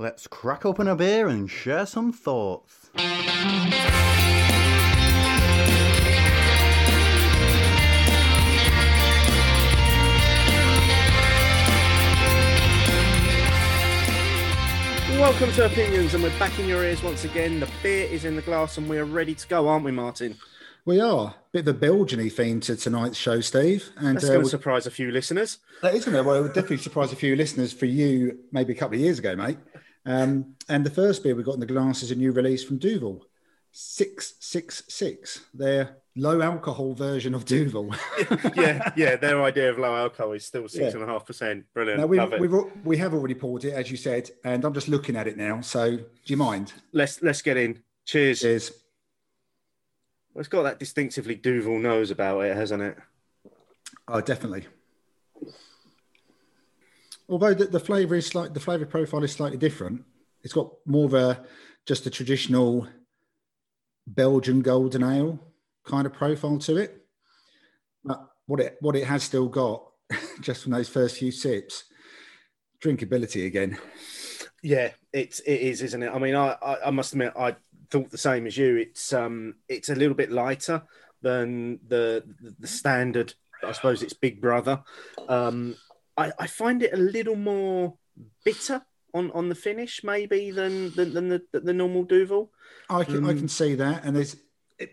[0.00, 2.88] Let's crack open a beer and share some thoughts.
[15.18, 17.60] Welcome to Hopinions, and we're back in your ears once again.
[17.60, 20.38] The beer is in the glass, and we are ready to go, aren't we, Martin?
[20.86, 21.34] We are.
[21.52, 23.90] Bit of a Belgian theme to tonight's show, Steve.
[23.98, 25.58] And That's uh, going to surprise a few listeners.
[25.82, 26.24] That isn't it?
[26.24, 29.18] Well, it would definitely surprise a few listeners for you maybe a couple of years
[29.18, 29.58] ago, mate.
[30.06, 32.78] Um, and the first beer we got in the glass is a new release from
[32.78, 33.24] Duvel,
[33.72, 35.46] 666.
[35.54, 37.94] Their low alcohol version of Duvel.
[38.56, 39.16] yeah, yeah.
[39.16, 41.64] Their idea of low alcohol is still six and a half percent.
[41.74, 42.00] Brilliant.
[42.00, 45.16] Now, we've, we've, we have already poured it, as you said, and I'm just looking
[45.16, 45.60] at it now.
[45.60, 46.72] So, do you mind?
[46.92, 47.82] Let's let's get in.
[48.06, 48.40] Cheers.
[48.40, 48.72] Cheers.
[50.32, 52.96] Well, it's got that distinctively Duvel nose about it, hasn't it?
[54.08, 54.66] Oh, definitely.
[57.30, 60.04] Although the, the flavour is like the flavour profile is slightly different.
[60.42, 61.44] It's got more of a
[61.86, 62.88] just a traditional
[64.06, 65.38] Belgian golden ale
[65.84, 67.06] kind of profile to it.
[68.04, 69.84] But what it what it has still got,
[70.40, 71.84] just from those first few sips,
[72.82, 73.78] drinkability again.
[74.62, 76.12] Yeah, it's it is, isn't it?
[76.12, 77.56] I mean, I, I, I must admit, I
[77.90, 78.76] thought the same as you.
[78.76, 80.82] It's um it's a little bit lighter
[81.22, 82.24] than the
[82.58, 83.34] the standard.
[83.62, 84.82] I suppose it's Big Brother.
[85.28, 85.76] Um,
[86.16, 87.94] I, I find it a little more
[88.44, 88.82] bitter
[89.14, 92.50] on, on the finish, maybe than than, than the, the normal Duvel.
[92.88, 94.36] I can um, I can see that, and there's
[94.78, 94.92] it,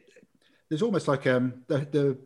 [0.70, 2.18] there's almost like um the the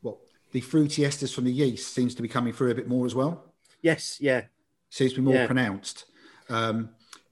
[0.00, 0.16] what
[0.52, 3.14] the fruity esters from the yeast seems to be coming through a bit more as
[3.14, 3.44] well.
[3.80, 4.42] Yes, yeah,
[4.90, 5.46] seems to be more yeah.
[5.46, 6.04] pronounced.
[6.48, 6.90] Um,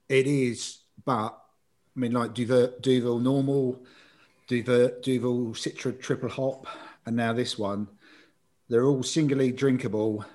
[0.09, 1.37] it is, but
[1.95, 3.83] I mean, like Duvel, Duvel normal,
[4.47, 6.67] Duvel, Duvel Citra triple hop,
[7.05, 7.87] and now this one,
[8.71, 10.25] they're all singly drinkable,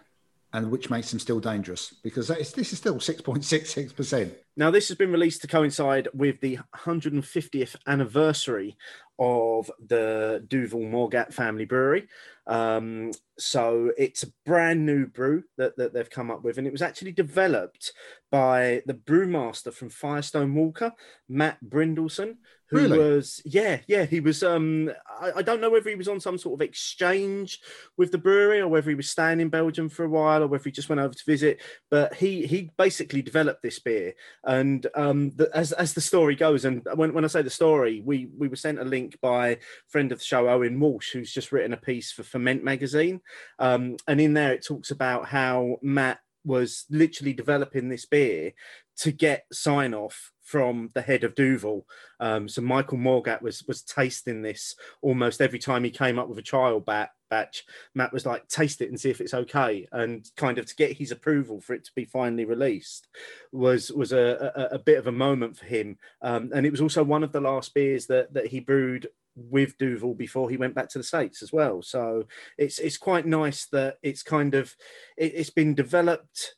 [0.53, 3.93] and which makes them still dangerous because is, this is still six point six six
[3.93, 4.35] percent.
[4.57, 8.77] Now, this has been released to coincide with the 150th anniversary
[9.19, 12.09] of the Duvel Moortgat family brewery.
[12.47, 16.73] Um, so it's a brand new brew that, that they've come up with, and it
[16.73, 17.93] was actually developed
[18.31, 20.93] by the brewmaster from Firestone Walker,
[21.29, 22.37] Matt Brynildson,
[22.71, 22.99] who really?
[22.99, 26.37] was yeah yeah he was um I, I, don't know whether he was on some
[26.37, 27.61] sort of exchange
[27.97, 30.65] with the brewery or whether he was staying in Belgium for a while or whether
[30.65, 31.61] he just went over to visit,
[31.91, 34.15] but he he basically developed this beer
[34.45, 38.03] and um, the, as as the story goes, and when, when I say the story,
[38.05, 39.59] we we were sent a link by
[39.89, 43.21] friend of the show Owen Walsh, who's just written a piece for Ferment magazine,
[43.59, 48.53] um, and in there it talks about how Matt was literally developing this beer
[48.97, 51.85] to get sign off from the head of Duvel.
[52.21, 56.39] Um, so Michael Moortgat was was tasting this almost every time he came up with
[56.39, 57.65] a trial bat, batch.
[57.95, 60.97] Matt was like, taste it and see if it's okay, and kind of to get
[60.97, 63.09] his approval for it to be finally released
[63.53, 65.99] was was a, a, a bit of a moment for him.
[66.23, 69.77] Um, and it was also one of the last beers that that he brewed with
[69.79, 71.83] Duvel before he went back to the states as well.
[71.83, 72.25] So
[72.59, 74.75] it's it's quite nice that it's kind of
[75.17, 76.55] it, has been developed,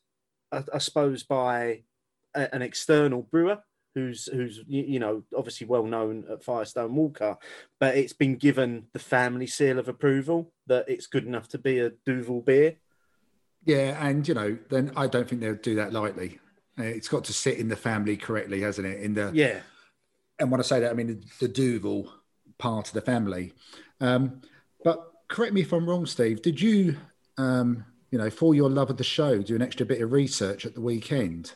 [0.52, 1.82] I, I suppose, by
[2.34, 3.58] a, an external brewer
[3.94, 7.36] who's who's you know obviously well known at Firestone Walker,
[7.80, 11.80] but it's been given the family seal of approval that it's good enough to be
[11.80, 12.76] a Duvel beer.
[13.64, 16.38] Yeah, and you know, then I don't think they'll do that lightly.
[16.76, 19.00] It's got to sit in the family correctly, hasn't it?
[19.00, 19.60] In the yeah.
[20.38, 22.12] And when I say that, I mean the, the Duvel
[22.58, 23.52] part of the family.
[24.00, 24.42] Um,
[24.84, 26.42] but correct me if I'm wrong, Steve.
[26.42, 26.96] Did you,
[27.36, 30.66] um, you know, for your love of the show, do an extra bit of research
[30.66, 31.52] at the weekend?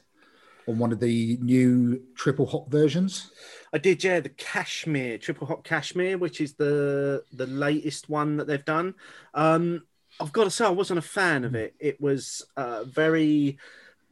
[0.69, 3.31] on one of the new triple hop versions?
[3.73, 8.47] I did, yeah, the Cashmere triple hop Cashmere, which is the the latest one that
[8.47, 8.95] they've done.
[9.35, 9.83] Um,
[10.21, 11.75] I've got to say, I wasn't a fan of it.
[11.81, 13.59] It was uh, very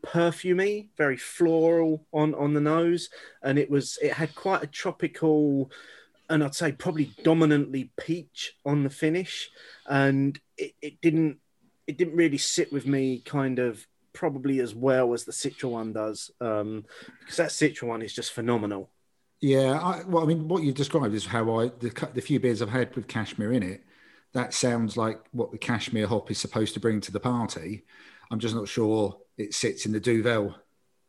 [0.02, 3.10] perfumey, very floral on on the nose,
[3.42, 5.70] and it was it had quite a tropical,
[6.30, 9.50] and I'd say probably dominantly peach on the finish,
[9.86, 11.38] and it, it didn't
[11.86, 15.92] it didn't really sit with me kind of probably as well as the Citra one
[15.92, 16.84] does, um,
[17.18, 18.90] because that Citra one is just phenomenal.
[19.40, 22.62] Yeah, I, well, I mean, what you described is how I the, the few beers
[22.62, 23.82] I've had with cashmere in it.
[24.32, 27.84] That sounds like what the cashmere hop is supposed to bring to the party.
[28.30, 30.54] I'm just not sure it sits in the Duvel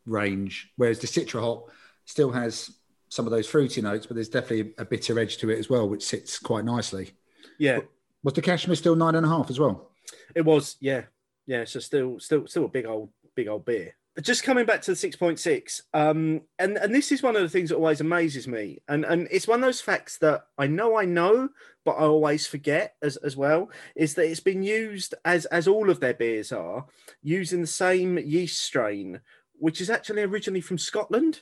[0.07, 1.69] range, whereas the Citra hop
[2.05, 2.71] still has
[3.11, 5.87] some of those fruity notes, but there's definitely a bitter edge to it as well,
[5.87, 7.11] which sits quite nicely.
[7.59, 7.79] Yeah.
[8.23, 9.91] Was the cashmere still nine and a half as well?
[10.33, 11.03] It was, yeah,
[11.45, 13.93] yeah, so still, still, still a big old, big old beer.
[14.21, 17.41] Just coming back to the six point six, um, and and this is one of
[17.41, 20.67] the things that always amazes me, and and it's one of those facts that I
[20.67, 21.47] know I know,
[21.85, 23.69] but I always forget as as well.
[23.95, 26.87] Is that it's been used as as all of their beers are
[27.23, 29.21] using the same yeast strain
[29.61, 31.41] which is actually originally from Scotland,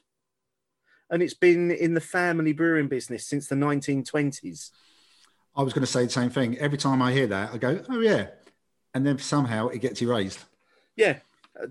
[1.09, 4.71] and it's been in the family brewing business since the 1920s.
[5.55, 6.57] I was going to say the same thing.
[6.57, 8.27] Every time I hear that, I go, "Oh yeah,"
[8.93, 10.45] and then somehow it gets erased.
[10.95, 11.17] Yeah,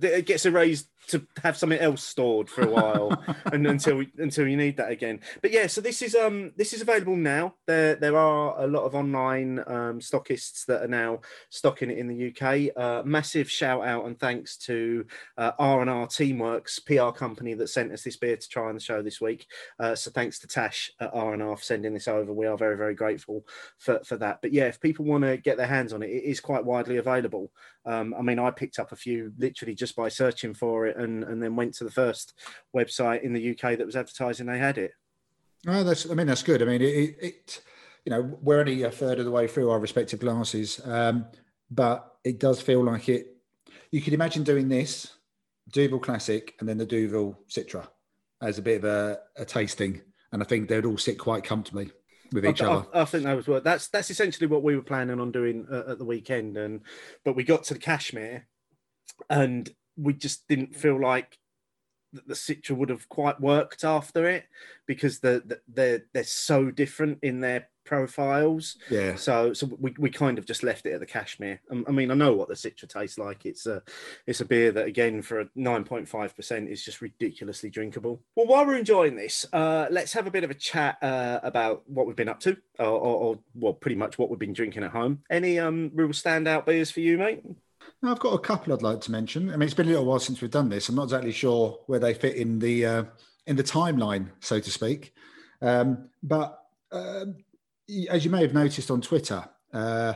[0.02, 4.56] it gets erased to have something else stored for a while and until until you
[4.56, 5.20] need that again.
[5.40, 7.54] But yeah, so this is um this is available now.
[7.66, 12.08] There there are a lot of online um, stockists that are now stocking it in
[12.08, 12.76] the UK.
[12.76, 15.06] Uh, massive shout out and thanks to
[15.36, 18.74] uh, R and R Teamworks PR company that sent us this beer to try on
[18.74, 19.46] the show this week.
[19.78, 22.32] Uh, so thanks to Tash at R and R for sending this over.
[22.32, 23.46] We are very very grateful
[23.78, 24.40] for for that.
[24.42, 26.98] But yeah, if people want to get their hands on it, it is quite widely
[26.98, 27.50] available.
[27.86, 31.24] Um, I mean, I picked up a few literally just by searching for it and,
[31.24, 32.34] and then went to the first
[32.74, 34.92] website in the UK that was advertising they had it.
[35.66, 36.08] Oh, that's.
[36.08, 36.62] I mean, that's good.
[36.62, 37.60] I mean, it, it
[38.04, 41.26] you know, we're only a third of the way through our respective glasses, um,
[41.70, 43.36] but it does feel like it.
[43.90, 45.14] You could imagine doing this
[45.70, 47.86] Duvel Classic and then the Duvel Citra
[48.40, 50.00] as a bit of a, a tasting,
[50.32, 51.90] and I think they'd all sit quite comfortably
[52.32, 52.86] with each I, other.
[52.94, 55.66] I, I, think that was what that's that's essentially what we were planning on doing
[55.70, 56.80] uh, at the weekend, and
[57.24, 58.46] but we got to the Cashmere,
[59.28, 61.38] and we just didn't feel like
[62.12, 64.46] the Citra would have quite worked after it
[64.86, 68.76] because the, the, they're they're so different in their profiles.
[68.90, 69.16] Yeah.
[69.16, 71.60] So so we, we kind of just left it at the Cashmere.
[71.86, 73.44] I mean, I know what the Citra tastes like.
[73.44, 73.82] It's a
[74.26, 78.22] it's a beer that again for a nine point five percent is just ridiculously drinkable.
[78.36, 81.82] Well, while we're enjoying this, uh, let's have a bit of a chat uh, about
[81.90, 84.84] what we've been up to, or, or, or well, pretty much what we've been drinking
[84.84, 85.22] at home.
[85.30, 87.42] Any um real standout beers for you, mate?
[88.02, 89.50] I've got a couple I'd like to mention.
[89.50, 90.88] I mean, it's been a little while since we've done this.
[90.88, 93.04] I'm not exactly sure where they fit in the uh,
[93.46, 95.14] in the timeline, so to speak.
[95.60, 96.62] Um, but
[96.92, 97.36] um,
[98.08, 100.14] as you may have noticed on Twitter, uh,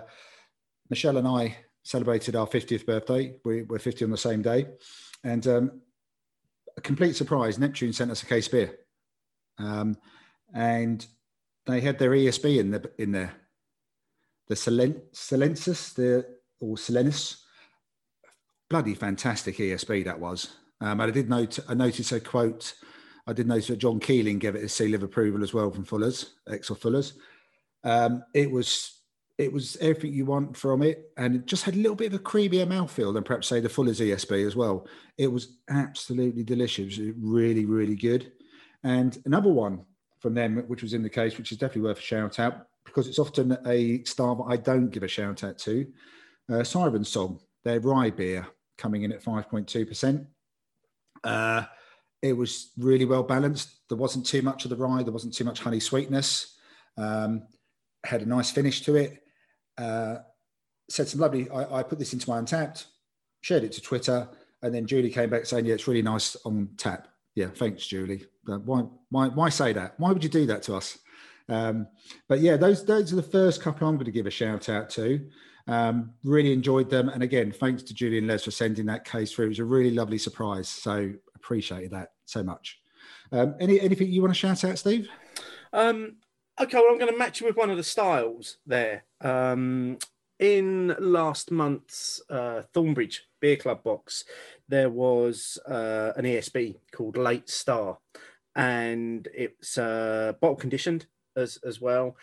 [0.90, 3.34] Michelle and I celebrated our 50th birthday.
[3.44, 4.68] We, were 50 on the same day,
[5.24, 5.80] and um,
[6.76, 7.58] a complete surprise.
[7.58, 8.78] Neptune sent us a case beer,
[9.58, 9.96] um,
[10.54, 11.04] and
[11.66, 13.32] they had their ESB in the in there.
[14.46, 16.26] The Silensis, the
[16.60, 17.41] or Silenus
[18.72, 20.56] bloody fantastic ESB that was.
[20.80, 22.72] Um, and I did note, I noticed a quote.
[23.26, 25.84] I did notice that John Keeling gave it a seal of approval as well from
[25.84, 27.12] Fuller's, Exel Fuller's.
[27.84, 29.02] Um, it was
[29.36, 32.18] it was everything you want from it, and it just had a little bit of
[32.18, 34.86] a creamier mouthfeel than perhaps say the Fuller's ESB as well.
[35.18, 38.32] It was absolutely delicious, really, really good.
[38.84, 39.84] And another one
[40.20, 43.06] from them, which was in the case, which is definitely worth a shout out because
[43.06, 45.86] it's often a star that I don't give a shout out to.
[46.50, 48.46] Uh, Siren Song, their rye beer
[48.82, 50.26] coming in at 5.2%.
[51.22, 51.62] Uh,
[52.20, 53.68] it was really well balanced.
[53.88, 56.56] There wasn't too much of the rye, there wasn't too much honey sweetness.
[56.98, 57.44] Um,
[58.04, 59.22] had a nice finish to it.
[59.78, 60.16] Uh,
[60.90, 62.84] said some lovely, I, I, put this into my Untappd,
[63.40, 64.28] shared it to Twitter,
[64.62, 67.08] and then Julie came back saying, Yeah, it's really nice on tap.
[67.34, 68.26] Yeah, thanks, Julie.
[68.46, 69.94] Uh, why, why, why say that?
[69.98, 70.98] Why would you do that to us?
[71.48, 71.86] Um,
[72.28, 74.90] but yeah, those those are the first couple I'm going to give a shout out
[74.90, 75.28] to.
[75.68, 77.08] Um, really enjoyed them.
[77.08, 79.46] And again, thanks to Julian Les for sending that case through.
[79.46, 80.68] It was a really lovely surprise.
[80.68, 82.80] So appreciated that so much.
[83.30, 85.08] Um, any anything you want to shout out, Steve?
[85.72, 86.16] Um,
[86.60, 89.04] okay, well, I'm going to match you with one of the styles there.
[89.20, 89.98] Um,
[90.38, 94.24] in last month's uh, Thornbridge Beer Club box,
[94.68, 97.98] there was uh, an ESB called Late Star,
[98.54, 102.16] and it's uh, bottle conditioned as as well,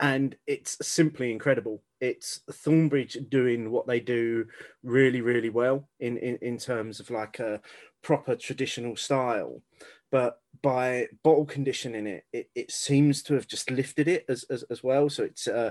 [0.00, 4.46] and it's simply incredible it's Thornbridge doing what they do
[4.82, 7.60] really, really well in, in, in terms of like a
[8.02, 9.62] proper traditional style.
[10.10, 14.62] But by bottle conditioning it, it, it seems to have just lifted it as, as,
[14.64, 15.08] as well.
[15.08, 15.70] So it's uh,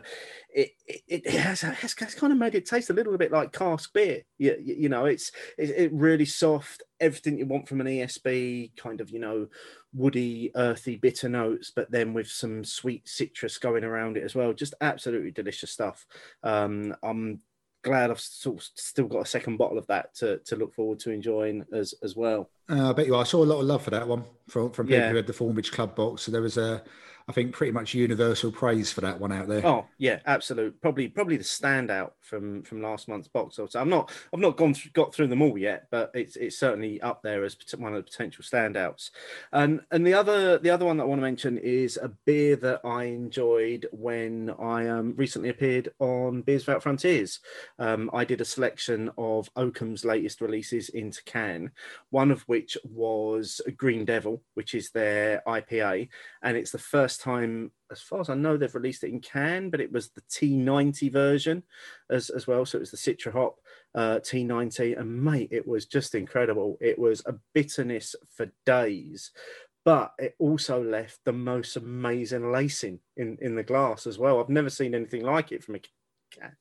[0.54, 3.52] it, it, it has, has, has kind of made it taste a little bit like
[3.52, 4.24] cask beer.
[4.38, 9.02] You, you know, it's it, it really soft, everything you want from an ESB, kind
[9.02, 9.48] of you know
[9.94, 14.54] woody, earthy, bitter notes, but then with some sweet citrus going around it as well.
[14.54, 16.06] Just absolutely delicious stuff.
[16.44, 17.40] Um, I'm
[17.86, 21.00] glad I've sort of still got a second bottle of that to, to look forward
[21.00, 22.50] to enjoying as as well.
[22.70, 23.16] Uh, I bet you.
[23.16, 23.22] Are.
[23.22, 25.10] I saw a lot of love for that one from from people yeah.
[25.10, 26.24] who had the Thornbridge Club box.
[26.24, 26.84] So there was a
[27.28, 29.66] I think pretty much universal praise for that one out there.
[29.66, 30.80] Oh yeah, absolute.
[30.80, 33.56] Probably probably the standout from from last month's box.
[33.56, 36.60] So I'm not I've not gone through, got through them all yet, but it's it's
[36.60, 39.10] certainly up there as one of the potential standouts.
[39.52, 42.56] And and the other the other one that I want to mention is a beer
[42.58, 47.40] that I enjoyed when I um, recently appeared on Beers Without Frontiers.
[47.80, 51.72] Um, I did a selection of Oakham's latest releases into can,
[52.12, 56.10] one of which was Green Devil, which is their IPA,
[56.44, 59.22] and it's the first first time, as far as I know, they've released it in
[59.22, 61.64] can, but it was the T90 version
[62.10, 62.66] as, as well.
[62.66, 63.60] So it was the Citra hop.
[63.94, 66.78] uh, T90, and mate, it was just incredible.
[66.82, 69.32] It was a bitterness for days,
[69.86, 74.40] but it also left the most amazing lacing in, in the glass as well.
[74.40, 75.80] I've never seen anything like it from a
[76.32, 76.52] can.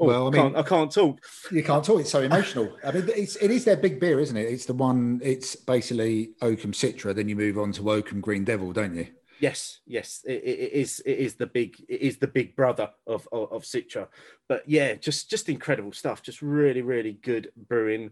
[0.00, 1.20] Oh, well, I, mean, can't, I can't talk.
[1.52, 2.00] You can't talk.
[2.00, 2.76] It's so emotional.
[2.84, 4.48] I mean, it's it is their big beer, isn't it?
[4.48, 5.20] It's the one.
[5.22, 7.14] It's basically Oakham Citra.
[7.14, 9.06] Then you move on to Oakham Green Devil, don't you?
[9.40, 11.00] Yes, yes, it, it is.
[11.06, 11.82] It is the big.
[11.88, 14.08] It is the big brother of, of of Citra.
[14.48, 16.22] But yeah, just just incredible stuff.
[16.22, 18.10] Just really, really good brewing,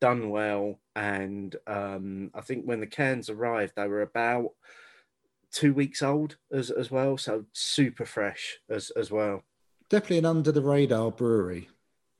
[0.00, 0.78] done well.
[0.94, 4.50] And um, I think when the cans arrived, they were about
[5.50, 7.16] two weeks old as as well.
[7.16, 9.42] So super fresh as as well.
[9.88, 11.68] Definitely an under the radar brewery.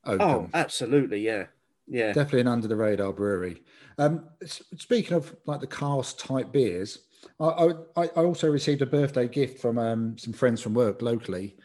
[0.05, 0.21] Oakham.
[0.21, 1.47] Oh, absolutely, yeah
[1.89, 3.63] yeah definitely an under the radar brewery
[3.99, 6.99] um speaking of like the cask type beers
[7.41, 11.57] I, I, I also received a birthday gift from um, some friends from work locally,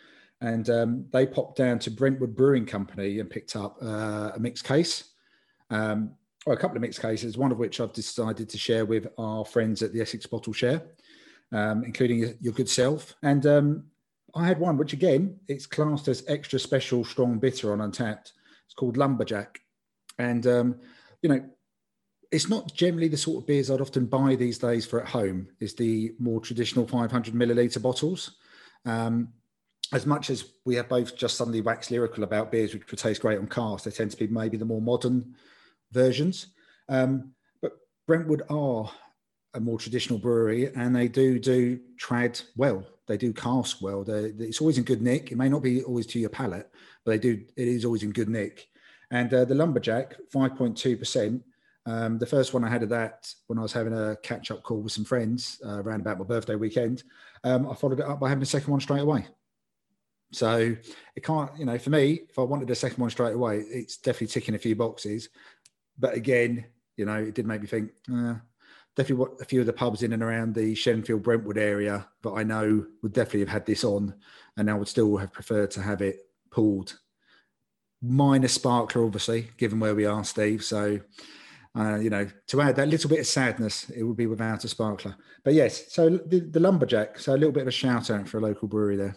[0.42, 4.64] and um, they popped down to Brentwood Brewing Company and picked up uh, a mixed
[4.64, 5.12] case,
[5.70, 6.12] um,
[6.46, 9.46] or a couple of mixed cases, one of which I've decided to share with our
[9.46, 10.84] friends at the Essex Bottle Share,
[11.52, 13.16] um, including your good self.
[13.22, 13.84] And um,
[14.36, 18.32] I had one, which again, it's classed as extra special strong bitter on Untappd.
[18.66, 19.60] It's called Lumberjack,
[20.18, 20.76] and um,
[21.22, 21.44] you know
[22.32, 25.48] it's not generally the sort of beers I'd often buy these days for at home.
[25.60, 28.38] Is the more traditional 500 milliliter bottles.
[28.86, 29.30] Um,
[29.94, 33.22] as much as we have both just suddenly waxed lyrical about beers which would taste
[33.22, 35.36] great on cask, they tend to be maybe the more modern
[35.92, 36.48] versions.
[36.88, 37.74] Um, but
[38.08, 38.90] Brentwood are
[39.54, 42.86] a more traditional brewery, and they do do trad well.
[43.08, 44.06] They do cask well.
[44.06, 45.34] They're, it's always in good nick.
[45.34, 46.72] It may not be always to your palate,
[47.04, 47.44] but they do.
[47.58, 48.70] It is always in good nick.
[49.10, 51.44] And uh, the lumberjack, five point two percent
[51.86, 54.64] um, the first one I had of that when I was having a catch up
[54.64, 57.04] call with some friends uh, around about my birthday weekend,
[57.44, 59.26] um, I followed it up by having a second one straight away.
[60.32, 60.76] So
[61.16, 63.98] it can't, you know, for me, if I wanted a second one straight away, it's
[63.98, 65.30] definitely ticking a few boxes.
[65.98, 68.36] But again, you know, it did make me think, uh,
[68.96, 72.32] definitely what a few of the pubs in and around the Shenfield Brentwood area that
[72.32, 74.14] I know would definitely have had this on,
[74.58, 77.00] and I would still have preferred to have it pulled.
[78.02, 80.64] Minus sparkler, obviously, given where we are, Steve.
[80.64, 81.00] So
[81.78, 84.68] uh, you know, to add that little bit of sadness, it would be without a
[84.68, 85.16] sparkler.
[85.44, 87.20] But yes, so the, the lumberjack.
[87.20, 89.16] So a little bit of a shout out for a local brewery there.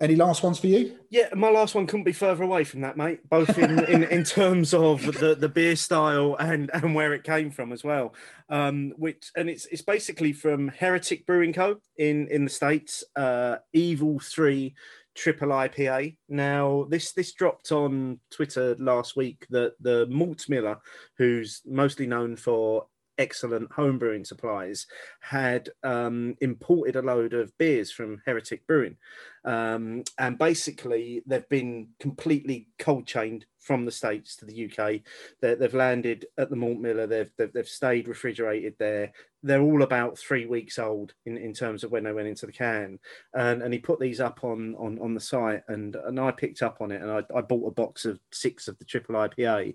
[0.00, 0.98] Any last ones for you?
[1.10, 3.20] Yeah, my last one couldn't be further away from that, mate.
[3.30, 7.52] Both in, in, in terms of the, the beer style and, and where it came
[7.52, 8.12] from as well.
[8.48, 11.76] Um, which and it's it's basically from Heretic Brewing Co.
[11.96, 13.04] in in the states.
[13.14, 14.74] Uh, Evil Three
[15.14, 16.16] triple IPA.
[16.28, 20.78] Now, this this dropped on Twitter last week that the malt miller,
[21.18, 22.86] who's mostly known for
[23.18, 24.86] excellent homebrewing supplies,
[25.20, 28.96] had um, imported a load of beers from Heretic Brewing,
[29.44, 35.00] um, and basically they've been completely cold chained from the states to the UK.
[35.40, 37.06] they have landed at the malt miller.
[37.06, 41.82] They've, they've, they've stayed refrigerated there they're all about three weeks old in, in terms
[41.82, 42.98] of when they went into the can.
[43.34, 46.62] And, and he put these up on, on, on the site and, and I picked
[46.62, 49.74] up on it and I, I bought a box of six of the triple IPA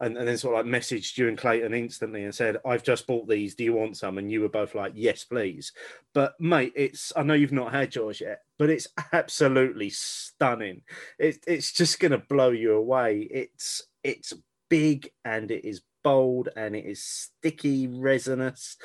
[0.00, 3.06] and, and then sort of like messaged you and Clayton instantly and said, I've just
[3.06, 3.54] bought these.
[3.54, 4.18] Do you want some?
[4.18, 5.72] And you were both like, yes, please.
[6.12, 10.82] But mate, it's, I know you've not had yours yet, but it's absolutely stunning.
[11.18, 13.28] It, it's just going to blow you away.
[13.30, 14.32] It's, it's
[14.68, 18.76] big and it is bold and it is sticky resinous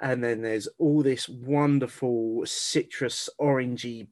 [0.00, 4.06] and then there's all this wonderful citrus orangey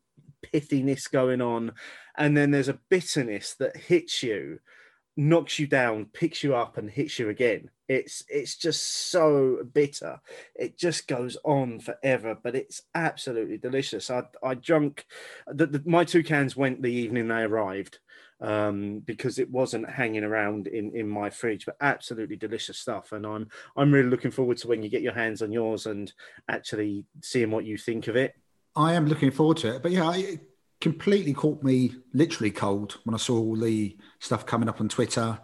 [0.52, 1.72] pithiness going on
[2.18, 4.58] and then there's a bitterness that hits you
[5.16, 10.20] knocks you down picks you up and hits you again it's it's just so bitter
[10.54, 15.06] it just goes on forever but it's absolutely delicious i i drunk
[15.46, 17.98] the, the, my two cans went the evening they arrived
[18.40, 21.66] um, because it wasn't hanging around in, in my fridge.
[21.66, 25.12] But absolutely delicious stuff, and I'm I'm really looking forward to when you get your
[25.12, 26.12] hands on yours and
[26.48, 28.34] actually seeing what you think of it.
[28.76, 30.40] I am looking forward to it, but yeah, it
[30.80, 35.38] completely caught me literally cold when I saw all the stuff coming up on Twitter,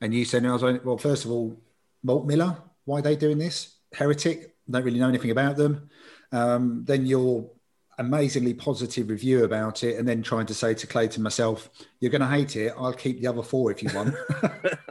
[0.00, 1.60] and you said, I was well, first of all,
[2.02, 3.76] Malt Miller, why are they doing this?
[3.92, 5.88] Heretic, don't really know anything about them.
[6.32, 7.50] Um, then you're
[7.98, 11.68] amazingly positive review about it and then trying to say to Clayton myself,
[12.00, 12.72] you're going to hate it.
[12.78, 14.14] I'll keep the other four if you want,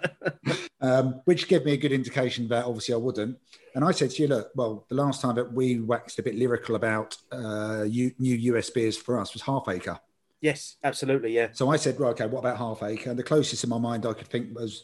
[0.82, 3.38] um, which gave me a good indication that obviously I wouldn't.
[3.76, 6.36] And I said to you, look, well, the last time that we waxed a bit
[6.36, 10.00] lyrical about uh, new US beers for us was Half Acre.
[10.42, 11.34] Yes, absolutely.
[11.34, 11.50] Yeah.
[11.54, 13.10] So I said, well, okay, what about Half Acre?
[13.10, 14.84] And the closest in my mind I could think was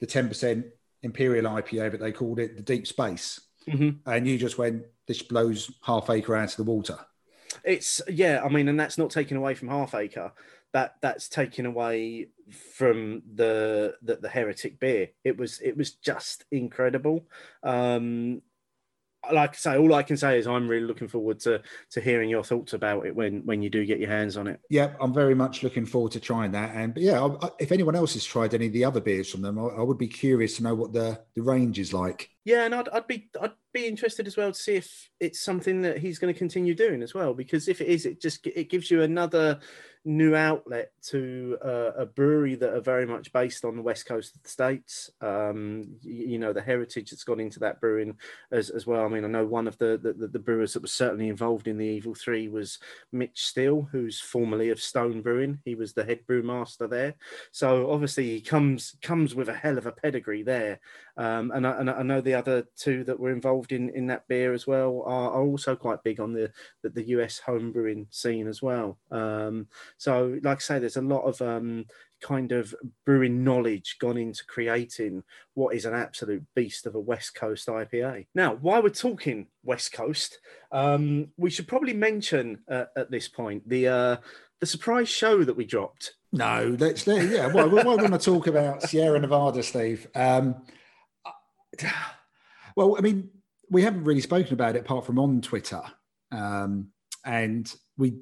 [0.00, 0.64] the 10%
[1.04, 3.40] Imperial IPA, but they called it the Deep Space.
[3.68, 4.10] Mm-hmm.
[4.10, 6.98] And you just went, this blows Half Acre out of the water
[7.62, 8.42] it's yeah.
[8.44, 10.32] I mean, and that's not taken away from Half Acre.
[10.72, 12.28] that that's taken away
[12.74, 15.10] from the, the the heretic beer.
[15.24, 17.24] It was it was just incredible.
[17.62, 18.42] Um,
[19.32, 22.28] like I say, all I can say is I'm really looking forward to to hearing
[22.28, 24.60] your thoughts about it when when you do get your hands on it.
[24.70, 26.74] Yeah, I'm very much looking forward to trying that.
[26.74, 29.58] And yeah, I, if anyone else has tried any of the other beers from them,
[29.58, 32.30] I, I, would be curious to know what the the range is like.
[32.44, 35.80] Yeah, and I'd, I'd be I'd be interested as well to see if it's something
[35.82, 37.32] that he's going to continue doing as well.
[37.32, 39.60] Because if it is, it just it gives you another
[40.06, 44.36] new outlet to uh, a brewery that are very much based on the west coast
[44.36, 45.10] of the states.
[45.22, 48.18] Um, you, you, know the heritage that's gone into that brewing
[48.52, 49.04] as, as well.
[49.04, 51.78] I mean, I know one of the, the, the brewers that was certainly involved in
[51.78, 52.78] the Evil Three was
[53.12, 55.60] Mitch Steele, who's formerly of Stone Brewing.
[55.64, 57.14] He was the head brewmaster there,
[57.50, 60.80] so obviously he comes comes with a hell of a pedigree there.
[61.16, 64.26] Um, and, I, and I know the other two that were involved in, in that
[64.26, 66.50] beer as well are, are also quite big on the,
[66.82, 68.98] the, the US home brewing scene as well.
[69.10, 71.86] Um, so, like I say, there's a lot of um,
[72.20, 77.34] kind of brewing knowledge gone into creating what is an absolute beast of a West
[77.34, 78.26] Coast IPA.
[78.34, 80.38] Now, while we're talking West Coast,
[80.72, 84.16] um, we should probably mention uh, at this point the uh,
[84.60, 86.14] the surprise show that we dropped.
[86.32, 87.52] No, that's yeah.
[87.52, 90.08] We're, we're going to talk about Sierra Nevada, Steve.
[90.14, 90.56] Um,
[92.76, 93.30] well, I mean,
[93.70, 95.82] we haven't really spoken about it apart from on Twitter,
[96.30, 96.88] um,
[97.24, 98.20] and we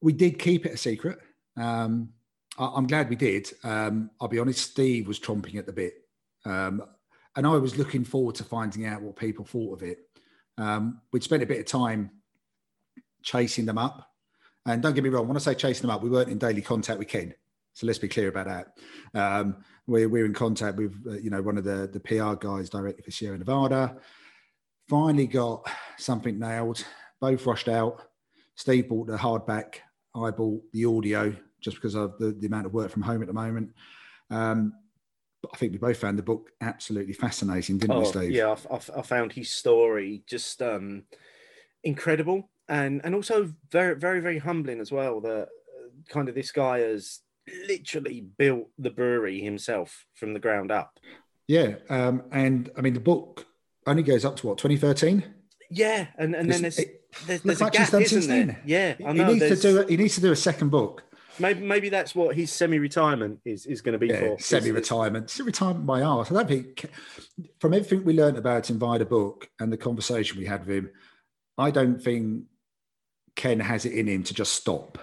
[0.00, 1.18] we did keep it a secret.
[1.56, 2.10] Um,
[2.58, 3.50] I, am glad we did.
[3.64, 5.94] Um, I'll be honest, Steve was chomping at the bit,
[6.44, 6.82] um,
[7.34, 9.98] and I was looking forward to finding out what people thought of it.
[10.58, 12.10] Um, we'd spent a bit of time
[13.22, 14.10] chasing them up,
[14.66, 16.62] and don't get me wrong, when I say chasing them up, we weren't in daily
[16.62, 17.34] contact with Ken.
[17.72, 19.58] So let's be clear about that.
[19.86, 23.02] We're, we're in contact with uh, you know one of the the PR guys directly
[23.02, 23.96] for Sierra Nevada.
[24.88, 26.84] Finally got something nailed.
[27.20, 28.02] Both rushed out.
[28.54, 29.76] Steve bought the hardback.
[30.14, 33.28] I bought the audio just because of the, the amount of work from home at
[33.28, 33.70] the moment.
[34.30, 34.72] Um,
[35.42, 38.30] but I think we both found the book absolutely fascinating, didn't oh, we, Steve?
[38.30, 41.04] Yeah, I, I, found his story just um,
[41.84, 45.20] incredible and and also very very very humbling as well.
[45.20, 47.20] That uh, kind of this guy has
[47.68, 50.98] literally built the brewery himself from the ground up.
[51.48, 53.46] Yeah, um, and I mean the book
[53.86, 55.24] only goes up to what 2013.
[55.70, 58.60] Yeah, and, and then there's, it, there's, there's a gap, isn't there?
[58.64, 59.26] Yeah, I know.
[59.26, 59.80] He needs to do.
[59.80, 61.02] A, he needs to do a second book.
[61.38, 64.38] Maybe maybe that's what his semi-retirement is is going to be yeah, for.
[64.38, 66.30] Semi-retirement, semi-retirement by art.
[66.30, 66.86] I don't think
[67.60, 70.76] from everything we learned about him via the book and the conversation we had with
[70.76, 70.90] him,
[71.58, 72.44] I don't think
[73.34, 74.98] Ken has it in him to just stop.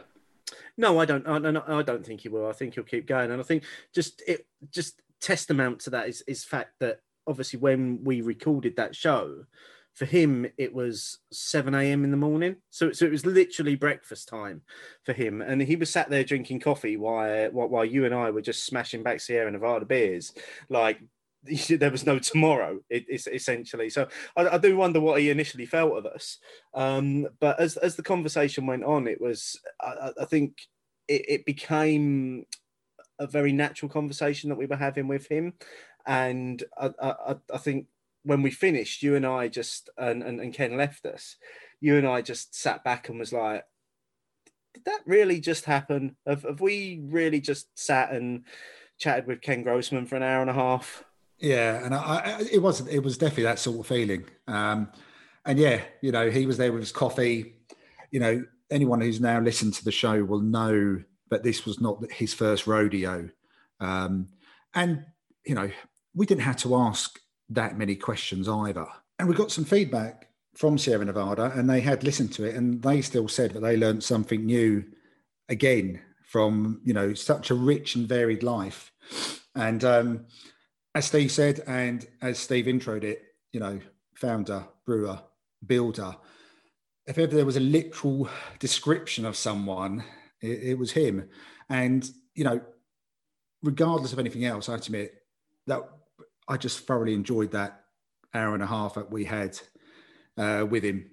[0.78, 1.28] No, I don't.
[1.28, 2.48] I, I don't think he will.
[2.48, 6.24] I think he'll keep going, and I think just it just testament to that is
[6.28, 9.46] is fact that obviously when we recorded that show,
[9.94, 14.28] for him it was 7 a.m in the morning so, so it was literally breakfast
[14.28, 14.62] time
[15.04, 18.42] for him and he was sat there drinking coffee while while you and i were
[18.42, 20.34] just smashing back sierra nevada beers
[20.70, 21.00] like
[21.70, 23.90] there was no tomorrow it, it's essentially.
[23.90, 26.38] So I, I, do wonder what he initially felt of us.
[26.74, 30.58] Um, but as, as the conversation went on it was i, I think
[31.08, 32.46] it, it, became
[33.20, 35.54] a very natural conversation that we were having with him.
[36.06, 37.88] And i, I, I think
[38.24, 41.36] when we finished you and i just and, and, and ken left us
[41.82, 43.66] you and i just sat back and was like
[44.74, 46.16] did that really just happen?
[46.26, 48.46] Have, have we really just sat and
[49.00, 51.04] chatted with ken grossman for an hour and a half
[51.44, 52.90] yeah, and I, I, it wasn't.
[52.90, 54.24] It was definitely that sort of feeling.
[54.48, 54.90] Um,
[55.46, 57.56] and yeah, you know, he was there with his coffee.
[58.12, 62.10] You know, anyone who's now listened to the show will know that this was not
[62.14, 63.30] his first rodeo.
[63.82, 64.30] Um,
[64.74, 65.06] and
[65.46, 65.70] you know,
[66.16, 68.88] we didn't have to ask that many questions either.
[69.20, 72.82] And we got some feedback from Sierra Nevada, and they had listened to it, and
[72.82, 74.86] they still said that they learned something new
[75.50, 78.94] again from you know such a rich and varied life.
[79.56, 80.26] And um,
[80.96, 83.80] as Steve said, and as Steve introed it, you know,
[84.16, 85.20] founder, brewer,
[85.66, 86.16] builder.
[87.06, 88.30] If ever there was a literal
[88.60, 90.04] description of someone,
[90.42, 91.30] it, it was him.
[91.70, 92.62] And you know,
[93.62, 95.16] regardless of anything else, I admit
[95.68, 95.82] that
[96.48, 97.84] I just thoroughly enjoyed that
[98.34, 99.60] hour and a half that we had
[100.38, 101.10] uh, with him.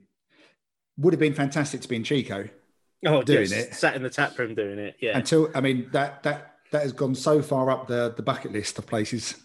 [0.98, 2.48] Would have been fantastic to be in Chico.
[3.06, 4.96] Oh, doing it, sat in the tap room doing it.
[5.00, 5.16] Yeah.
[5.16, 8.78] Until I mean that that that has gone so far up the the bucket list
[8.78, 9.36] of places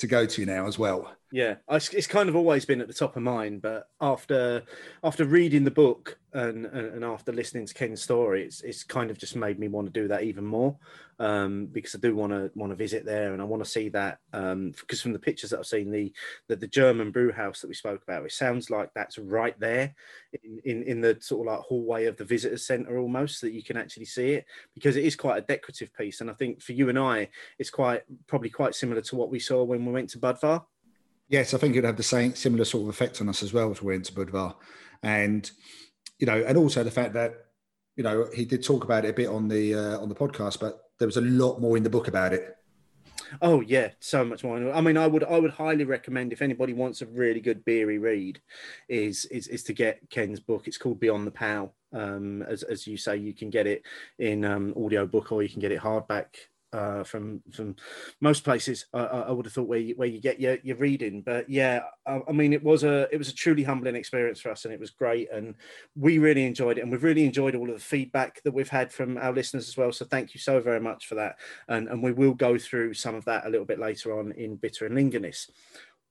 [0.00, 1.19] to go to now as well.
[1.32, 4.62] Yeah, it's kind of always been at the top of mind, but after
[5.04, 9.18] after reading the book and, and, after listening to Ken's story, it's it's kind of
[9.18, 10.76] just made me want to do that even more
[11.20, 13.90] um, because I do want to want to visit there and I want to see
[13.90, 16.12] that um, because from the pictures that I've seen, the,
[16.48, 19.94] the, the German brew house that we spoke about, it sounds like that's right there
[20.42, 23.62] in, in, in the sort of like hallway of the visitor centre almost that you
[23.62, 26.72] can actually see it because it is quite a decorative piece and I think for
[26.72, 30.10] you and I, it's quite probably quite similar to what we saw when we went
[30.10, 30.64] to Budvar.
[31.30, 33.70] Yes, I think it'd have the same similar sort of effect on us as well
[33.70, 34.56] as we went to Budvar,
[35.04, 35.48] and
[36.18, 37.46] you know, and also the fact that
[37.94, 40.58] you know he did talk about it a bit on the uh, on the podcast,
[40.58, 42.56] but there was a lot more in the book about it.
[43.40, 44.72] Oh yeah, so much more.
[44.72, 47.98] I mean, I would I would highly recommend if anybody wants a really good beery
[47.98, 48.40] read,
[48.88, 50.66] is is is to get Ken's book.
[50.66, 51.72] It's called Beyond the Pale.
[51.92, 53.84] Um, as as you say, you can get it
[54.18, 56.26] in um, audio book or you can get it hardback
[56.72, 57.76] uh, from from
[58.20, 58.86] most places.
[58.94, 61.80] I, I, would have thought where you, where you get your, your reading, but yeah,
[62.06, 64.72] I, I, mean it was a it was a truly humbling experience for us, and
[64.72, 65.54] it was great, and
[65.96, 68.92] we really enjoyed it, and we've really enjoyed all of the feedback that we've had
[68.92, 69.92] from our listeners as well.
[69.92, 71.36] So thank you so very much for that,
[71.68, 74.56] and and we will go through some of that a little bit later on in
[74.56, 75.50] Bitter and Lingerness.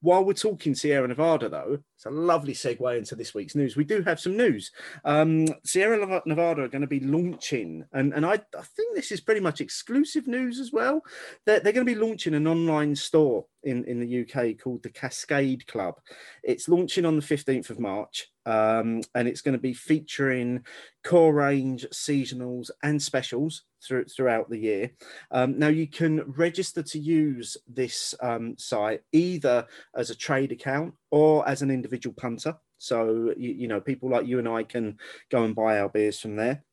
[0.02, 3.76] While we're talking Sierra Nevada, though, it's a lovely segue into this week's news.
[3.76, 4.72] We do have some news.
[5.04, 9.20] Um, Sierra Nevada are going to be launching, and, and I, I think this is
[9.20, 11.02] pretty much exclusive news as well.
[11.46, 14.90] They're, they're going to be launching an online store in, in the UK called the
[14.90, 15.96] Cascade Club.
[16.44, 20.64] It's launching on the 15th of March, um, and it's going to be featuring
[21.04, 24.92] core range, seasonals, and specials through, throughout the year.
[25.32, 30.94] Um, now, you can register to use this um, site either as a trade account
[31.12, 32.56] or as an individual punter.
[32.78, 34.98] So, you, you know, people like you and I can
[35.30, 36.64] go and buy our beers from there.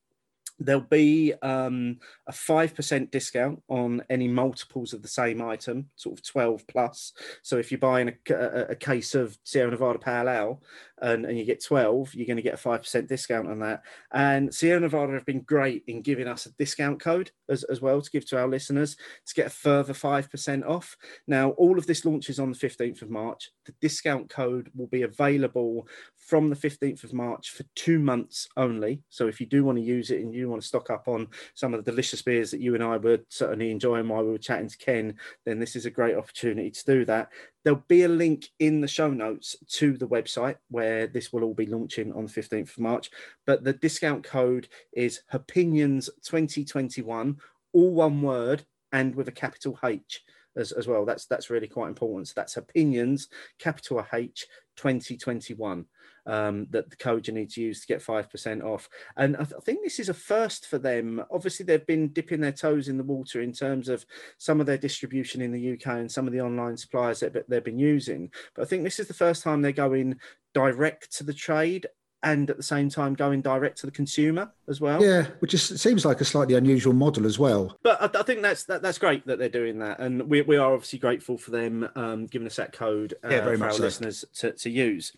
[0.59, 6.25] There'll be um, a 5% discount on any multiples of the same item, sort of
[6.25, 7.13] 12 plus.
[7.43, 10.63] So if you're buying a, a, a case of Sierra Nevada Pale Ale
[11.03, 13.83] and, and you get 12, you're going to get a 5% discount on that.
[14.13, 18.01] And Sierra Nevada have been great in giving us a discount code as, as well
[18.01, 20.97] to give to our listeners to get a further 5% off.
[21.27, 23.51] Now, all of this launches on the 15th of March.
[23.67, 25.87] The discount code will be available
[26.27, 29.01] from the 15th of March for two months only.
[29.11, 31.29] So if you do want to use it and you want to stock up on
[31.55, 34.39] some of the delicious beers that you and I were certainly enjoying while we were
[34.39, 37.31] chatting to Ken, then this is a great opportunity to do that.
[37.63, 41.55] There'll be a link in the show notes to the website where this will all
[41.55, 43.09] be launching on the 15th of March.
[43.47, 47.37] But the discount code is Hopinions 2021,
[47.73, 50.25] all one word and with a capital H.
[50.57, 51.05] As, as well.
[51.05, 52.29] That's that's really quite important.
[52.29, 53.27] So that's Hopinions,
[53.59, 55.85] capital H, 2021
[56.27, 58.89] um, that the code you need to use to get 5% off.
[59.17, 61.23] And I, th- I, think this is a first for them.
[61.31, 64.05] Obviously, they've been dipping their toes in the water in terms of
[64.39, 67.65] some of their distribution in the UK and some of the online suppliers that they've
[67.65, 68.31] been using.
[68.55, 70.19] But I think this is the first time they're going
[70.53, 71.87] direct to the trade
[72.27, 75.01] and at the same time going direct to the consumer as well.
[75.01, 77.79] Yeah, which is, seems like a slightly unusual model as well.
[77.85, 80.57] But I, I think that's that, that's great that they're doing that, and we, we
[80.57, 83.73] are obviously grateful for them um, giving us that code uh, yeah, very for much
[83.73, 83.83] our so.
[83.85, 85.13] listeners to, to use.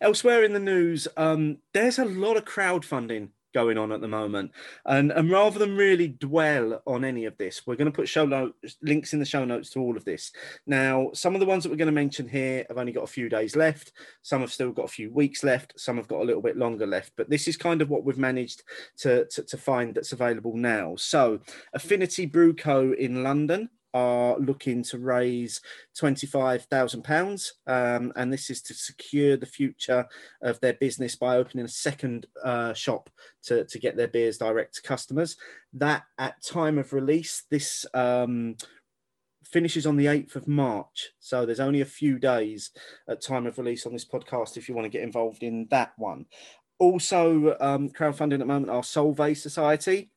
[0.00, 4.52] Elsewhere in the news, um, there's a lot of crowdfunding going on at the moment.
[4.86, 8.24] And, and rather than really dwell on any of this, we're going to put show
[8.24, 10.30] notes, links in the show notes to all of this.
[10.64, 13.08] Now, some of the ones that we're going to mention here have only got a
[13.08, 13.90] few days left.
[14.22, 15.72] Some have still got a few weeks left.
[15.76, 17.14] Some have got a little bit longer left.
[17.16, 18.62] But this is kind of what we've managed
[18.98, 20.94] to, to, to find that's available now.
[20.94, 21.40] So,
[21.72, 22.92] Affinity Brew Co.
[22.92, 25.60] in London are looking to raise
[26.00, 27.50] £25,000.
[27.66, 30.06] Um, and this is to secure the future
[30.42, 33.10] of their business by opening a second uh, shop
[33.44, 35.36] to, to get their beers direct to customers.
[35.72, 38.56] That at time of release, this um,
[39.44, 41.10] finishes on the 8th of March.
[41.18, 42.70] So there's only a few days
[43.08, 45.92] at time of release on this podcast if you want to get involved in that
[45.96, 46.26] one.
[46.78, 50.10] Also, um, crowdfunding at the moment are Solvay Society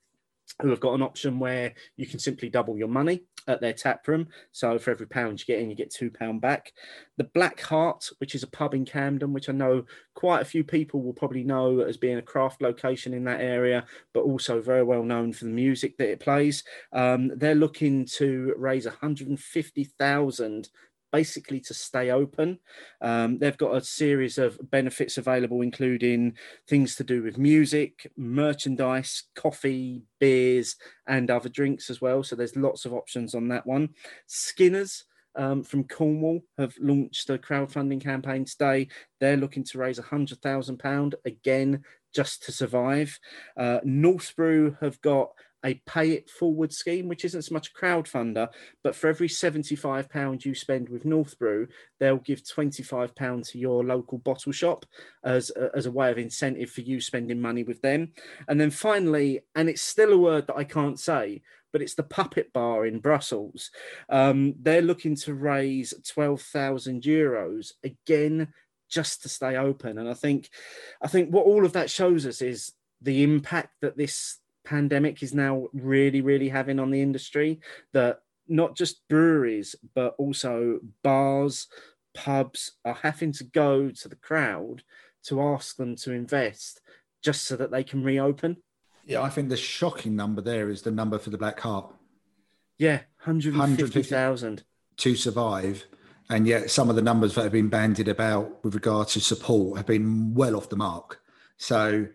[0.61, 4.07] who have got an option where you can simply double your money at their tap
[4.07, 4.27] room.
[4.51, 6.73] So for every pound you get in, you get two pound back.
[7.17, 10.63] The Black Heart, which is a pub in Camden, which I know quite a few
[10.63, 14.83] people will probably know as being a craft location in that area, but also very
[14.83, 16.63] well known for the music that it plays.
[16.93, 20.69] Um, they're looking to raise 150,000
[21.11, 22.59] basically to stay open.
[23.01, 29.23] Um, they've got a series of benefits available, including things to do with music, merchandise,
[29.35, 30.75] coffee, beers,
[31.07, 32.23] and other drinks as well.
[32.23, 33.89] So there's lots of options on that one.
[34.27, 35.05] Skinners.
[35.33, 38.89] Um, from Cornwall have launched a crowdfunding campaign today.
[39.21, 43.17] They're looking to raise a hundred thousand pound again just to survive.
[43.55, 45.31] Uh, Northbrew have got
[45.63, 48.49] a pay it forward scheme, which isn't so much a crowdfunder,
[48.83, 51.67] but for every £75 you spend with North Brew,
[51.99, 54.85] they'll give £25 to your local bottle shop
[55.23, 58.11] as, as a way of incentive for you spending money with them.
[58.47, 62.03] And then finally, and it's still a word that I can't say, but it's the
[62.03, 63.71] Puppet Bar in Brussels.
[64.09, 68.49] Um, they're looking to raise 12,000 euros again
[68.89, 69.97] just to stay open.
[69.97, 70.49] And I think,
[71.01, 75.33] I think what all of that shows us is the impact that this pandemic is
[75.33, 77.59] now really, really having on the industry.
[77.93, 81.67] That not just breweries, but also bars,
[82.13, 84.83] pubs are having to go to the crowd
[85.23, 86.81] to ask them to invest
[87.21, 88.57] just so that they can reopen.
[89.05, 91.93] Yeah, I think the shocking number there is the number for the Black Heart.
[92.77, 94.63] Yeah, 150,000
[94.97, 95.85] to survive.
[96.29, 99.77] And yet, some of the numbers that have been bandied about with regard to support
[99.77, 101.19] have been well off the mark.
[101.57, 102.07] So,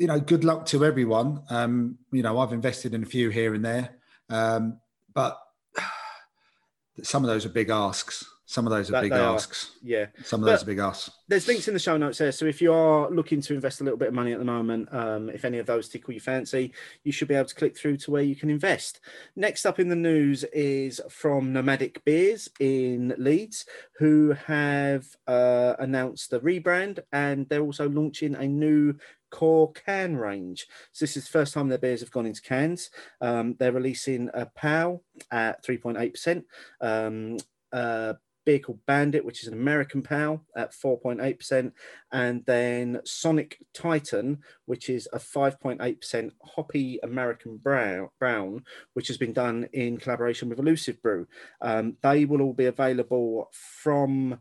[0.00, 1.42] you know, good luck to everyone.
[1.50, 3.90] Um, you know, I've invested in a few here and there,
[4.30, 4.80] um,
[5.12, 5.38] but
[7.02, 8.24] some of those are big asks.
[8.46, 9.66] Some of those are that big asks.
[9.76, 9.88] Are.
[9.88, 10.06] Yeah.
[10.24, 11.10] Some of but those are big asks.
[11.28, 12.32] There's links in the show notes there.
[12.32, 14.92] So if you are looking to invest a little bit of money at the moment,
[14.92, 16.72] um, if any of those tickle your fancy,
[17.04, 18.98] you should be able to click through to where you can invest.
[19.36, 23.66] Next up in the news is from Nomadic Beers in Leeds,
[23.98, 28.96] who have uh, announced the rebrand and they're also launching a new
[29.30, 30.66] core can range.
[30.92, 32.90] So this is the first time their beers have gone into cans.
[33.20, 36.44] Um, they're releasing a POW at 3.8%.
[36.80, 37.38] Um,
[37.72, 38.14] uh,
[38.44, 41.72] beer called Bandit, which is an American POW at 4.8%,
[42.12, 48.64] and then Sonic Titan, which is a 5.8% hoppy American brown, brown,
[48.94, 51.26] which has been done in collaboration with Elusive Brew.
[51.60, 54.40] Um, they will all be available from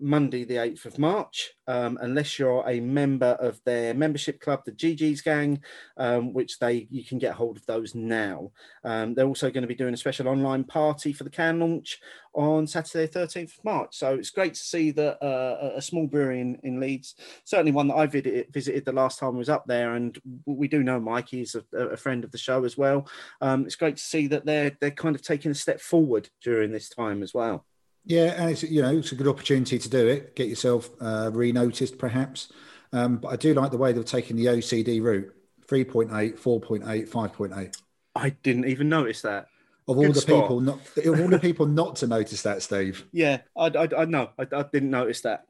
[0.00, 4.72] Monday, the 8th of March, um, unless you're a member of their membership club, the
[4.72, 5.62] GG's Gang,
[5.96, 8.50] um, which they you can get hold of those now.
[8.84, 11.98] Um, they're also going to be doing a special online party for the can launch
[12.32, 13.96] on Saturday, 13th of March.
[13.96, 17.88] So it's great to see that uh, a small brewery in, in Leeds, certainly one
[17.88, 21.00] that I visited, visited the last time I was up there, and we do know
[21.00, 23.06] Mikey is a, a friend of the show as well.
[23.40, 26.72] Um, it's great to see that they're they're kind of taking a step forward during
[26.72, 27.64] this time as well.
[28.10, 31.30] Yeah, and it's you know it's a good opportunity to do it, get yourself uh,
[31.32, 32.52] re-noticed perhaps.
[32.92, 35.32] Um, but I do like the way they're taking the OCD route:
[35.68, 37.76] 3.8, 4.8, 5.8.
[38.16, 39.46] I didn't even notice that.
[39.86, 40.42] Of all good the spot.
[40.42, 43.04] people not, of all the people not to notice that, Steve.
[43.12, 45.46] Yeah, I, I, I know, I, I didn't notice that.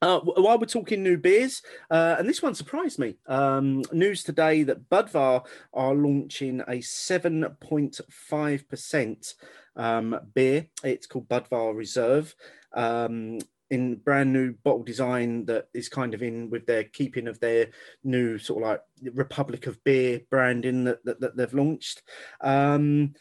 [0.00, 3.14] Uh, while we're talking new beers, uh, and this one surprised me.
[3.28, 9.34] Um, news today that Budvar are launching a 7.5%
[9.76, 10.66] um, beer.
[10.84, 12.34] It's called Budvar Reserve.
[12.74, 13.38] Um,
[13.72, 17.68] in brand new bottle design that is kind of in with their keeping of their
[18.04, 18.82] new sort of like
[19.14, 22.02] Republic of Beer branding that, that, that they've launched.
[22.42, 23.14] Um,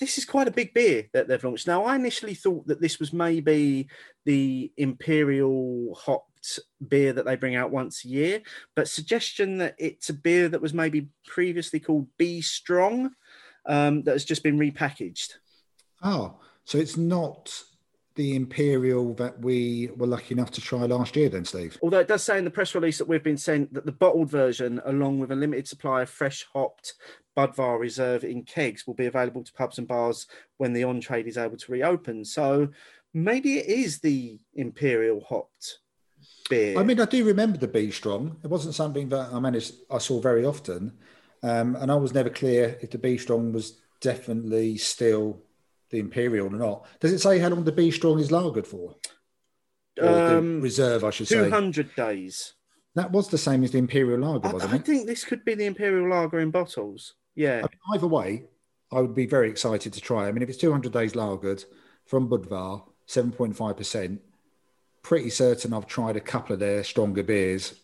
[0.00, 1.66] this is quite a big beer that they've launched.
[1.66, 3.88] Now, I initially thought that this was maybe
[4.24, 8.40] the Imperial hopped beer that they bring out once a year,
[8.74, 13.10] but suggestion that it's a beer that was maybe previously called Be Strong
[13.66, 15.34] um, that has just been repackaged.
[16.02, 17.62] Oh, so it's not
[18.14, 21.78] the Imperial that we were lucky enough to try last year, then, Steve?
[21.82, 24.28] Although it does say in the press release that we've been sent that the bottled
[24.28, 26.94] version, along with a limited supply of fresh hopped
[27.36, 31.28] Budvar Reserve in kegs, will be available to pubs and bars when the on trade
[31.28, 32.24] is able to reopen.
[32.24, 32.70] So
[33.14, 35.78] maybe it is the Imperial hopped
[36.50, 36.76] beer.
[36.76, 38.36] I mean, I do remember the B Strong.
[38.42, 40.98] It wasn't something that I managed, I saw very often.
[41.44, 45.44] Um, and I was never clear if the B Strong was definitely still
[45.90, 46.86] the Imperial or not.
[47.00, 48.96] Does it say how long the Be Strong is lagered for?
[50.00, 51.50] Um, reserve, I should 200 say.
[51.50, 52.54] 200 days.
[52.94, 54.80] That was the same as the Imperial Lager, wasn't I, it?
[54.80, 57.14] I think this could be the Imperial Lager in bottles.
[57.34, 57.58] Yeah.
[57.58, 58.44] I mean, either way,
[58.90, 60.26] I would be very excited to try.
[60.26, 61.64] I mean, if it's 200 days lagered
[62.06, 64.18] from Budvar, 7.5%,
[65.02, 67.74] pretty certain I've tried a couple of their stronger beers.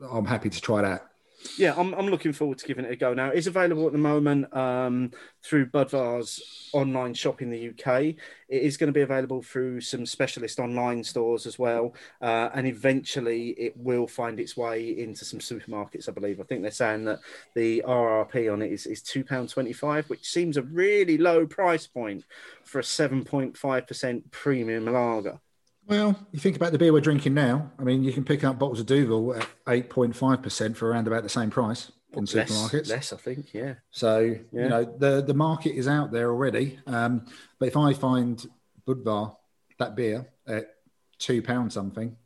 [0.00, 1.07] I'm happy to try that
[1.56, 3.28] yeah, I'm, I'm looking forward to giving it a go now.
[3.28, 8.16] It's available at the moment um, through Budvar's online shop in the UK.
[8.48, 11.94] It is going to be available through some specialist online stores as well.
[12.20, 16.40] Uh, and eventually it will find its way into some supermarkets, I believe.
[16.40, 17.20] I think they're saying that
[17.54, 22.24] the RRP on it is, is £2.25, which seems a really low price point
[22.64, 25.40] for a 7.5% premium lager.
[25.88, 27.72] Well, you think about the beer we're drinking now.
[27.78, 30.90] I mean, you can pick up bottles of Duvel at eight point five percent for
[30.90, 32.88] around about the same price in less, supermarkets.
[32.90, 33.54] Less, I think.
[33.54, 33.74] Yeah.
[33.90, 34.20] So
[34.52, 34.62] yeah.
[34.62, 36.78] you know the the market is out there already.
[36.86, 37.24] Um,
[37.58, 38.44] but if I find
[38.86, 39.34] Budvar
[39.78, 40.74] that beer at
[41.18, 42.16] two pounds something,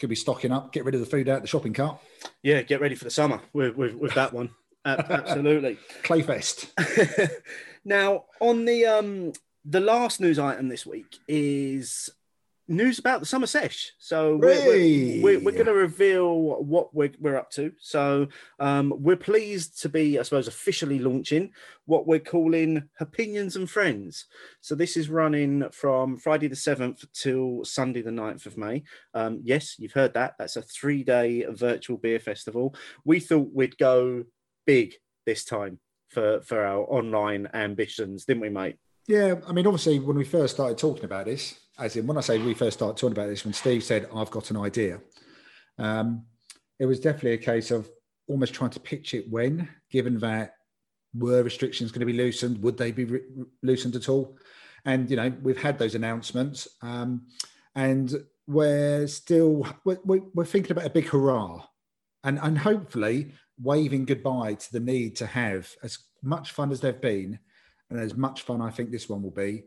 [0.00, 2.00] could be stocking up, get rid of the food out the shopping cart.
[2.42, 4.50] Yeah, get ready for the summer with with, with that one.
[4.84, 5.78] absolutely.
[6.02, 7.30] Clayfest.
[7.84, 9.32] now, on the um
[9.64, 12.10] the last news item this week is
[12.68, 13.92] news about the summer sesh.
[13.98, 17.72] So we're, we're, we're, we're going to reveal what we're, we're up to.
[17.80, 21.50] So um, we're pleased to be, I suppose, officially launching
[21.86, 24.26] what we're calling Hopinions and Friends.
[24.60, 28.84] So this is running from Friday the 7th till Sunday the 9th of May.
[29.14, 30.34] Um, yes, you've heard that.
[30.38, 32.74] That's a three day virtual beer festival.
[33.04, 34.24] We thought we'd go
[34.66, 34.94] big
[35.26, 38.76] this time for, for our online ambitions, didn't we, mate?
[39.08, 42.20] Yeah, I mean, obviously, when we first started talking about this, as in when I
[42.20, 45.00] say we first started talking about this, when Steve said, I've got an idea,
[45.78, 46.24] um,
[46.78, 47.90] it was definitely a case of
[48.28, 50.54] almost trying to pitch it when, given that
[51.14, 52.62] were restrictions going to be loosened?
[52.62, 53.20] Would they be re-
[53.62, 54.38] loosened at all?
[54.84, 57.26] And, you know, we've had those announcements um,
[57.74, 58.14] and
[58.46, 59.98] we're still, we're,
[60.34, 61.64] we're thinking about a big hurrah
[62.24, 67.00] and, and hopefully waving goodbye to the need to have as much fun as they've
[67.00, 67.38] been
[67.90, 69.64] and as much fun I think this one will be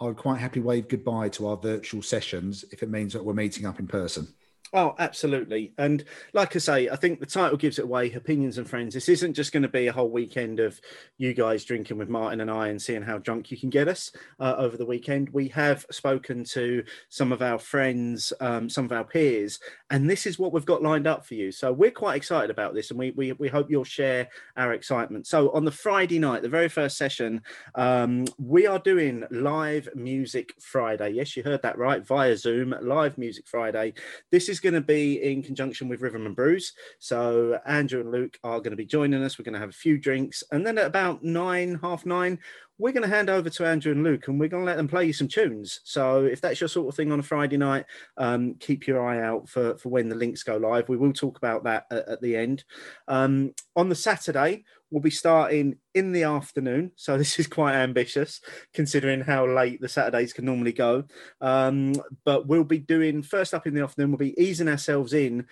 [0.00, 3.34] I would quite happily wave goodbye to our virtual sessions if it means that we're
[3.34, 4.28] meeting up in person.
[4.74, 5.72] Oh, absolutely.
[5.78, 6.04] And
[6.34, 8.92] like I say, I think the title gives it away Hopinions and Friends.
[8.92, 10.78] This isn't just going to be a whole weekend of
[11.16, 14.12] you guys drinking with Martin and I and seeing how drunk you can get us
[14.38, 15.30] uh, over the weekend.
[15.30, 20.26] We have spoken to some of our friends, um, some of our peers, and this
[20.26, 21.50] is what we've got lined up for you.
[21.50, 24.28] So we're quite excited about this and we, we, we hope you'll share
[24.58, 25.26] our excitement.
[25.26, 27.40] So on the Friday night, the very first session,
[27.74, 31.10] um, we are doing live music Friday.
[31.10, 33.94] Yes, you heard that right, via Zoom, live music Friday.
[34.30, 36.72] This is is going to be in conjunction with Rhythm and Brews.
[36.98, 39.38] So Andrew and Luke are going to be joining us.
[39.38, 42.40] We're going to have a few drinks, and then at about nine, half nine,
[42.78, 44.88] we're going to hand over to Andrew and Luke, and we're going to let them
[44.88, 45.80] play you some tunes.
[45.84, 49.20] So if that's your sort of thing on a Friday night, um, keep your eye
[49.20, 50.88] out for for when the links go live.
[50.88, 52.64] We will talk about that at, at the end.
[53.06, 56.92] Um, on the Saturday, we'll be starting in the afternoon.
[56.96, 58.40] So this is quite ambitious
[58.72, 61.04] considering how late the Saturdays can normally go.
[61.40, 65.46] Um, but we'll be doing first up in the afternoon, we'll be easing ourselves in.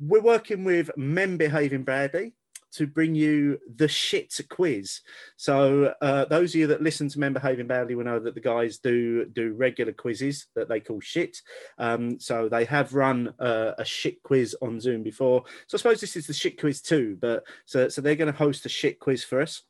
[0.00, 2.34] We're working with Men Behaving Badly
[2.72, 5.00] to bring you the shit quiz.
[5.36, 8.40] So uh, those of you that listen to Men Behaving Badly will know that the
[8.40, 11.38] guys do do regular quizzes that they call shit.
[11.78, 15.44] Um, so they have run uh, a shit quiz on Zoom before.
[15.66, 17.16] So I suppose this is the shit quiz too.
[17.20, 19.62] But so so they're going to host a shit quiz for us.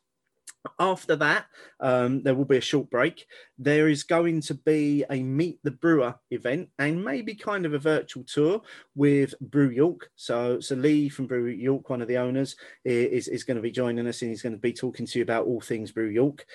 [0.79, 1.45] After that,
[1.79, 3.25] um, there will be a short break.
[3.57, 7.79] There is going to be a Meet the Brewer event and maybe kind of a
[7.79, 8.61] virtual tour
[8.95, 10.09] with Brew York.
[10.15, 13.71] So, so Lee from Brew York, one of the owners, is, is going to be
[13.71, 16.45] joining us and he's going to be talking to you about all things Brew York.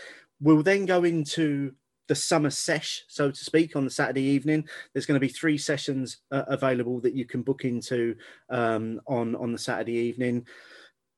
[0.40, 1.72] We'll then go into
[2.08, 4.68] the summer sesh, so to speak, on the Saturday evening.
[4.92, 8.14] There's going to be three sessions uh, available that you can book into
[8.50, 10.46] um, on on the Saturday evening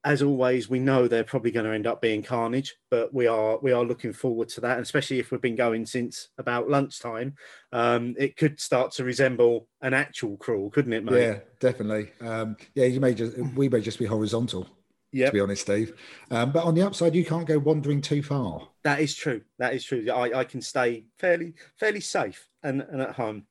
[0.03, 3.59] as always, we know they're probably going to end up being carnage, but we are
[3.59, 7.35] we are looking forward to that, and especially if we've been going since about lunchtime.
[7.73, 11.21] Um, it could start to resemble an actual crawl, couldn't it, mate?
[11.21, 12.11] Yeah, definitely.
[12.21, 14.67] Um, yeah, you may just we may just be horizontal.
[15.11, 15.93] Yeah, to be honest, Steve.
[16.31, 18.69] Um, but on the upside, you can't go wandering too far.
[18.83, 19.41] That is true.
[19.57, 20.09] That is true.
[20.09, 23.47] I, I can stay fairly fairly safe and, and at home.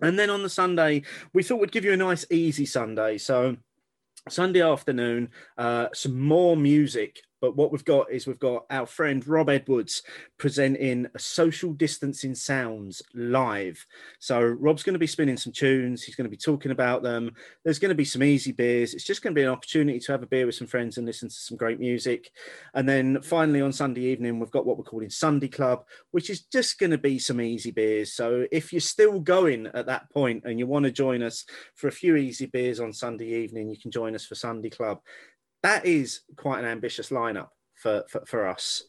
[0.00, 3.18] And then on the Sunday, we thought we'd give you a nice easy Sunday.
[3.18, 3.56] So
[4.30, 9.26] Sunday afternoon, uh, some more music but what we've got is we've got our friend
[9.26, 10.02] Rob Edwards
[10.38, 13.84] presenting a social distancing sounds live.
[14.18, 16.02] So Rob's going to be spinning some tunes.
[16.02, 17.32] He's going to be talking about them.
[17.64, 18.94] There's going to be some easy beers.
[18.94, 21.06] It's just going to be an opportunity to have a beer with some friends and
[21.06, 22.30] listen to some great music.
[22.74, 26.40] And then finally on Sunday evening, we've got what we're calling Sunday Club, which is
[26.40, 28.12] just going to be some easy beers.
[28.12, 31.88] So if you're still going at that point and you want to join us for
[31.88, 35.00] a few easy beers on Sunday evening, you can join us for Sunday Club
[35.62, 38.84] that is quite an ambitious lineup for, for, for us.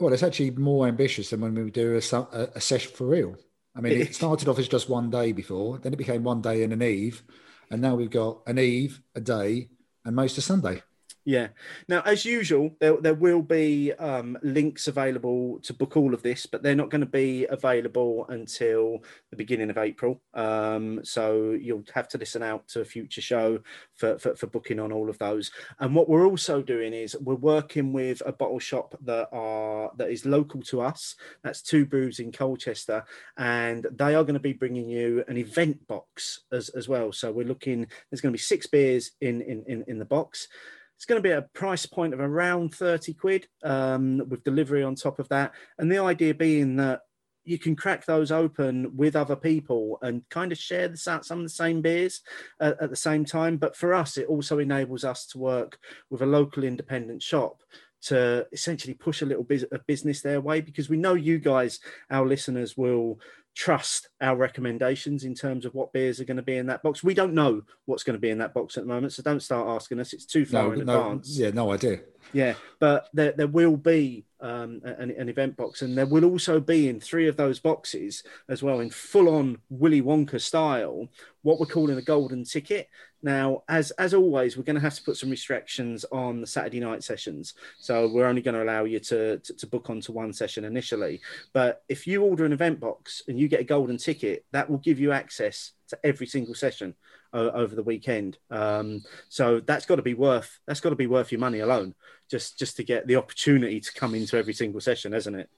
[0.00, 3.36] Well, it's actually more ambitious than when we do a, a, a session for real.
[3.76, 6.62] I mean, it started off as just one day before, then it became one day
[6.62, 7.22] and an eve,
[7.70, 9.68] and now we've got an eve, a day,
[10.04, 10.82] and most of Sunday.
[11.26, 11.48] Yeah.
[11.88, 16.44] Now, as usual, there, there will be um, links available to book all of this,
[16.44, 20.20] but they're not going to be available until the beginning of April.
[20.34, 23.60] Um, so you'll have to listen out to a future show
[23.94, 25.50] for, for, for, booking on all of those.
[25.78, 30.10] And what we're also doing is we're working with a bottle shop that are that
[30.10, 31.16] is local to us.
[31.42, 33.04] That's Two Brews in Colchester,
[33.38, 37.12] and they are going to be bringing you an event box as, as well.
[37.12, 37.86] So we're looking.
[38.10, 40.48] There's going to be six beers in in in, in the box.
[40.96, 44.94] It's going to be a price point of around 30 quid um, with delivery on
[44.94, 45.52] top of that.
[45.78, 47.00] And the idea being that
[47.44, 51.42] you can crack those open with other people and kind of share the, some of
[51.42, 52.22] the same beers
[52.60, 53.58] at, at the same time.
[53.58, 55.78] But for us, it also enables us to work
[56.10, 57.60] with a local independent shop
[58.02, 61.80] to essentially push a little bit of business their way because we know you guys,
[62.10, 63.18] our listeners, will
[63.54, 67.04] trust our recommendations in terms of what beers are going to be in that box.
[67.04, 69.42] We don't know what's going to be in that box at the moment, so don't
[69.42, 70.12] start asking us.
[70.12, 71.38] It's too far no, in no, advance.
[71.38, 72.00] Yeah, no idea.
[72.32, 76.60] Yeah, but there, there will be um, an, an, event box, and there will also
[76.60, 81.08] be in three of those boxes as well, in full on Willy Wonka style,
[81.42, 82.88] what we're calling a golden ticket.
[83.22, 86.80] Now, as as always, we're going to have to put some restrictions on the Saturday
[86.80, 87.54] night sessions.
[87.78, 91.22] So we're only going to allow you to, to, to book onto one session initially.
[91.54, 94.78] But if you order an event box and you get a golden ticket, that will
[94.78, 96.94] give you access to every single session
[97.34, 98.38] uh, over the weekend.
[98.50, 101.94] Um, so that's got to be worth that's got to be worth your money alone,
[102.30, 105.50] just just to get the opportunity to come into every single session, isn't it?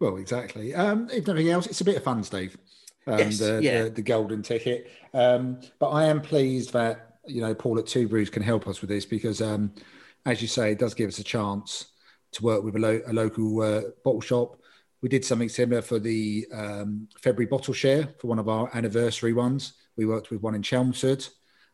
[0.00, 0.74] Well, exactly.
[0.74, 2.56] Um, if nothing else, it's a bit of fun, Steve.
[3.06, 3.82] Um, yes, the, yeah.
[3.84, 4.90] the, the golden ticket.
[5.14, 8.80] Um, but I am pleased that you know, Paul at Two Brews can help us
[8.80, 9.72] with this because, um,
[10.26, 11.86] as you say, it does give us a chance
[12.32, 14.60] to work with a, lo- a local uh, bottle shop.
[15.02, 19.32] We did something similar for the um, February bottle share for one of our anniversary
[19.32, 19.72] ones.
[19.96, 21.26] We worked with one in Chelmsford,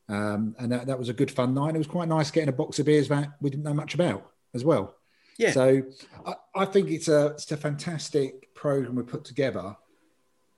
[0.09, 1.75] um, and that, that was a good fun night.
[1.75, 4.31] It was quite nice getting a box of beers that we didn't know much about
[4.55, 4.95] as well.
[5.39, 5.53] Yeah.
[5.53, 5.83] So
[6.25, 9.77] I, I think it's a it's a fantastic program we put together,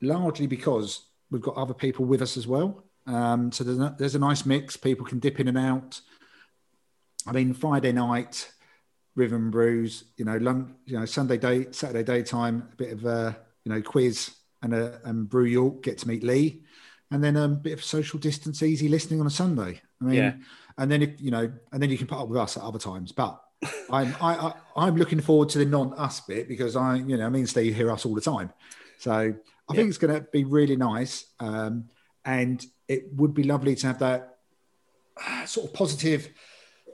[0.00, 2.84] largely because we've got other people with us as well.
[3.06, 4.76] Um, so there's a, there's a nice mix.
[4.76, 6.00] People can dip in and out.
[7.26, 8.50] I mean, Friday night,
[9.14, 10.04] rhythm brews.
[10.16, 13.82] You know, lunch, you know, Sunday day, Saturday daytime, a bit of a you know
[13.82, 14.30] quiz
[14.62, 15.82] and a and brew York.
[15.82, 16.62] Get to meet Lee,
[17.10, 19.80] and then a bit of social distance, easy listening on a Sunday.
[20.00, 20.32] I mean, yeah.
[20.76, 22.78] and then if you know, and then you can put up with us at other
[22.78, 23.12] times.
[23.12, 23.40] But
[23.90, 27.26] I'm I, I am looking forward to the non us bit because I you know
[27.26, 28.52] I mean Steve hear us all the time,
[28.98, 29.76] so I yeah.
[29.76, 31.26] think it's going to be really nice.
[31.40, 31.88] Um,
[32.24, 34.38] and it would be lovely to have that
[35.46, 36.28] sort of positive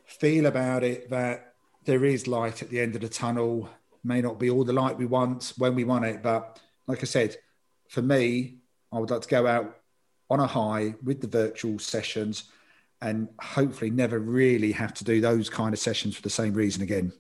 [0.05, 1.55] feel about it that
[1.85, 3.69] there is light at the end of the tunnel.
[4.05, 7.07] May not be all the light we want when we want it, but like I
[7.07, 7.37] said,
[7.89, 8.59] for me,
[8.93, 9.77] I would like to go out
[10.35, 12.45] on a high with the virtual sessions
[13.01, 16.82] and hopefully never really have to do those kind of sessions for the same reason
[16.82, 17.12] again.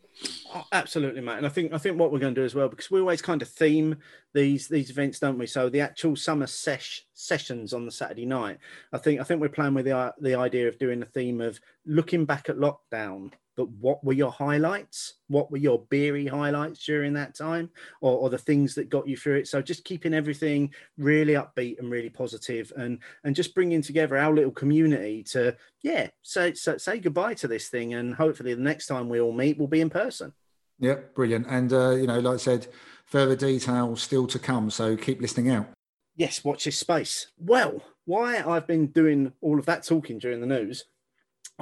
[0.54, 1.38] Oh, absolutely, mate.
[1.38, 3.22] And I think I think what we're going to do as well, because we always
[3.22, 3.96] kind of theme
[4.32, 5.46] these these events, don't we?
[5.46, 8.58] So the actual summer sesh sessions on the Saturday night,
[8.92, 11.60] I think I think we're playing with the the idea of doing a theme of
[11.86, 15.14] looking back at lockdown but what were your highlights?
[15.28, 19.16] What were your beery highlights during that time, or, or, the things that got you
[19.16, 19.48] through it?
[19.48, 24.32] So just keeping everything really upbeat and really positive, and and just bringing together our
[24.32, 28.86] little community to yeah say say, say goodbye to this thing, and hopefully the next
[28.86, 30.32] time we all meet we'll be in person.
[30.78, 31.46] Yeah, brilliant.
[31.48, 32.66] And uh, you know, like I said,
[33.04, 34.70] further details still to come.
[34.70, 35.68] So keep listening out.
[36.16, 37.28] Yes, watch this space.
[37.38, 40.84] Well, why I've been doing all of that talking during the news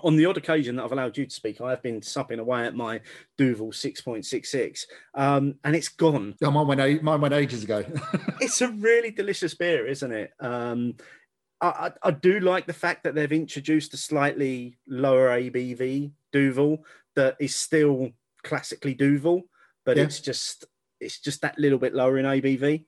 [0.02, 2.64] on the odd occasion that I've allowed you to speak, I have been supping away
[2.64, 3.00] at my
[3.36, 4.84] Duvel 6.66
[5.14, 6.34] um, and it's gone.
[6.42, 7.84] Oh, mine, went, mine went ages ago.
[8.40, 10.32] it's a really delicious beer, isn't it?
[10.40, 10.94] Um,
[11.60, 16.84] I, I, do like the fact that they've introduced a slightly lower ABV Duvel
[17.14, 18.10] that is still
[18.42, 19.42] classically Duvel,
[19.84, 20.02] but yeah.
[20.02, 20.64] it's just
[21.00, 22.84] it's just that little bit lower in ABV.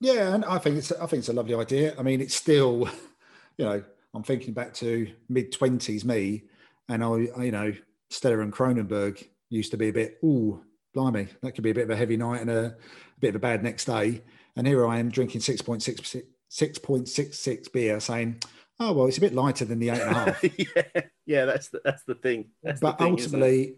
[0.00, 1.94] Yeah, and I think it's I think it's a lovely idea.
[1.98, 2.88] I mean, it's still,
[3.58, 3.82] you know,
[4.18, 6.42] I'm thinking back to mid twenties me,
[6.88, 7.72] and I, I, you know,
[8.10, 10.60] Stella and Kronenbourg used to be a bit, ooh,
[10.92, 12.74] blimey, that could be a bit of a heavy night and a, a
[13.20, 14.22] bit of a bad next day.
[14.56, 18.42] And here I am drinking 6.6, 6.66 beer saying,
[18.80, 20.44] oh, well, it's a bit lighter than the eight and a half.
[20.58, 22.46] yeah, yeah, that's the, that's the thing.
[22.64, 23.76] That's but the thing, ultimately,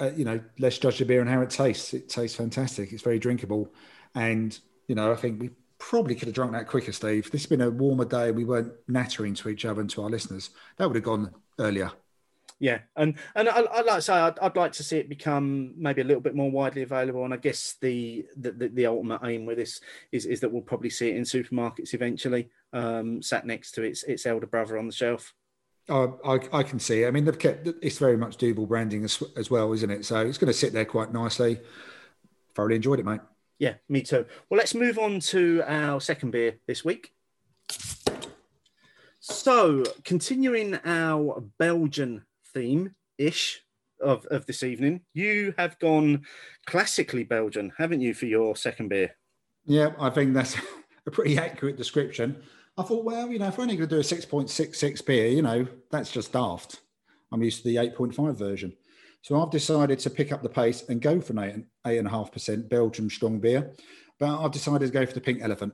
[0.00, 1.94] uh, you know, let's judge the beer and how it tastes.
[1.94, 2.90] It tastes fantastic.
[2.90, 3.72] It's very drinkable.
[4.16, 4.58] And,
[4.88, 7.30] you know, I think we probably could have drunk that quicker, Steve.
[7.30, 8.30] This has been a warmer day.
[8.30, 10.50] We weren't nattering to each other and to our listeners.
[10.76, 11.92] That would have gone earlier.
[12.58, 15.74] Yeah, and and I, would like to say I'd, I'd, like to see it become
[15.76, 17.24] maybe a little bit more widely available.
[17.24, 20.62] And I guess the the, the, the ultimate aim with this is, is that we'll
[20.62, 24.86] probably see it in supermarkets eventually, um, sat next to its its elder brother on
[24.86, 25.34] the shelf.
[25.88, 27.02] Oh, I, I can see.
[27.02, 27.08] It.
[27.08, 30.06] I mean, they've kept it's very much Duvel branding as, as well, isn't it?
[30.06, 31.60] So it's going to sit there quite nicely.
[32.54, 33.20] Thoroughly enjoyed it, mate.
[33.58, 34.26] Yeah, me too.
[34.48, 37.12] Well, let's move on to our second beer this week.
[39.20, 43.62] So, continuing our Belgian theme ish
[44.00, 46.22] of, of this evening, you have gone
[46.66, 49.16] classically Belgian, haven't you, for your second beer?
[49.64, 50.56] Yeah, I think that's
[51.06, 52.42] a pretty accurate description.
[52.78, 55.42] I thought, well, you know, if we're only going to do a 6.66 beer, you
[55.42, 56.80] know, that's just daft.
[57.32, 58.74] I'm used to the 8.5 version.
[59.26, 62.06] So I've decided to pick up the pace and go for an eight, eight and
[62.06, 63.72] a half percent Belgian strong beer.
[64.20, 65.72] but I've decided to go for the pink elephant.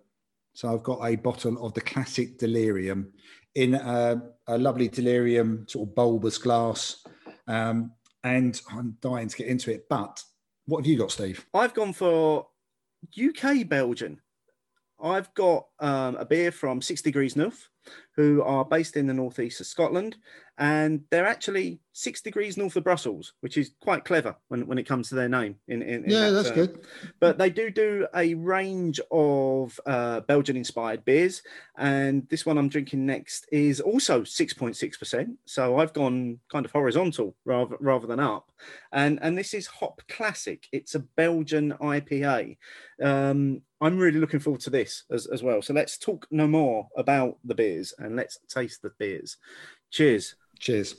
[0.55, 3.13] So I've got a bottle of the classic delirium
[3.55, 7.05] in a, a lovely delirium sort of bulbous glass.
[7.47, 7.93] Um,
[8.25, 9.87] and I'm dying to get into it.
[9.87, 10.25] But
[10.65, 11.45] what have you got, Steve?
[11.53, 12.47] I've gone for
[13.15, 14.19] UK Belgian.
[14.99, 17.69] I've got um, a beer from Six Degrees North,
[18.17, 20.17] who are based in the northeast of Scotland,
[20.63, 24.87] and they're actually six degrees north of Brussels, which is quite clever when, when it
[24.87, 25.57] comes to their name.
[25.67, 26.55] In, in, in yeah, that that's term.
[26.55, 26.87] good.
[27.19, 31.43] But they do do a range of uh, Belgian-inspired beers,
[31.77, 35.37] and this one I'm drinking next is also 6.6%.
[35.47, 38.53] So I've gone kind of horizontal rather rather than up,
[38.93, 40.69] and and this is Hop Classique.
[40.71, 42.57] It's a Belgian IPA.
[43.03, 45.61] Um, I'm really looking forward to this as, as well.
[45.61, 49.39] So let's talk no more about the beers and let's taste the beers.
[49.91, 50.37] Cheers.
[50.63, 50.95] Cheers.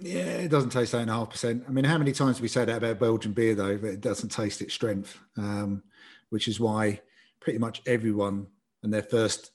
[0.00, 1.62] Yeah, it doesn't taste eight and a half percent.
[1.68, 3.76] I mean, how many times have we said that about Belgian beer though?
[3.76, 5.84] That it doesn't taste its strength, um,
[6.30, 7.00] which is why
[7.38, 8.48] pretty much everyone
[8.82, 9.52] and their first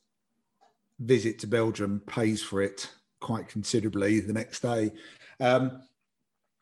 [0.98, 2.90] visit to Belgium pays for it
[3.20, 4.94] quite considerably the next day.
[5.42, 5.82] Um,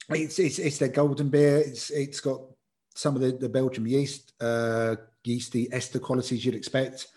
[0.09, 1.57] it's, it's it's their golden beer.
[1.57, 2.41] It's it's got
[2.95, 7.09] some of the, the Belgian yeast, uh, yeasty ester qualities you'd expect.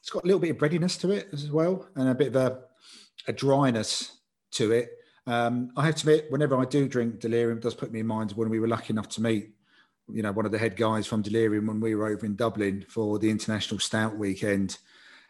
[0.00, 2.36] It's got a little bit of breadiness to it as well, and a bit of
[2.36, 2.67] a,
[3.28, 4.18] a dryness
[4.52, 4.90] to it.
[5.26, 8.32] Um, I have to admit, whenever I do drink Delirium, does put me in mind
[8.32, 9.50] when we were lucky enough to meet,
[10.10, 12.86] you know, one of the head guys from Delirium when we were over in Dublin
[12.88, 14.78] for the International Stout Weekend,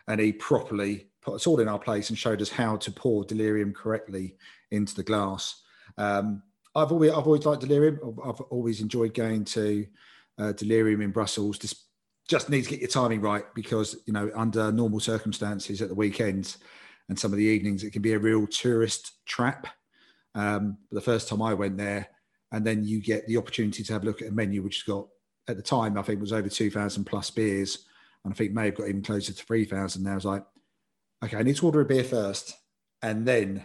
[0.07, 3.25] and he properly put us all in our place and showed us how to pour
[3.25, 4.37] Delirium correctly
[4.71, 5.63] into the glass.
[5.97, 6.43] Um,
[6.77, 7.99] I've always I've always liked Delirium.
[8.25, 9.87] I've always enjoyed going to
[10.39, 11.59] uh, Delirium in Brussels.
[11.59, 11.87] Just
[12.29, 15.95] just need to get your timing right because you know under normal circumstances at the
[15.95, 16.59] weekends
[17.09, 19.67] and some of the evenings it can be a real tourist trap.
[20.35, 22.09] Um, but the first time I went there,
[22.53, 24.83] and then you get the opportunity to have a look at a menu which has
[24.83, 25.07] got
[25.49, 27.87] at the time I think was over two thousand plus beers,
[28.25, 30.05] and I think may have got even closer to three thousand.
[30.05, 30.45] Now I was like,
[31.25, 32.55] okay, I need to order a beer first,
[33.03, 33.65] and then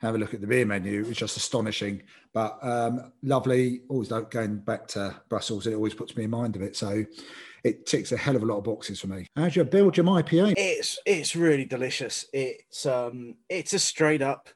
[0.00, 1.04] have a look at the beer menu.
[1.06, 3.82] It's just astonishing, but um, lovely.
[3.88, 5.66] Always like going back to Brussels.
[5.66, 6.74] It always puts me in mind of it.
[6.74, 7.04] So
[7.64, 9.26] it ticks a hell of a lot of boxes for me.
[9.36, 10.54] How's your Belgium IPA?
[10.56, 12.26] It's it's really delicious.
[12.32, 14.48] It's um it's a straight up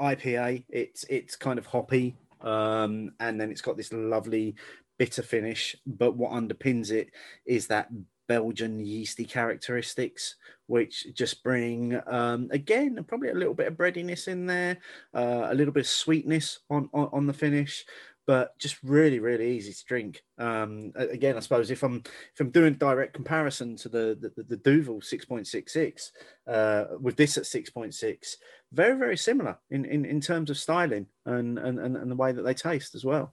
[0.00, 0.64] IPA.
[0.68, 4.56] It's it's kind of hoppy, um, and then it's got this lovely
[4.98, 5.76] bitter finish.
[5.86, 7.10] But what underpins it
[7.46, 7.88] is that
[8.28, 10.36] Belgian yeasty characteristics,
[10.66, 14.78] which just bring um, again probably a little bit of breadiness in there,
[15.14, 17.84] uh, a little bit of sweetness on, on on the finish,
[18.26, 20.22] but just really really easy to drink.
[20.38, 25.00] Um, again, I suppose if I'm if I'm doing direct comparison to the the, the
[25.02, 25.26] six
[25.72, 26.12] six
[26.46, 28.36] uh, with this at six point six,
[28.72, 32.42] very very similar in, in in terms of styling and and and the way that
[32.42, 33.32] they taste as well.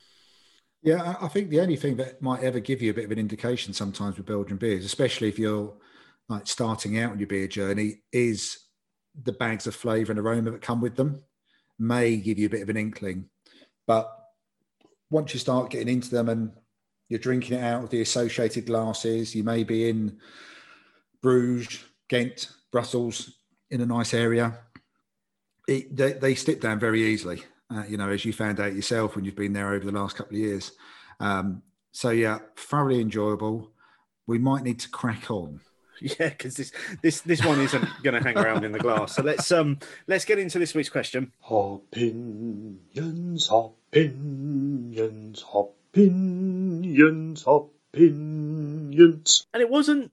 [0.84, 3.20] Yeah, I think the only thing that might ever give you a bit of an
[3.20, 5.74] indication sometimes with Belgian beers, especially if you're
[6.30, 8.60] like starting out on your beer journey, is
[9.24, 11.24] the bags of flavour and aroma that come with them.
[11.80, 13.30] May give you a bit of an inkling,
[13.86, 14.17] but
[15.10, 16.52] once you start getting into them and
[17.10, 20.20] you're drinking it out of the associated glasses, you may be in
[21.22, 23.34] Bruges, Ghent, Brussels,
[23.70, 24.60] in a nice area.
[25.68, 27.44] It, they, they slip down very easily
[27.74, 30.16] uh, you know, as you found out yourself when you've been there over the last
[30.16, 30.72] couple of years.
[31.20, 33.72] Um, so yeah, thoroughly enjoyable.
[34.26, 35.62] We might need to crack on.
[36.20, 36.72] Yeah, because this
[37.02, 39.16] this this one isn't going to hang around in the glass.
[39.16, 41.32] So let's um let's get into this week's question.
[41.40, 49.48] Hopinions, opinions, opinions, opinions.
[49.54, 50.12] And it wasn't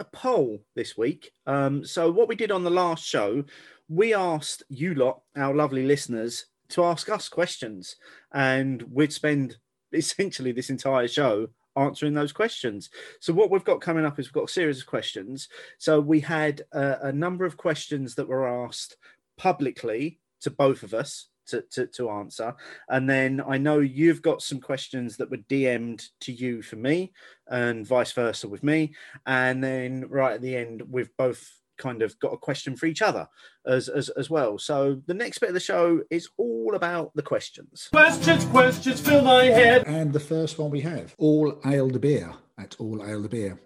[0.00, 1.30] a poll this week.
[1.46, 3.44] Um, so what we did on the last show,
[3.88, 7.96] we asked you lot, our lovely listeners, to ask us questions,
[8.32, 9.58] and we'd spend
[9.92, 11.48] essentially this entire show
[11.80, 12.90] answering those questions.
[13.20, 15.48] So what we've got coming up is we've got a series of questions.
[15.78, 18.96] So we had a, a number of questions that were asked
[19.36, 22.54] publicly to both of us to, to, to, answer.
[22.88, 27.12] And then I know you've got some questions that were DM'd to you for me
[27.48, 28.94] and vice versa with me.
[29.26, 33.02] And then right at the end, we've both kind of got a question for each
[33.02, 33.26] other
[33.66, 34.58] as, as, as well.
[34.58, 37.88] So the next bit of the show is all about the questions.
[37.90, 39.84] Questions, questions, fill my head.
[39.86, 43.60] And the first one we have All Ale the Beer at All Ale the Beer.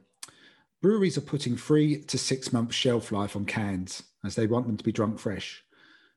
[0.81, 4.77] Breweries are putting three to six months shelf life on cans as they want them
[4.77, 5.65] to be drunk fresh.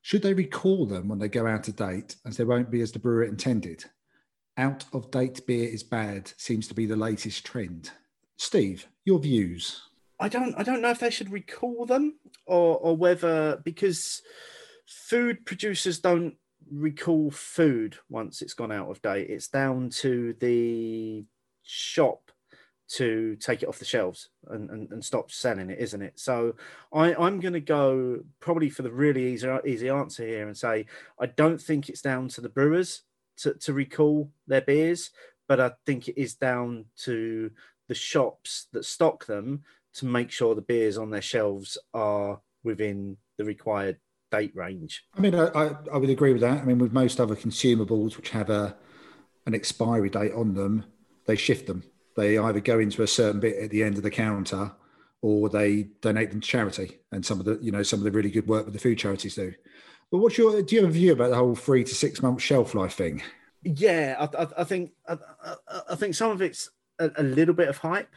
[0.02, 2.92] Should they recall them when they go out of date as they won't be as
[2.92, 3.86] the brewer intended?
[4.58, 7.92] Out of date beer is bad seems to be the latest trend.
[8.38, 9.82] Steve, your views.
[10.20, 14.22] I don't I don't know if they should recall them or or whether because
[14.86, 16.36] food producers don't
[16.72, 19.30] recall food once it's gone out of date.
[19.30, 21.26] It's down to the
[21.64, 22.32] shop
[22.90, 26.18] to take it off the shelves and, and, and stop selling it, isn't it?
[26.18, 26.56] So
[26.94, 30.86] I, I'm going to go probably for the really easy, easy answer here and say
[31.20, 33.04] I don't think it's down to the brewers
[33.38, 35.12] to, to recall their beers,
[35.48, 37.52] but I think it is down to
[37.90, 39.64] the shops that stock them
[39.98, 43.98] to make sure the beers on their shelves are within the required
[44.32, 45.04] date range.
[45.16, 46.62] I mean, I, I, I would agree with that.
[46.62, 48.76] I mean, with most other consumables which have a
[49.46, 50.84] an expiry date on them,
[51.26, 51.84] they shift them.
[52.18, 54.74] They either go into a certain bit at the end of the counter,
[55.22, 57.00] or they donate them to charity.
[57.12, 58.98] And some of the, you know, some of the really good work that the food
[58.98, 59.54] charities do.
[60.12, 60.62] But what's your?
[60.62, 63.24] Do you have a view about the whole three to six month shelf life thing?
[63.64, 65.18] Yeah, I, I, I think I,
[65.90, 66.70] I, think some of it's
[67.00, 68.14] a, a little bit of hype.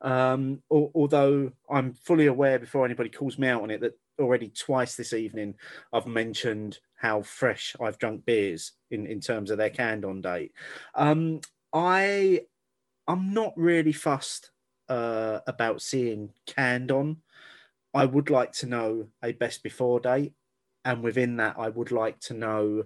[0.00, 4.96] Um, although I'm fully aware before anybody calls me out on it that already twice
[4.96, 5.54] this evening
[5.92, 10.52] I've mentioned how fresh I've drunk beers in, in terms of their canned on date.
[10.94, 11.40] Um,
[11.72, 12.42] I
[13.06, 14.50] I'm not really fussed
[14.88, 17.18] uh, about seeing canned on.
[17.94, 20.34] I would like to know a best before date,
[20.84, 22.84] and within that, I would like to know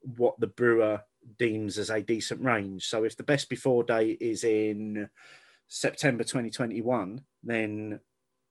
[0.00, 1.02] what the brewer
[1.38, 2.86] deems as a decent range.
[2.86, 5.08] So if the best before date is in
[5.70, 8.00] September 2021, then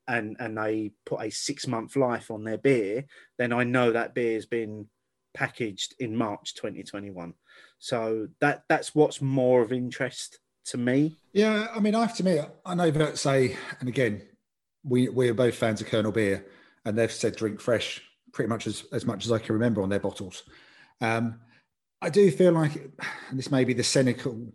[0.08, 3.06] and and they put a six month life on their beer,
[3.38, 4.88] then I know that beer's been
[5.36, 7.34] packaged in March 2021.
[7.78, 11.18] So that that's what's more of interest to me.
[11.34, 14.22] Yeah, I mean, I have to admit, I know that say, and again,
[14.84, 16.46] we we are both fans of Kernel Beer,
[16.86, 18.02] and they've said drink fresh
[18.32, 20.44] pretty much as, as much as I can remember on their bottles.
[21.02, 21.40] Um,
[22.02, 22.92] I do feel like
[23.34, 24.54] this may be the cynical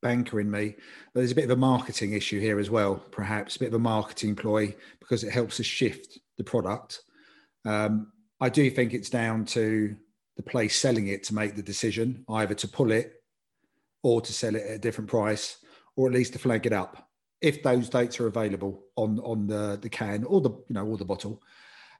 [0.00, 0.74] banker in me,
[1.12, 3.74] but there's a bit of a marketing issue here as well, perhaps a bit of
[3.74, 7.02] a marketing ploy because it helps us shift the product.
[7.64, 9.96] Um, I do think it's down to
[10.36, 13.22] the place selling it to make the decision either to pull it
[14.02, 15.58] or to sell it at a different price
[15.96, 17.08] or at least to flag it up
[17.40, 20.96] if those dates are available on on the the can or the you know or
[20.96, 21.42] the bottle.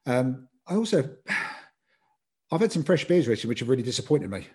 [0.07, 1.09] Um, I also
[2.53, 4.46] I've had some fresh beers recently which have really disappointed me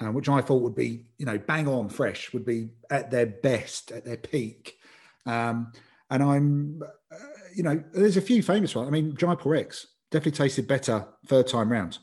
[0.00, 3.26] um, which I thought would be, you know, bang on fresh, would be at their
[3.26, 4.78] best, at their peak.
[5.26, 5.72] Um,
[6.10, 6.82] and I'm,
[7.12, 7.16] uh,
[7.54, 8.88] you know, there's a few famous ones.
[8.88, 11.98] I mean, Jaipur X definitely tasted better third time round,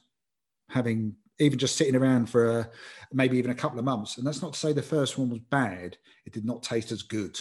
[0.70, 2.70] having even just sitting around for a,
[3.12, 4.18] maybe even a couple of months.
[4.18, 7.02] And that's not to say the first one was bad; it did not taste as
[7.02, 7.39] good.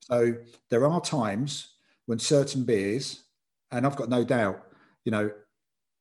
[0.00, 0.34] So
[0.70, 1.74] there are times
[2.06, 3.24] when certain beers,
[3.70, 4.62] and I've got no doubt,
[5.04, 5.30] you know,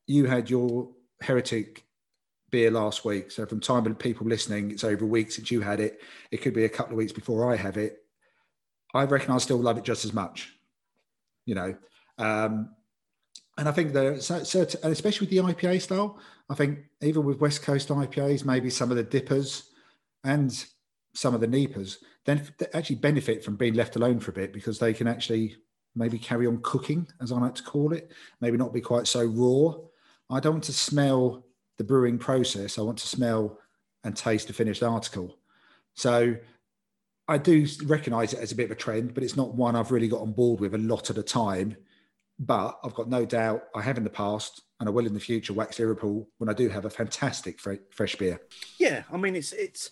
[0.05, 0.89] you had your
[1.21, 1.83] heretic
[2.49, 3.31] beer last week.
[3.31, 6.01] So from time of people listening, it's over a week since you had it.
[6.31, 7.99] It could be a couple of weeks before I have it.
[8.93, 10.53] I reckon I still love it just as much,
[11.45, 11.75] you know.
[12.17, 12.69] Um,
[13.57, 16.19] and I think the certain, and especially with the IPA style,
[16.49, 19.63] I think even with West Coast IPAs, maybe some of the DIPAs
[20.23, 20.65] and
[21.13, 24.79] some of the NEIPAs, then actually benefit from being left alone for a bit because
[24.79, 25.55] they can actually
[25.95, 29.25] maybe carry on cooking, as I like to call it, maybe not be quite so
[29.25, 29.73] raw.
[30.29, 31.46] I don't want to smell
[31.77, 32.77] the brewing process.
[32.77, 33.59] I want to smell
[34.03, 35.37] and taste the finished article.
[35.93, 36.35] So
[37.27, 39.91] I do recognize it as a bit of a trend, but it's not one I've
[39.91, 41.75] really got on board with a lot at a time.
[42.39, 45.19] But I've got no doubt I have in the past and I will in the
[45.19, 48.39] future wax Liverpool when I do have a fantastic fresh beer.
[48.77, 49.89] Yeah, I mean it's it's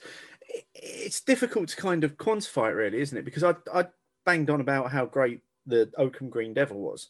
[0.75, 3.25] it's difficult to kind of quantify it really, isn't it?
[3.25, 3.87] Because I I
[4.25, 7.09] banged on about how great the Oakham Green Devil was.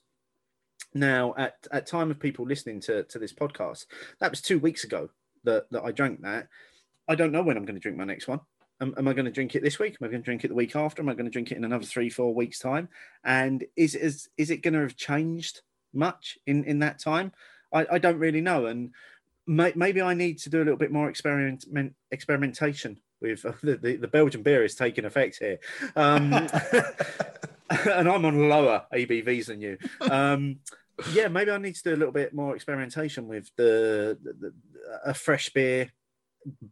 [0.95, 3.85] Now, at at time of people listening to to this podcast,
[4.19, 5.09] that was two weeks ago
[5.43, 6.47] that that I drank that.
[7.07, 8.39] I don't know when I'm going to drink my next one.
[8.81, 9.97] Am, am I going to drink it this week?
[9.99, 11.01] Am I going to drink it the week after?
[11.01, 12.87] Am I going to drink it in another three, four weeks' time?
[13.25, 15.61] And is is is it going to have changed
[15.93, 17.33] much in in that time?
[17.73, 18.91] I, I don't really know, and
[19.45, 21.65] may, maybe I need to do a little bit more experiment
[22.09, 25.59] experimentation with uh, the, the, the Belgian beer is taking effect here.
[25.97, 26.31] Um,
[27.69, 29.77] and I'm on lower ABVs than you.
[30.01, 30.59] Um,
[31.11, 34.53] yeah, maybe I need to do a little bit more experimentation with the, the, the,
[35.05, 35.91] a fresh beer.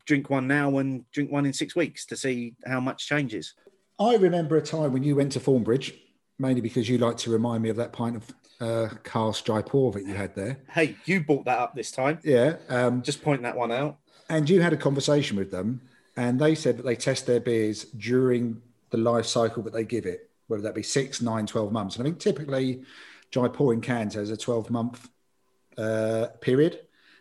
[0.06, 3.56] Drink one now and drink one in six weeks to see how much changes.
[4.00, 5.96] I remember a time when you went to Thornbridge,
[6.38, 10.06] mainly because you like to remind me of that pint of uh, cask Jaipur that
[10.06, 10.60] you had there.
[10.70, 12.20] Hey, you brought that up this time.
[12.24, 13.98] Yeah, um, just point that one out.
[14.30, 15.82] And you had a conversation with them,
[16.16, 18.62] and they said that they test their beers during
[18.92, 21.96] the life cycle that they give it whether that be six, nine, 12 months.
[21.96, 22.84] And I think typically
[23.34, 25.10] Jaipur in cans has a 12 month
[25.78, 26.80] uh, period.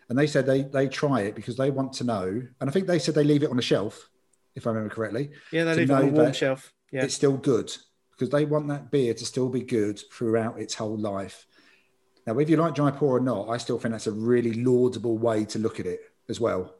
[0.08, 2.42] And they said they, they try it because they want to know.
[2.60, 4.10] And I think they said they leave it on the shelf,
[4.54, 5.30] if I remember correctly.
[5.50, 6.74] Yeah, they leave it on a warm shelf.
[6.90, 7.04] Yeah.
[7.04, 7.74] It's still good
[8.10, 11.46] because they want that beer to still be good throughout its whole life.
[12.26, 15.46] Now, whether you like Jaipur or not, I still think that's a really laudable way
[15.46, 16.74] to look at it as well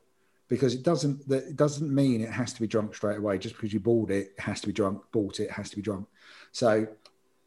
[0.48, 3.38] because it doesn't that it doesn't mean it has to be drunk straight away.
[3.38, 5.00] Just because you bought it, it has to be drunk.
[5.10, 6.06] Bought it, it has to be drunk.
[6.52, 6.86] So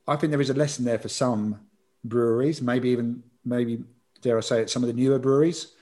[0.08, 1.62] I think there is a lesson there for some
[2.08, 3.84] breweries, maybe even maybe
[4.22, 5.74] dare I say it, some of the newer breweries.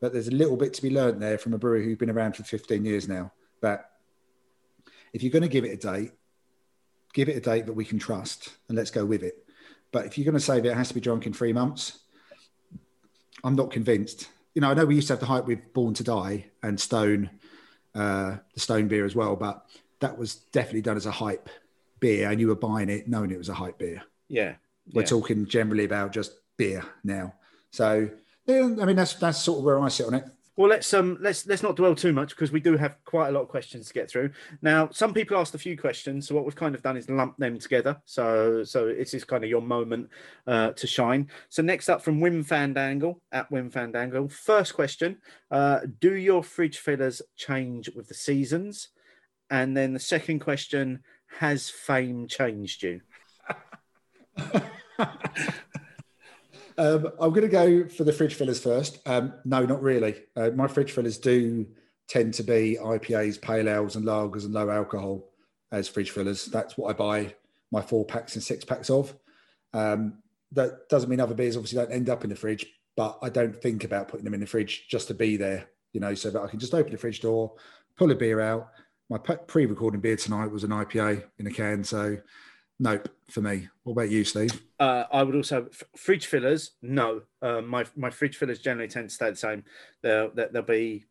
[0.00, 2.36] But there's a little bit to be learned there from a brewery who's been around
[2.36, 3.32] for 15 years now.
[3.62, 3.90] That
[5.12, 6.12] if you're going to give it a date,
[7.12, 9.44] give it a date that we can trust and let's go with it.
[9.90, 11.98] But if you're going to say that it has to be drunk in three months,
[13.42, 14.28] I'm not convinced.
[14.54, 16.78] You know, I know we used to have the hype with Born to Die and
[16.78, 17.30] Stone,
[17.94, 19.66] uh, the Stone beer as well, but
[20.00, 21.48] that was definitely done as a hype
[22.00, 24.02] beer, and you were buying it knowing it was a hype beer.
[24.28, 24.54] Yeah.
[24.92, 25.08] We're yeah.
[25.08, 27.34] talking generally about just beer now.
[27.70, 28.08] So,
[28.46, 30.24] yeah, I mean, that's that's sort of where I sit on it.
[30.58, 33.30] Well, let's um let's let's not dwell too much because we do have quite a
[33.30, 34.30] lot of questions to get through.
[34.60, 37.36] Now, some people asked a few questions, so what we've kind of done is lump
[37.36, 37.96] them together.
[38.06, 40.10] So so this is kind of your moment
[40.48, 41.28] uh, to shine.
[41.48, 44.32] So next up from Wim Fandangle at Wim Fandangle.
[44.32, 45.18] First question:
[45.52, 48.88] uh, Do your fridge fillers change with the seasons?
[49.50, 51.04] And then the second question:
[51.38, 53.00] Has fame changed you?
[56.78, 59.00] Um, I'm going to go for the fridge fillers first.
[59.04, 60.14] Um, no, not really.
[60.36, 61.66] Uh, my fridge fillers do
[62.06, 65.28] tend to be IPAs, pale ales, and lagers and low alcohol
[65.72, 66.46] as fridge fillers.
[66.46, 67.34] That's what I buy
[67.72, 69.12] my four packs and six packs of.
[69.74, 70.22] Um,
[70.52, 72.64] that doesn't mean other beers obviously don't end up in the fridge,
[72.96, 76.00] but I don't think about putting them in the fridge just to be there, you
[76.00, 77.54] know, so that I can just open the fridge door,
[77.96, 78.70] pull a beer out.
[79.10, 82.18] My pre-recording beer tonight was an IPA in a can, so
[82.78, 83.68] nope for me.
[83.82, 84.62] What about you, Steve?
[84.78, 86.72] Uh, I would also f- fridge fillers.
[86.82, 89.64] No, uh, my my fridge fillers generally tend to stay the same.
[90.02, 91.04] They'll they'll be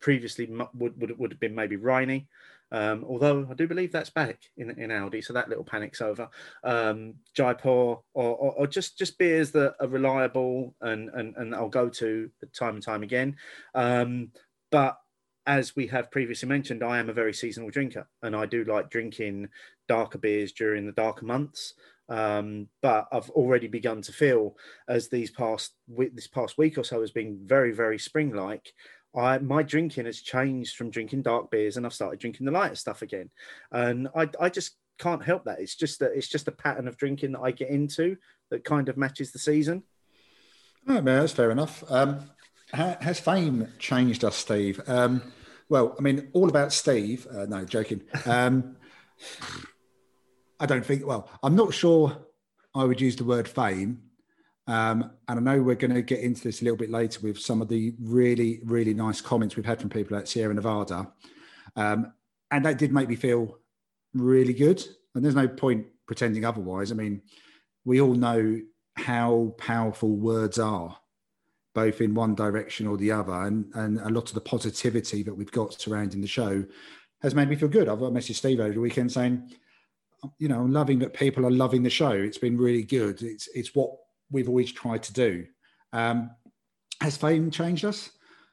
[0.00, 2.26] previously would would would have been maybe Rhiney.
[2.72, 6.28] Um, although I do believe that's back in, in Aldi, so that little panic's over.
[6.62, 11.68] Um, Jaipur or, or, or just just beers that are reliable and and, and I'll
[11.68, 13.36] go to time and time again.
[13.74, 14.30] Um,
[14.70, 14.98] but
[15.46, 18.90] as we have previously mentioned, I am a very seasonal drinker, and I do like
[18.90, 19.48] drinking
[19.88, 21.74] darker beers during the darker months.
[22.08, 24.56] Um, but I've already begun to feel
[24.88, 28.72] as these past this past week or so has been very very spring like.
[29.16, 32.74] I my drinking has changed from drinking dark beers, and I've started drinking the lighter
[32.74, 33.30] stuff again,
[33.72, 35.60] and I I just can't help that.
[35.60, 38.16] It's just that it's just a pattern of drinking that I get into
[38.50, 39.84] that kind of matches the season.
[40.86, 41.84] Right, man, that's fair enough.
[41.90, 42.30] Um,
[42.72, 44.80] has fame changed us, Steve?
[44.86, 45.22] Um,
[45.68, 47.26] well, I mean, all about Steve.
[47.30, 48.02] Uh, no, joking.
[48.26, 48.76] Um,
[50.58, 51.06] I don't think.
[51.06, 52.26] Well, I'm not sure.
[52.74, 54.02] I would use the word fame,
[54.66, 57.38] um, and I know we're going to get into this a little bit later with
[57.38, 61.10] some of the really, really nice comments we've had from people at Sierra Nevada,
[61.76, 62.12] um,
[62.50, 63.58] and that did make me feel
[64.14, 64.84] really good.
[65.14, 66.92] And there's no point pretending otherwise.
[66.92, 67.22] I mean,
[67.84, 68.60] we all know
[68.96, 70.96] how powerful words are
[71.74, 73.32] both in one direction or the other.
[73.32, 76.64] And, and a lot of the positivity that we've got surrounding the show
[77.22, 77.88] has made me feel good.
[77.88, 79.50] I've got a message Steve over the weekend saying,
[80.38, 82.10] you know, I'm loving that people are loving the show.
[82.10, 83.22] It's been really good.
[83.22, 83.90] It's it's what
[84.30, 85.46] we've always tried to do.
[85.92, 86.30] Um,
[87.00, 88.10] has fame changed us?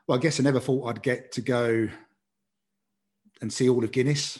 [0.08, 1.90] Well, I guess I never thought I'd get to go
[3.42, 4.40] and see all of Guinness,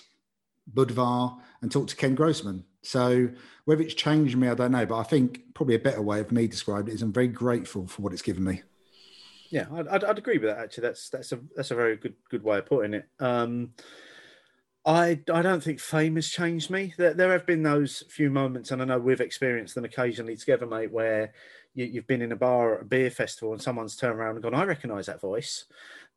[0.74, 2.64] Budvar, and talk to Ken Grossman.
[2.88, 3.30] So
[3.66, 4.86] whether it's changed me, I don't know.
[4.86, 7.86] But I think probably a better way of me describing it is I'm very grateful
[7.86, 8.64] for what it's given me.
[9.50, 10.60] Yeah, I'd, I'd, agree with that.
[10.60, 13.08] Actually, that's that's a that's a very good good way of putting it.
[13.20, 13.72] Um,
[14.86, 16.94] I I don't think fame has changed me.
[16.98, 20.66] There, there have been those few moments, and I know we've experienced them occasionally together,
[20.66, 21.34] mate, where
[21.76, 24.44] you, have been in a bar or a beer festival and someone's turned around and
[24.44, 25.66] gone, "I recognise that voice."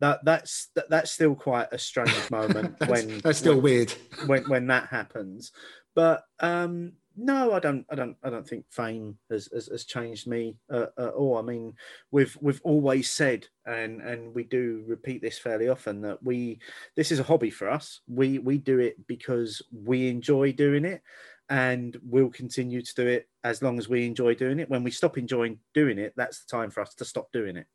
[0.00, 3.94] That that's that, that's still quite a strange moment that's, when that's still when, weird
[4.26, 5.52] when when that happens.
[5.94, 7.84] But um, no, I don't.
[7.90, 8.16] I don't.
[8.22, 11.36] I don't think fame has has, has changed me uh, at all.
[11.38, 11.74] I mean,
[12.10, 16.60] we've we've always said, and and we do repeat this fairly often that we
[16.96, 18.00] this is a hobby for us.
[18.08, 21.02] We we do it because we enjoy doing it,
[21.48, 24.70] and we'll continue to do it as long as we enjoy doing it.
[24.70, 27.66] When we stop enjoying doing it, that's the time for us to stop doing it.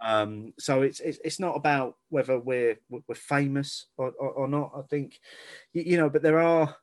[0.00, 4.70] Um, so it's, it's, it's not about whether we're we're famous or, or, or not.
[4.76, 5.18] I think
[5.72, 6.76] you, you know, but there are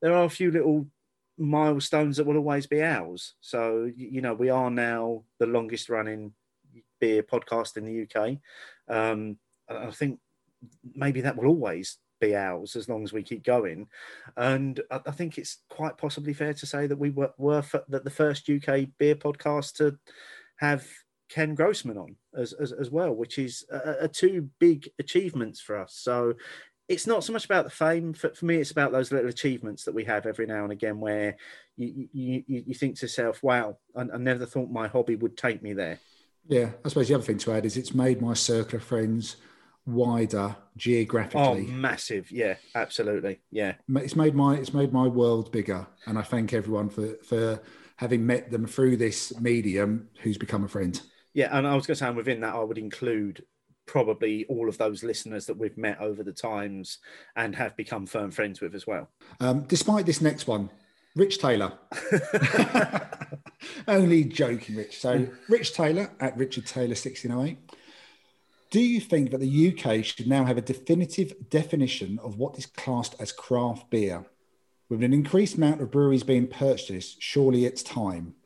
[0.00, 0.86] there are a few little
[1.38, 3.34] milestones that will always be ours.
[3.40, 6.32] So you know, we are now the longest running
[7.00, 8.38] beer podcast in the UK.
[8.88, 9.38] Um,
[9.68, 10.18] I think
[10.94, 13.88] maybe that will always be ours as long as we keep going.
[14.36, 18.10] And I, think it's quite possibly fair to say that we were, were that the
[18.10, 19.98] first UK beer podcast to
[20.56, 20.86] have
[21.30, 25.94] Ken Grossman on as, as, as well, which is a two big achievements for us.
[25.94, 26.34] So
[26.90, 29.84] it's not so much about the fame for, for me it's about those little achievements
[29.84, 31.36] that we have every now and again where
[31.76, 35.62] you you, you think to yourself wow I, I, never thought my hobby would take
[35.62, 36.00] me there
[36.48, 39.36] yeah i suppose the other thing to add is it's made my circle of friends
[39.86, 42.30] wider geographically Oh, massive!
[42.30, 43.40] Yeah, absolutely.
[43.50, 47.60] Yeah, it's made my it's made my world bigger, and I thank everyone for for
[47.96, 51.00] having met them through this medium, who's become a friend.
[51.34, 51.48] yeah.
[51.56, 53.44] And I was going to say, and within that, I would include
[53.90, 56.98] probably all of those listeners that we've met over the times
[57.34, 59.08] and have become firm friends with as well.
[59.40, 60.70] Um, despite this next one,
[61.16, 61.72] Rich Taylor.
[63.88, 65.00] Only joking, Rich.
[65.00, 67.58] So, Rich Taylor at Richard Taylor 1608.
[68.70, 72.66] Do you think that the UK should now have a definitive definition of what is
[72.66, 74.24] classed as craft beer?
[74.88, 78.36] With an increased amount of breweries being purchased, surely it's time.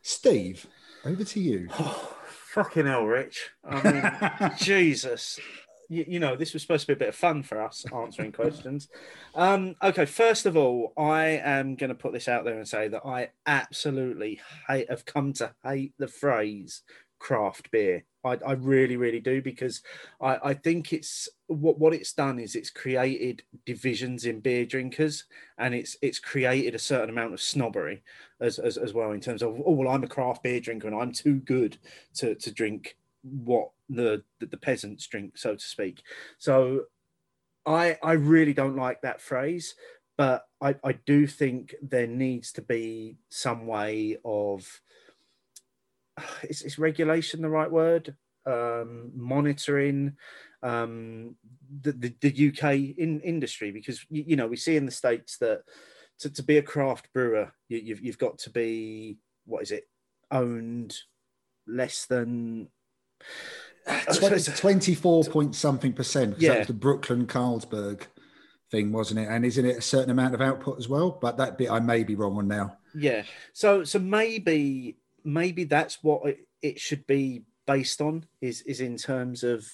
[0.00, 0.66] Steve,
[1.04, 1.68] over to you.
[2.54, 3.50] Fucking hell, Rich.
[3.68, 5.40] I mean, Jesus.
[5.88, 8.30] You, you know, this was supposed to be a bit of fun for us answering
[8.40, 8.88] questions.
[9.34, 12.86] Um, okay, first of all, I am going to put this out there and say
[12.86, 16.82] that I absolutely hate, have come to hate the phrase
[17.18, 18.04] craft beer.
[18.24, 19.82] I, I really, really do because
[20.20, 25.24] I, I think it's what what it's done is it's created divisions in beer drinkers
[25.58, 28.02] and it's it's created a certain amount of snobbery
[28.40, 30.96] as, as, as well in terms of oh well I'm a craft beer drinker and
[30.96, 31.76] I'm too good
[32.14, 36.02] to, to drink what the, the the peasants drink so to speak
[36.38, 36.84] so
[37.66, 39.74] I I really don't like that phrase
[40.16, 44.80] but I, I do think there needs to be some way of
[46.48, 50.16] is, is regulation the right word um, monitoring
[50.62, 51.36] um,
[51.82, 55.38] the, the, the UK in industry because you, you know we see in the states
[55.38, 55.62] that
[56.20, 59.84] to, to be a craft brewer you, you've you've got to be what is it
[60.30, 60.96] owned
[61.66, 62.68] less than
[64.14, 66.34] 20, 24 point something percent.
[66.34, 68.02] 'cause That was the Brooklyn Carlsberg
[68.70, 69.28] thing, wasn't it?
[69.28, 71.18] And isn't it a certain amount of output as well?
[71.20, 72.78] But that bit I may be wrong on now.
[72.94, 73.24] Yeah.
[73.52, 76.22] So so maybe maybe that's what
[76.62, 79.66] it, should be based on is is in terms of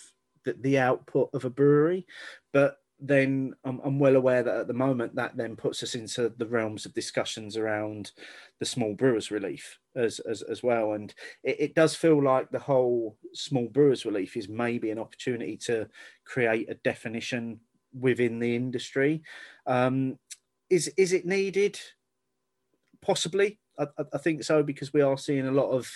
[0.45, 2.07] the, the output of a brewery,
[2.53, 6.33] but then I'm, I'm well aware that at the moment that then puts us into
[6.37, 8.13] the realms of discussions around
[8.59, 10.93] the small brewers relief as as, as well.
[10.93, 15.57] And it, it does feel like the whole small brewers relief is maybe an opportunity
[15.59, 15.89] to
[16.25, 17.61] create a definition
[17.99, 19.23] within the industry.
[19.67, 20.19] Um,
[20.69, 21.81] is is it needed?
[23.01, 25.91] Possibly I, I- think so because we are seeing a lot of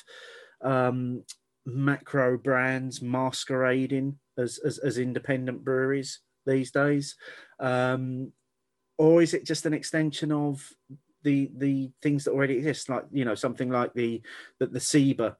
[0.63, 1.25] um,
[1.67, 7.17] macro brands masquerading as, as as independent breweries these days
[7.61, 8.33] um,
[8.99, 10.69] or is it just an extension of
[11.23, 14.21] the the things that already exist like you know something like the
[14.59, 15.37] the, the SIBA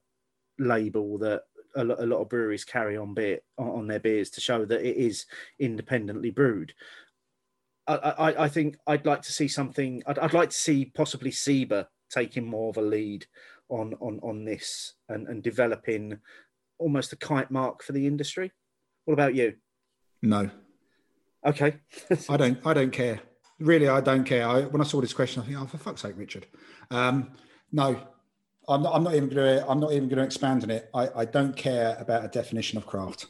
[0.57, 1.43] label that
[1.75, 4.81] a lot, a lot of breweries carry on beer on their beers to show that
[4.81, 5.25] it is
[5.59, 6.73] independently brewed
[7.87, 10.01] I, I, I think I'd like to see something.
[10.07, 13.25] I'd, I'd like to see possibly SIBA taking more of a lead
[13.69, 16.17] on on on this and, and developing
[16.77, 18.51] almost a kite mark for the industry.
[19.05, 19.55] What about you?
[20.21, 20.49] No,
[21.45, 21.75] Okay,
[22.29, 22.65] I don't.
[22.65, 23.19] I don't care.
[23.59, 24.47] Really, I don't care.
[24.47, 26.47] I, when I saw this question, I think, oh, for fuck's sake, Richard.
[26.89, 27.31] Um,
[27.71, 27.97] no,
[28.67, 29.69] I'm not, I'm not even going to.
[29.69, 30.89] I'm not even going to expand on it.
[30.93, 33.27] I, I don't care about a definition of craft.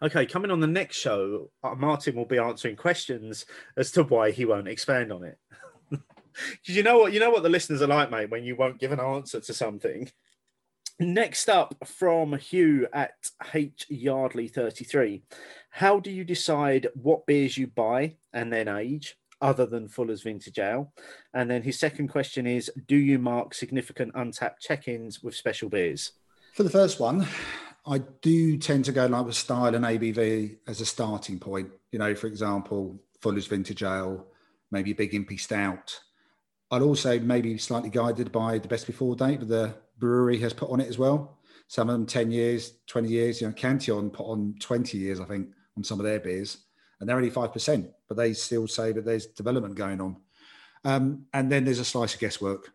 [0.00, 0.24] okay.
[0.24, 3.44] Coming on the next show, uh, Martin will be answering questions
[3.76, 5.38] as to why he won't expand on it.
[6.64, 8.30] You know what, you know what the listeners are like, mate.
[8.30, 10.10] When you won't give an answer to something.
[10.98, 13.14] Next up from Hugh at
[13.52, 15.22] H Yardley 33.
[15.70, 20.58] How do you decide what beers you buy and then age, other than Fuller's Vintage
[20.58, 20.92] Ale?
[21.34, 25.68] And then his second question is Do you mark significant Untappd check ins with special
[25.68, 26.12] beers?
[26.52, 27.26] For the first one,
[27.86, 31.70] I do tend to go like with style and ABV as a starting point.
[31.90, 34.24] You know, for example, Fuller's Vintage Ale,
[34.70, 35.98] maybe a Big Impy Stout.
[36.72, 40.70] I'd also maybe slightly guided by the best before date that the brewery has put
[40.70, 41.38] on it as well.
[41.68, 43.40] Some of them 10 years, 20 years.
[43.40, 46.64] You know, Cantillon put on 20 years, I think, on some of their beers.
[46.98, 50.16] And they're only 5%, but they still say that there's development going on.
[50.84, 52.72] Um, and then there's a slice of guesswork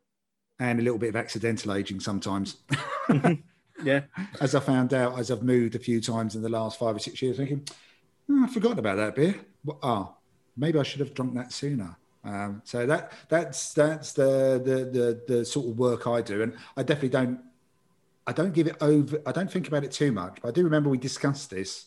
[0.60, 2.58] and a little bit of accidental aging sometimes.
[3.84, 4.02] Yeah.
[4.42, 7.00] as I found out as I've moved a few times in the last five or
[7.00, 7.64] six years, thinking,
[8.26, 9.36] "Hmm, I forgot about that beer.
[9.64, 10.16] Well, ah,
[10.56, 11.96] maybe I should have drunk that sooner.
[12.28, 16.54] Um, so that that's that's the, the the the sort of work I do, and
[16.76, 17.40] I definitely don't
[18.26, 19.22] I don't give it over.
[19.26, 20.40] I don't think about it too much.
[20.42, 21.86] But I do remember we discussed this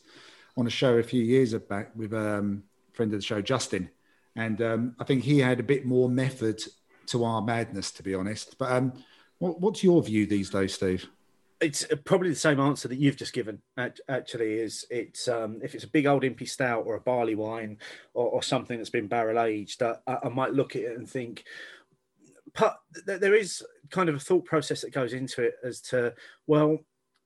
[0.56, 3.90] on a show a few years back with um, a friend of the show, Justin,
[4.34, 6.60] and um, I think he had a bit more method
[7.08, 8.56] to our madness, to be honest.
[8.56, 8.92] But um,
[9.38, 11.06] what, what's your view these days, Steve?
[11.60, 13.60] It's probably the same answer that you've just given.
[14.08, 17.78] Actually, is it's um, if it's a big old impy stout or a barley wine
[18.14, 21.44] or, or something that's been barrel aged, I, I might look at it and think.
[22.58, 26.14] But there is kind of a thought process that goes into it as to
[26.46, 26.78] well,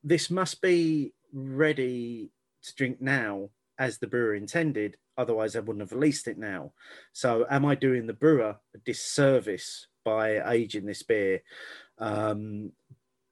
[0.03, 2.30] this must be ready
[2.62, 4.97] to drink now as the brewer intended.
[5.16, 6.72] Otherwise, I wouldn't have released it now.
[7.12, 11.43] So, am I doing the brewer a disservice by aging this beer?
[11.99, 12.72] Um,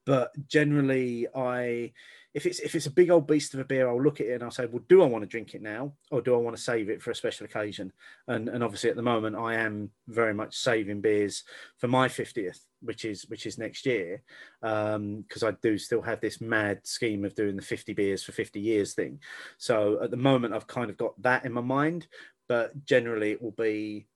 [0.05, 1.93] but generally, I
[2.35, 4.35] if it's if it's a big old beast of a beer, I'll look at it
[4.35, 6.57] and I'll say, well, do I want to drink it now, or do I want
[6.57, 7.93] to save it for a special occasion?
[8.27, 11.45] And and obviously, at the moment, I am very much saving beers
[11.77, 14.23] for my fiftieth, which is which is next year,
[14.61, 14.97] because
[15.43, 18.61] um, I do still have this mad scheme of doing the fifty beers for fifty
[18.61, 19.21] years thing.
[19.59, 22.07] So at the moment, I've kind of got that in my mind,
[22.49, 24.07] but generally, it will be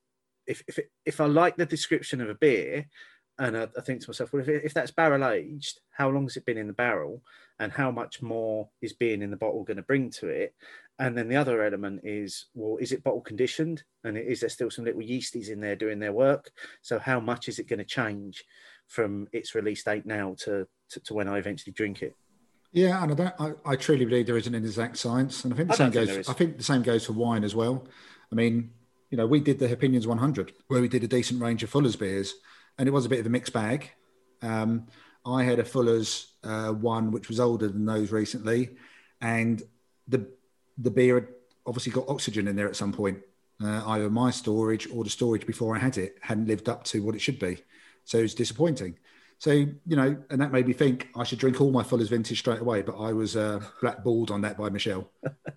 [0.47, 2.87] if if if I like the description of a beer
[3.39, 6.37] and I, I, think to myself, well, if, if that's barrel aged, how long has
[6.37, 7.21] it been in the barrel,
[7.59, 10.55] and how much more is being in the bottle going to bring to it?
[10.99, 14.71] And then the other element is, well, is it bottle conditioned, and is there still
[14.71, 16.51] some little yeasties in there doing their work?
[16.81, 18.43] So how much is it going to change
[18.87, 22.15] from its release date now to, to, to when I eventually drink it?
[22.71, 25.69] Yeah, and I, I, I, truly believe there isn't an exact science, and I think
[25.69, 26.29] the I same goes.
[26.29, 27.85] I think the same goes for wine as well.
[28.31, 28.71] I mean,
[29.09, 31.95] you know, we did the Hopinions 100, where we did a decent range of Fuller's
[31.95, 32.33] beers
[32.77, 33.91] and it was a bit of a mixed bag.
[34.41, 34.87] Um,
[35.25, 38.77] I had a Fuller's uh, one, which was older than those recently,
[39.21, 39.61] and
[40.07, 40.27] the
[40.77, 41.27] the beer had
[41.65, 43.19] obviously got oxygen in there at some point.
[43.63, 47.01] Uh, either my storage or the storage before I had it hadn't lived up to
[47.01, 47.57] what it should be,
[48.05, 48.97] so it's disappointing.
[49.39, 52.39] So you know, and that made me think I should drink all my Fuller's vintage
[52.39, 52.81] straight away.
[52.81, 55.09] But I was uh, blackballed on that by Michelle.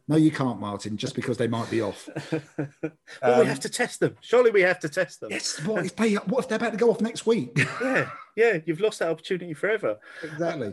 [0.07, 2.09] no, you can't, Martin, just because they might be off.
[2.33, 4.17] well, um, we have to test them.
[4.21, 5.31] Surely we have to test them.
[5.31, 5.63] Yes.
[5.65, 6.15] What if they?
[6.15, 7.59] What if they're about to go off next week?
[7.83, 8.59] yeah, yeah.
[8.67, 9.99] You've lost that opportunity forever.
[10.23, 10.73] exactly.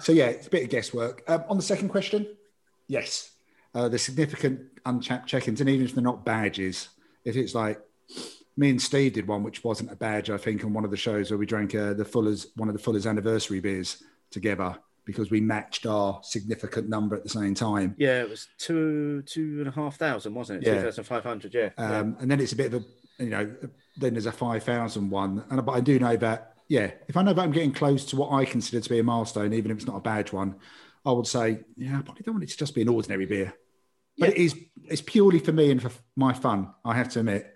[0.00, 1.22] So yeah, it's a bit of guesswork.
[1.28, 2.36] Um, on the second question,
[2.88, 3.30] yes,
[3.74, 6.88] uh, the significant Untappd check-ins, and even if they're not badges,
[7.24, 7.80] if it's like
[8.56, 10.96] me and Steve did one, which wasn't a badge, I think, on one of the
[10.96, 15.30] shows where we drank uh, the Fuller's one of the Fuller's anniversary beers together because
[15.30, 17.94] we matched our significant number at the same time.
[17.98, 20.66] Yeah, it was two two and a half thousand, wasn't it?
[20.66, 20.74] Yeah.
[20.76, 21.54] Two thousand five hundred.
[21.54, 21.70] Yeah.
[21.78, 22.22] Um, yeah.
[22.22, 23.54] And then it's a bit of a you know
[23.96, 27.22] then there's a five thousand one, and but I do know that yeah, if I
[27.22, 29.78] know that I'm getting close to what I consider to be a milestone, even if
[29.78, 30.56] it's not a badge one,
[31.04, 33.52] I would say yeah, I probably don't want it to just be an ordinary beer.
[34.18, 34.34] But yeah.
[34.34, 36.72] it is it's purely for me and for my fun.
[36.84, 37.52] I have to admit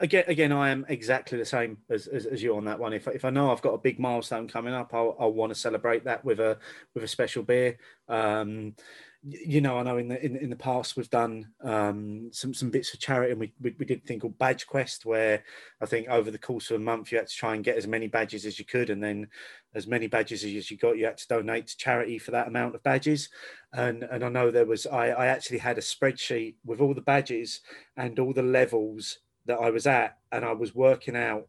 [0.00, 2.92] again, again, I am exactly the same as, as, as, you on that one.
[2.92, 5.58] If, if I know I've got a big milestone coming up, I'll, I'll want to
[5.58, 6.58] celebrate that with a
[6.94, 7.78] with a special beer.
[8.08, 8.74] Um,
[9.22, 12.70] you know, I know in the in, in the past we've done um, some some
[12.70, 15.44] bits of charity, and we, we, we did a thing called Badge Quest, where
[15.80, 17.86] I think over the course of a month you had to try and get as
[17.86, 19.28] many badges as you could, and then
[19.74, 22.74] as many badges as you got, you had to donate to charity for that amount
[22.74, 23.28] of badges.
[23.74, 27.02] And and I know there was I, I actually had a spreadsheet with all the
[27.02, 27.60] badges
[27.98, 31.48] and all the levels that I was at, and I was working out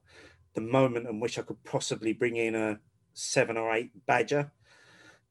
[0.54, 2.80] the moment in which I could possibly bring in a
[3.14, 4.52] seven or eight badger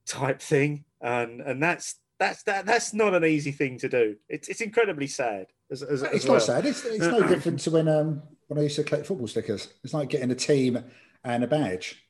[0.07, 4.17] type thing, and and that's that's that that's not an easy thing to do.
[4.29, 5.47] It's it's incredibly sad.
[5.71, 6.67] As, as, it's as not sad.
[6.67, 9.69] It's, it's no different to when um when I used to collect football stickers.
[9.85, 10.83] It's like getting a team
[11.25, 12.03] and a badge.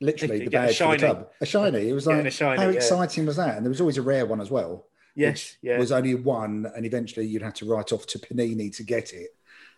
[0.00, 1.28] Literally, the badge for the club.
[1.40, 1.88] A shiny.
[1.88, 3.28] It was like shiny, how exciting yeah.
[3.28, 3.56] was that?
[3.56, 4.86] And there was always a rare one as well.
[5.14, 5.78] Yes, yeah.
[5.78, 9.35] Was only one, and eventually you'd have to write off to Panini to get it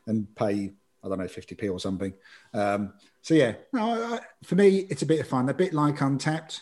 [0.09, 0.73] and pay
[1.05, 2.13] I don't know 50p or something.
[2.53, 2.93] Um,
[3.23, 6.61] so yeah, no, I, for me it's a bit of fun, a bit like Untappd.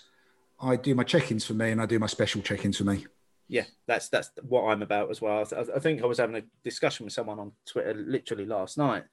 [0.60, 3.06] I do my check-ins for me, and I do my special check-ins for me.
[3.48, 5.44] Yeah, that's that's what I'm about as well.
[5.56, 9.04] I, I think I was having a discussion with someone on Twitter literally last night.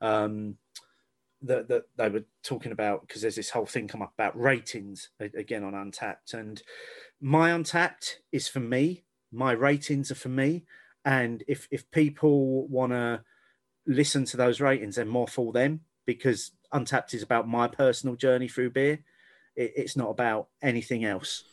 [0.00, 0.56] Um,
[1.44, 5.10] that, that they were talking about because there's this whole thing come up about ratings
[5.18, 6.62] again on Untappd, and
[7.20, 9.04] my Untappd is for me.
[9.32, 10.64] My ratings are for me,
[11.04, 13.22] and if if people want to
[13.86, 18.48] listen to those ratings and more for them because Untappd is about my personal journey
[18.48, 19.00] through beer.
[19.56, 21.44] It, it's not about anything else.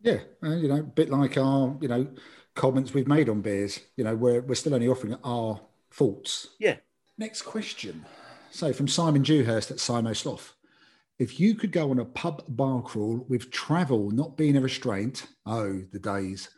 [0.00, 2.06] Yeah, uh, you know, a bit like our, you know,
[2.54, 3.80] comments we've made on beers.
[3.96, 6.48] You know, we're we're still only offering our thoughts.
[6.58, 6.76] Yeah.
[7.16, 8.04] Next question.
[8.50, 10.54] So from Simon Dewhurst at Simo Sloth.
[11.18, 15.26] If you could go on a pub bar crawl with travel not being a restraint,
[15.46, 16.48] oh, the days.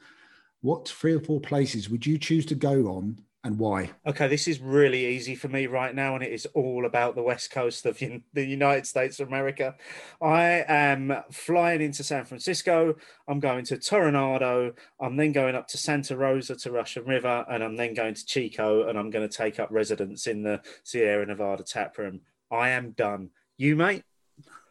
[0.60, 3.90] What three or four places would you choose to go on and why?
[4.06, 7.22] Okay, this is really easy for me right now, and it is all about the
[7.22, 9.74] west coast of the United States of America.
[10.20, 12.96] I am flying into San Francisco.
[13.26, 14.74] I'm going to Toronado.
[15.00, 18.26] I'm then going up to Santa Rosa to Russian River, and I'm then going to
[18.26, 22.20] Chico, and I'm going to take up residence in the Sierra Nevada tap room.
[22.50, 23.30] I am done.
[23.56, 24.02] You, mate?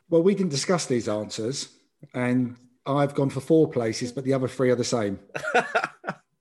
[0.09, 1.69] Well, we didn't discuss these answers,
[2.13, 2.55] and
[2.85, 5.19] I've gone for four places, but the other three are the same.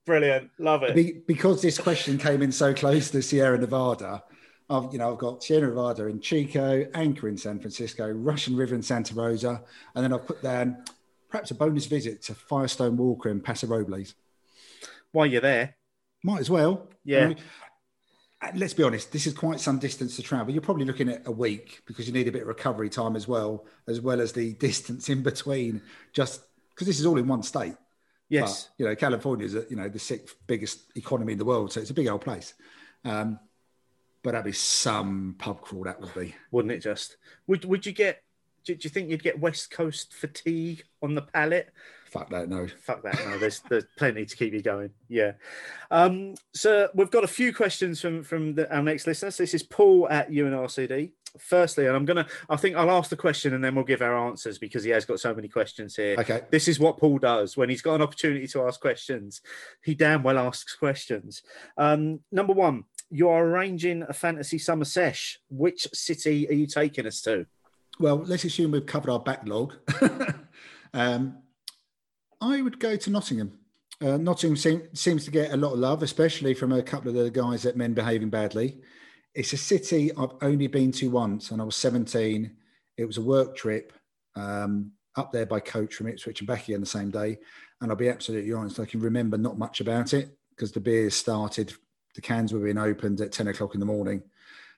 [0.09, 0.95] Brilliant, love it.
[0.95, 4.25] Be, because this question came in so close to Sierra Nevada,
[4.71, 8.75] I've you know I've got Sierra Nevada in Chico, Anchor in San Francisco, Russian River
[8.75, 9.63] in Santa Rosa,
[9.95, 10.83] and then I've put down
[11.29, 14.15] perhaps a bonus visit to Firestone Walker in Paso Robles.
[15.13, 15.75] while you're there.
[16.25, 16.89] Might as well.
[17.05, 17.25] Yeah.
[17.25, 17.39] I mean,
[18.55, 20.55] let's be honest, this is quite some distance to travel.
[20.55, 23.29] You're probably looking at a week because you need a bit of recovery time as
[23.29, 25.83] well, as well as the distance in between,
[26.15, 26.41] just
[26.71, 27.75] because this is all in one state.
[28.29, 28.65] Yes.
[28.65, 31.73] But, you know, California is, you know, the sixth biggest economy in the world.
[31.73, 32.55] So it's a big old place.
[33.05, 33.39] Um,
[34.23, 36.35] but that'd be some pub crawl, that would be.
[36.51, 37.17] Wouldn't it just?
[37.47, 38.23] Would Would you get?
[38.65, 41.71] Do, do you think you'd get West Coast fatigue on the palate?
[42.11, 42.67] Fuck that, no.
[42.67, 43.19] Fuck that.
[43.27, 44.91] No, there's there's plenty to keep you going.
[45.09, 45.33] Yeah.
[45.91, 49.37] Um, so we've got a few questions from from the, our next listeners.
[49.37, 51.13] This is Paul at UNRCD.
[51.39, 54.17] Firstly, and I'm gonna, I think I'll ask the question and then we'll give our
[54.27, 56.17] answers because he has got so many questions here.
[56.19, 56.43] Okay.
[56.51, 59.41] This is what Paul does when he's got an opportunity to ask questions.
[59.85, 61.43] He damn well asks questions.
[61.77, 65.39] Um, number one, you are arranging a fantasy summer sesh.
[65.51, 67.47] Which city are you taking us to?
[68.01, 69.75] Well, let's assume we've covered our backlog.
[70.95, 71.39] um,
[72.41, 73.59] I would go to Nottingham.
[74.01, 77.17] Uh, Nottingham seem, seems to get a lot of love, especially from a couple of
[77.17, 78.81] the guys at Men Behaving Badly.
[79.35, 82.51] It's a city I've only been to once, and I was 17.
[82.97, 83.93] It was a work trip
[84.35, 87.39] um, up there by coach from Ipswich and back again the same day.
[87.81, 91.15] And I'll be absolutely honest, I can remember not much about it because the beers
[91.15, 91.73] started,
[92.15, 94.23] the cans were being opened at 10 o'clock in the morning.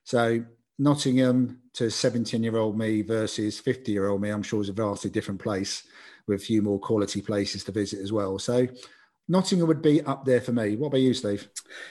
[0.04, 0.44] So
[0.78, 4.74] Nottingham to 17 year old me versus 50 year old me, I'm sure is a
[4.74, 5.84] vastly different place
[6.26, 8.38] with a few more quality places to visit as well.
[8.38, 8.66] So
[9.30, 10.74] Nottingham would be up there for me.
[10.74, 11.48] What about you, Steve?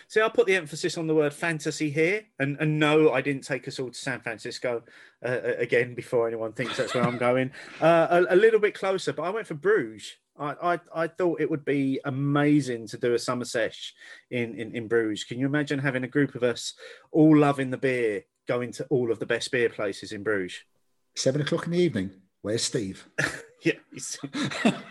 [0.10, 2.26] See, I'll put the emphasis on the word fantasy here.
[2.38, 4.84] And, and no, I didn't take us all to San Francisco
[5.26, 7.52] uh, again before anyone thinks that's where I'm going.
[7.80, 10.18] Uh, a, a, little bit closer, but I went for Bruges.
[10.38, 13.94] I, I, I, thought it would be amazing to do a summer sesh
[14.30, 15.24] in, in, in Bruges.
[15.24, 16.74] Can you imagine having a group of us
[17.14, 20.60] all loving the beer, going to all of the best beer places in Bruges?
[21.16, 22.12] Seven o'clock in the evening.
[22.42, 23.08] Where's Steve?
[23.64, 23.74] yeah.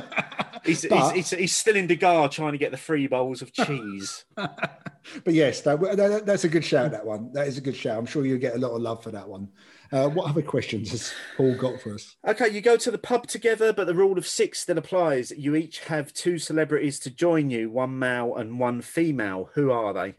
[0.64, 3.40] He's, but, he's, he's, he's, still in De Garre trying to get the free bowls
[3.40, 4.24] of cheese.
[4.34, 4.82] but
[5.28, 6.90] yes, that, that, that's a good shout.
[6.90, 7.96] That one, that is a good shout.
[7.96, 9.48] I'm sure you'll get a lot of love for that one.
[9.92, 12.16] Uh, what other questions has Paul got for us?
[12.26, 15.30] Okay, you go to the pub together, but the rule of six still applies.
[15.30, 19.50] You each have two celebrities to join you, one male and one female.
[19.54, 20.14] Who are they?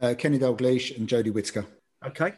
[0.00, 1.66] Uh, Kenny Dalglish and Jodie Whittaker.
[2.06, 2.32] Okay.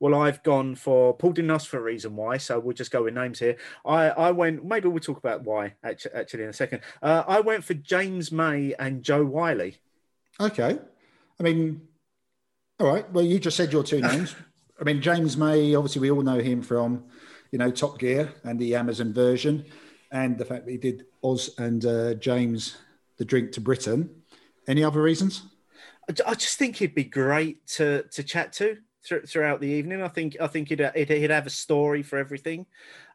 [0.00, 3.02] Well, I've gone for Paul didn't ask for a reason why, so we'll just go
[3.02, 3.56] with names here.
[3.84, 4.64] I, I went.
[4.64, 6.82] Maybe we'll talk about why actually, actually in a second.
[7.02, 9.78] Uh, I went for James May and Jo Whiley.
[10.40, 10.78] Okay,
[11.38, 11.82] I mean,
[12.78, 13.10] all right.
[13.12, 14.36] Well, you just said your two names.
[14.80, 15.74] I mean, James May.
[15.74, 17.04] Obviously, we all know him from,
[17.50, 19.64] you know, Top Gear and the Amazon version,
[20.12, 22.76] and the fact that he did Oz and uh, James
[23.16, 24.10] the Drink to Britain.
[24.68, 25.42] Any other reasons?
[26.26, 28.78] I just think he'd be great to to chat to
[29.26, 30.02] throughout the evening.
[30.02, 32.66] I think I think he'd, he'd, he'd have a story for everything.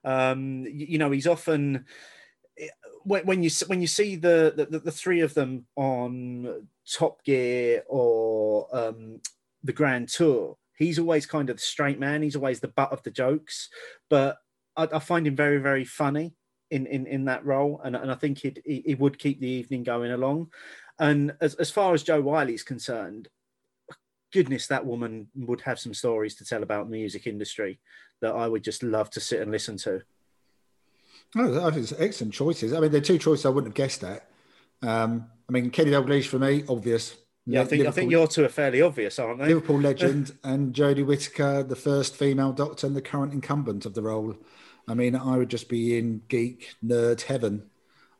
[0.04, 1.86] Um, you, you, know, he's often
[3.04, 7.84] when, when you when you see the, the, the three of them on Top Gear
[7.88, 9.20] or um,
[9.64, 12.22] the Grand Tour, he's always kind of the straight man.
[12.22, 13.70] He's always the butt of the jokes,
[14.10, 14.38] but
[14.76, 16.34] I, I find him very very funny.
[16.72, 19.48] In, in, in that role, and, and I think he'd, he, he would keep the
[19.48, 20.48] evening going along.
[20.98, 23.28] And as, as far as Jo Whiley is concerned,
[24.34, 27.80] goodness, that woman would have some stories to tell about the music industry
[28.22, 30.02] that I would just love to sit and listen to.
[31.36, 32.74] Oh, I think it's excellent choices.
[32.74, 34.28] I mean, they're two choices I wouldn't have guessed at.
[34.82, 37.16] Um, I mean, Kenny Dalglish for me, obvious.
[37.46, 39.48] Yeah, I think Liverpool, I think your two are fairly obvious, aren't they?
[39.48, 44.02] Liverpool legend and Jodie Whittaker, the first female doctor and the current incumbent of the
[44.02, 44.36] role.
[44.88, 47.70] I mean, I would just be in geek nerd heaven.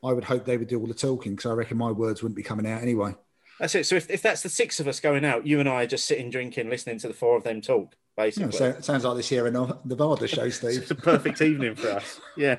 [0.02, 2.36] I would hope they would do all the talking because I reckon my words wouldn't
[2.36, 3.14] be coming out anyway.
[3.60, 3.86] That's it.
[3.86, 6.06] So if, if that's the six of us going out, you and I are just
[6.06, 8.52] sitting drinking, listening to the four of them talk, basically.
[8.52, 10.82] Yeah, so sounds like this Sierra Nevada show, Steve.
[10.82, 12.20] it's a perfect evening for us.
[12.36, 12.58] Yeah.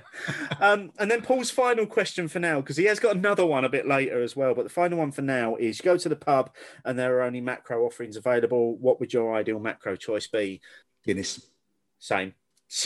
[0.61, 3.69] Um, and then Paul's final question for now, because he has got another one a
[3.69, 4.53] bit later as well.
[4.53, 6.51] But the final one for now is you go to the pub
[6.85, 8.77] and there are only macro offerings available.
[8.77, 10.61] What would your ideal macro choice be?
[11.05, 11.45] Guinness.
[11.99, 12.33] Same.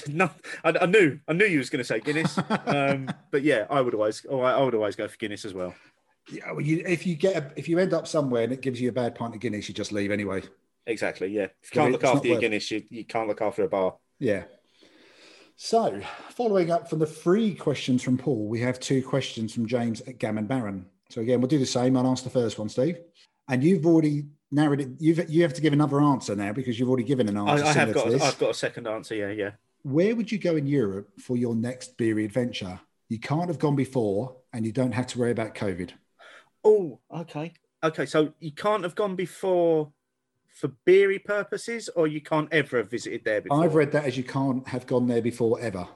[0.08, 0.30] No,
[0.64, 3.80] I, I knew, I knew you was going to say Guinness, um, but yeah, I
[3.80, 5.74] would always, I would always go for Guinness as well.
[6.32, 8.80] Yeah, well, you, if you get a, if you end up somewhere and it gives
[8.80, 10.44] you a bad pint of Guinness, you just leave anyway.
[10.86, 11.28] Exactly.
[11.28, 11.48] Yeah.
[11.62, 12.40] If you can't look after your.
[12.40, 13.96] Guinness, you, you can't look after a bar.
[14.20, 14.44] Yeah.
[15.56, 20.02] So, following up from the free questions from Paul, we have two questions from James
[20.02, 20.86] at Gammon Baron.
[21.10, 21.98] So again, we'll do the same.
[21.98, 23.00] I'll ask the first one, Steve.
[23.50, 24.90] And you've already narrowed it.
[25.00, 27.66] You've you have to give another answer now because you've already given an answer.
[27.66, 28.08] I, I have got.
[28.08, 29.16] A, I've got a second answer.
[29.16, 29.52] Yeah, yeah.
[29.84, 32.80] Where would you go in Europe for your next beery adventure?
[33.10, 35.92] You can't have gone before, and you don't have to worry about COVID.
[36.64, 37.54] Oh, okay.
[37.84, 39.92] Okay, so you can't have gone before
[40.50, 43.64] for beery purposes, or you can't ever have visited there before?
[43.64, 45.88] I've read that as you can't have gone there before ever.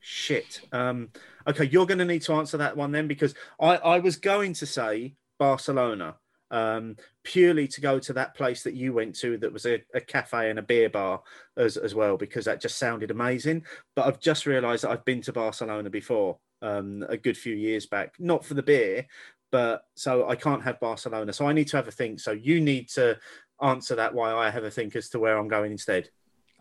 [0.00, 0.60] Shit.
[0.72, 1.10] Um,
[1.46, 4.52] okay, you're going to need to answer that one then, because I, I was going
[4.54, 6.16] to say Barcelona
[6.50, 10.00] um, purely to go to that place that you went to that was a, a,
[10.00, 11.22] cafe and a beer bar
[11.56, 13.64] as, as well, because that just sounded amazing.
[13.96, 17.86] But I've just realized that I've been to Barcelona before um, a good few years
[17.86, 19.06] back, not for the beer,
[19.54, 21.32] but so I can't have Barcelona.
[21.32, 22.18] So I need to have a think.
[22.18, 23.16] So you need to
[23.62, 26.08] answer that why I have a think as to where I'm going instead.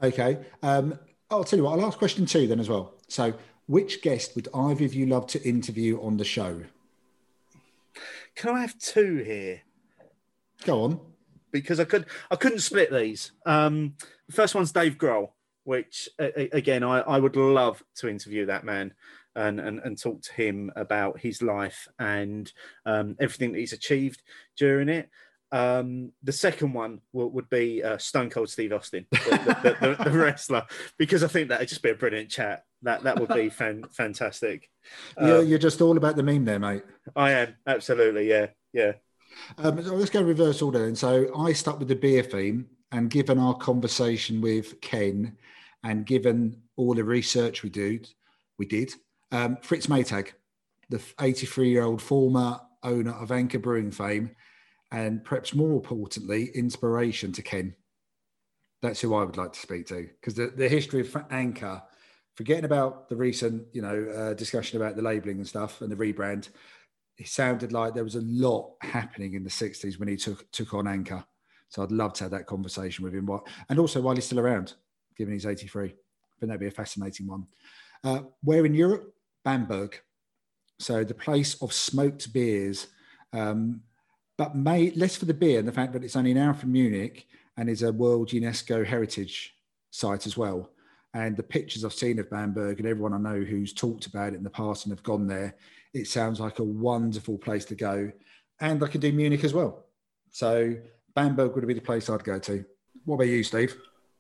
[0.04, 0.38] Okay.
[0.62, 1.00] Um,
[1.32, 2.94] I'll tell you what, I'll ask question two then as well.
[3.08, 3.34] So,
[3.66, 6.62] which guest would either of you love to interview on the show?
[8.36, 9.62] Can I have two here?
[10.64, 11.00] Go on.
[11.52, 13.32] Because I could I couldn't split these.
[13.44, 13.96] Um,
[14.28, 15.32] the first one's Dave Grohl,
[15.64, 18.94] which again I, I would love to interview that man
[19.36, 22.52] and, and, and talk to him about his life and
[22.86, 24.22] um, everything that he's achieved
[24.58, 25.10] during it.
[25.52, 30.04] Um, the second one w- would be uh, Stone Cold Steve Austin, the, the, the,
[30.10, 30.64] the, wrestler,
[30.98, 32.64] because I think that would just be a brilliant chat.
[32.82, 34.68] That that would be fan- fantastic.
[35.16, 36.82] Yeah, um, you're just all about the meme there, mate.
[37.16, 38.94] I am absolutely, yeah, yeah.
[39.60, 40.86] Um, let's go reverse order.
[40.86, 45.38] And so I stuck with the beer theme, and given our conversation with Ken,
[45.84, 48.10] and given all the research we did,
[48.58, 48.92] we did.
[49.34, 50.34] Um, Fritz Maytag,
[50.90, 54.36] the 83 year old former owner of Anchor Brewing fame
[54.92, 57.74] and perhaps more importantly, inspiration to Ken.
[58.84, 61.82] That's who I would like to speak to because the, the history of Anchor,
[62.36, 65.96] forgetting about the recent, you know, uh, discussion about the labeling and stuff and the
[65.96, 66.50] rebrand,
[67.18, 70.76] it sounded like there was a lot happening in the 60s when he took took
[70.76, 71.26] on Anchor.
[71.70, 73.28] So I'd love to have that conversation with him.
[73.68, 74.74] And also while he's still around,
[75.18, 75.86] given he's 83.
[75.86, 75.98] I think
[76.42, 77.48] that'd be a fascinating one.
[78.04, 79.12] Uh, where in Europe?
[79.44, 80.00] Bamberg.
[80.80, 82.88] So the place of smoked beers.
[83.32, 83.82] Um,
[84.38, 86.72] but may, less for the beer and the fact that it's only an hour from
[86.72, 89.56] Munich and is a World UNESCO Heritage
[89.92, 90.72] site as well.
[91.14, 94.38] And the pictures I've seen of Bamberg and everyone I know who's talked about it
[94.38, 95.56] in the past and have gone there,
[95.94, 98.12] it sounds like a wonderful place to go.
[98.60, 99.86] And I could do Munich as well.
[100.32, 100.76] So
[101.14, 102.66] Bamberg would be the place I'd go to.
[103.06, 103.76] What about you, Steve?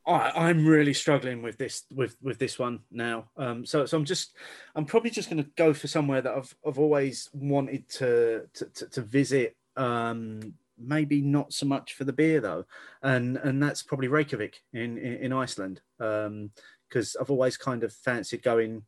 [0.05, 3.29] I, am really struggling with this with with this one now.
[3.37, 4.35] Um, so so I'm just
[4.75, 8.65] I'm probably just going to go for somewhere that I've I've always wanted to to,
[8.65, 12.65] to, to visit um, maybe not so much for the beer though,
[13.01, 17.93] and and that's probably Reykjavik in in, in Iceland because um, I've always kind of
[17.93, 18.83] fancied going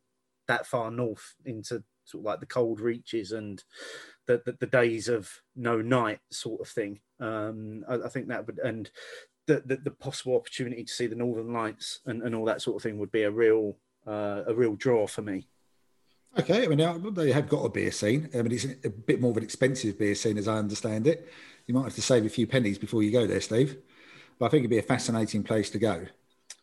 [0.48, 3.62] that far north into sort of like the cold reaches and
[4.26, 7.00] the, the, the days of no night sort of thing.
[7.18, 8.90] Um, I, I, think that would and
[9.46, 12.76] the, the, the possible opportunity to see the northern lights and, and all that sort
[12.76, 15.48] of thing would be a real uh, a real draw for me.
[16.38, 18.28] Okay, I mean they have got a beer scene.
[18.34, 21.28] I mean it's a bit more of an expensive beer scene, as I understand it.
[21.66, 23.78] You might have to save a few pennies before you go there, Steve.
[24.38, 26.06] But I think it'd be a fascinating place to go.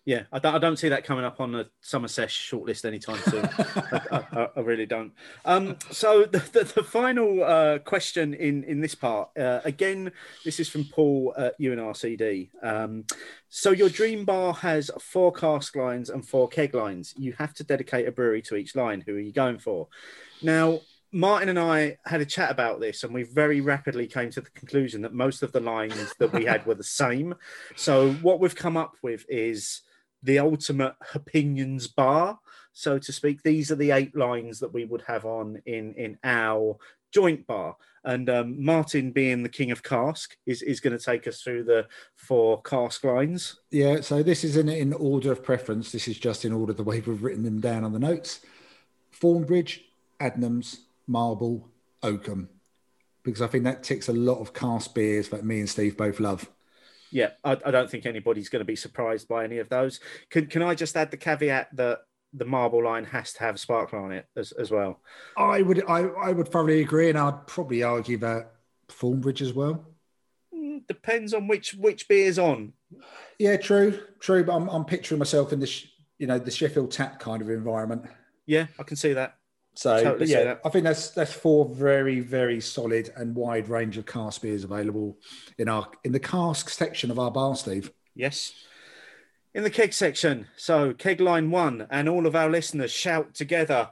[0.06, 3.20] Yeah, I don't, I don't see that coming up on the summer sesh shortlist anytime
[3.20, 3.46] soon.
[4.12, 5.14] I, I, I, really don't.
[5.46, 10.12] Um, so the, the, the final uh, question in in this part, uh, again,
[10.44, 12.50] this is from Paul at UNRCD.
[12.62, 13.06] Um,
[13.48, 17.14] so your dream bar has four cask lines and four keg lines.
[17.18, 19.02] You have to dedicate a brewery to each line.
[19.06, 19.88] Who are you going for?
[20.42, 20.82] Now,
[21.14, 24.50] Martin and I had a chat about this, and we very rapidly came to the
[24.50, 27.36] conclusion that most of the lines that we had were the same.
[27.78, 29.84] So what we've come up with is
[30.24, 32.40] the ultimate Hopinions bar,
[32.72, 33.44] so to speak.
[33.44, 36.78] These are the eight lines that we would have on in in our
[37.12, 37.76] joint bar.
[38.06, 41.64] And um, Martin, being the king of cask, is, is going to take us through
[41.64, 43.62] the four cask lines.
[43.72, 45.92] Yeah, so this is in, in order of preference.
[45.92, 48.42] This is just in order the way we've written them down on the notes.
[49.22, 49.82] Thornbridge,
[50.20, 51.70] Adnams, Marble,
[52.02, 52.50] Oakham,
[53.24, 56.20] because I think that ticks a lot of cask beers that me and Steve both
[56.20, 56.50] love
[57.14, 60.00] yeah, I, I, don't think anybody's going to be surprised by any of those.
[60.32, 62.00] Can can I just add the caveat that
[62.34, 65.00] the marble line has to have sparkler on it as, as well?
[65.38, 68.54] I would I, I would probably agree, and I'd probably argue that
[68.90, 69.86] Thornbridge as well.
[70.54, 72.74] Mm, depends on which which beer's on.
[73.38, 74.44] Yeah, true, true.
[74.44, 75.86] But I'm I'm picturing myself in this
[76.18, 78.06] you know the Sheffield tap kind of environment.
[78.48, 79.36] Yeah, I can see that.
[79.76, 84.06] So, totally yeah, I think that's that's four very very solid and wide range of
[84.06, 85.18] cask beers available
[85.58, 87.92] in our in the cask section of our bar, Steve.
[88.16, 88.54] Yes,
[89.56, 90.48] in the keg section.
[90.58, 93.90] So keg line one, and all of our listeners shout together,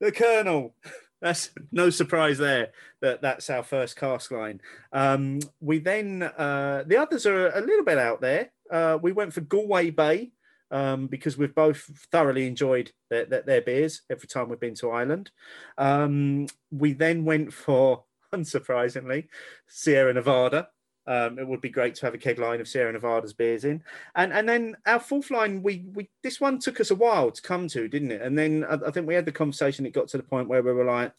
[0.00, 0.74] "The Kernel."
[1.22, 4.60] That's no surprise there that that's our first cask line.
[4.92, 8.52] Um, we then uh, the others are a little bit out there.
[8.70, 10.32] Uh, we went for Galway Bay
[10.70, 14.90] um, because we've both thoroughly enjoyed their, their, their, beers every time we've been to
[14.90, 15.30] Ireland.
[15.78, 19.28] Um, we then went for, unsurprisingly,
[19.66, 20.68] Sierra Nevada.
[21.08, 23.80] Um, it would be great to have a keg line of Sierra Nevada's beers in,
[24.16, 27.42] and and then our fourth line, we we this one took us a while to
[27.42, 28.22] come to, didn't it?
[28.22, 29.86] And then I, I think we had the conversation.
[29.86, 31.12] It got to the point where we were like,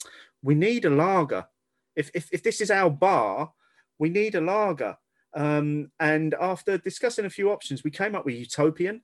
[0.43, 1.45] we need a lager
[1.95, 3.53] If if, if this is our bar,
[3.97, 4.97] we need a lager.
[5.33, 9.01] Um, and after discussing a few options, we came up with Utopian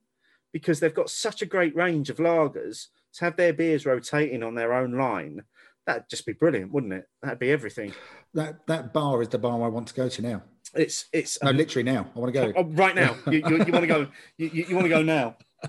[0.53, 4.55] because they've got such a great range of lagers to have their beers rotating on
[4.55, 5.41] their own line.
[5.85, 7.09] That'd just be brilliant, wouldn't it?
[7.21, 7.93] That'd be everything.
[8.33, 10.43] That that bar is the bar I want to go to now.
[10.73, 12.07] It's it's No, um, literally now.
[12.15, 12.53] I want to go.
[12.55, 13.17] oh, right now.
[13.27, 14.07] You, you, you want to go?
[14.37, 15.35] You, you, want to go now?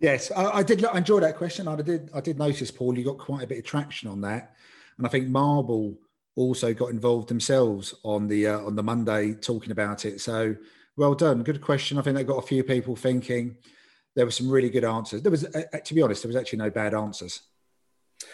[0.00, 0.84] Yes, I, I did.
[0.84, 1.66] I enjoy that question.
[1.66, 2.08] I did.
[2.14, 4.54] I did notice, Paul, you got quite a bit of traction on that,
[4.96, 5.98] and I think Marble
[6.36, 10.20] also got involved themselves on the uh, on the Monday talking about it.
[10.20, 10.54] So
[10.96, 11.42] well done.
[11.42, 11.98] Good question.
[11.98, 13.56] I think they got a few people thinking.
[14.18, 15.22] There were some really good answers.
[15.22, 17.42] There was, uh, uh, to be honest, there was actually no bad answers.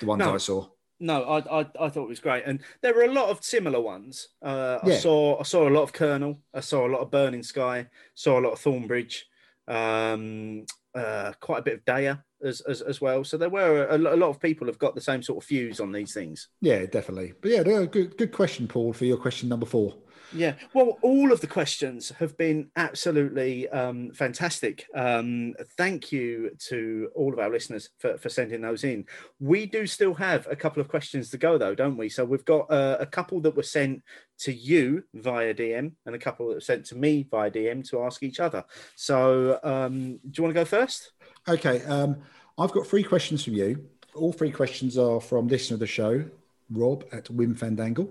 [0.00, 0.32] The ones No.
[0.32, 0.66] I saw.
[0.98, 3.82] No, I, I I thought it was great, and there were a lot of similar
[3.82, 4.28] ones.
[4.40, 6.40] Uh, I saw I saw a lot of Kernel.
[6.54, 7.86] I saw a lot of Burning Sky.
[8.14, 9.24] Saw a lot of Thornbridge.
[9.68, 13.22] Um, uh, quite a bit of DEYA as, as as well.
[13.22, 15.80] So there were a, a lot of people have got the same sort of views
[15.80, 16.48] on these things.
[16.62, 17.34] Yeah, definitely.
[17.42, 19.94] But yeah, good good question, Paul, for your question number four.
[20.32, 24.86] Yeah, well, all of the questions have been absolutely um, fantastic.
[24.94, 29.06] Um, thank you to all of our listeners for, for sending those in.
[29.38, 32.08] We do still have a couple of questions to go, though, don't we?
[32.08, 34.02] So we've got uh, a couple that were sent
[34.40, 38.02] to you via DM and a couple that were sent to me via DM to
[38.02, 38.64] ask each other.
[38.96, 41.12] So um, do you want to go first?
[41.46, 42.16] Okay, um,
[42.58, 43.88] I've got three questions from you.
[44.14, 46.24] All three questions are from listener of the show,
[46.70, 48.10] Rob at Wim Fandangle.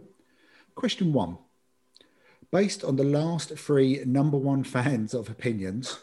[0.75, 1.37] Question one.
[2.53, 5.97] Based on the last three number one fans of Hopinions,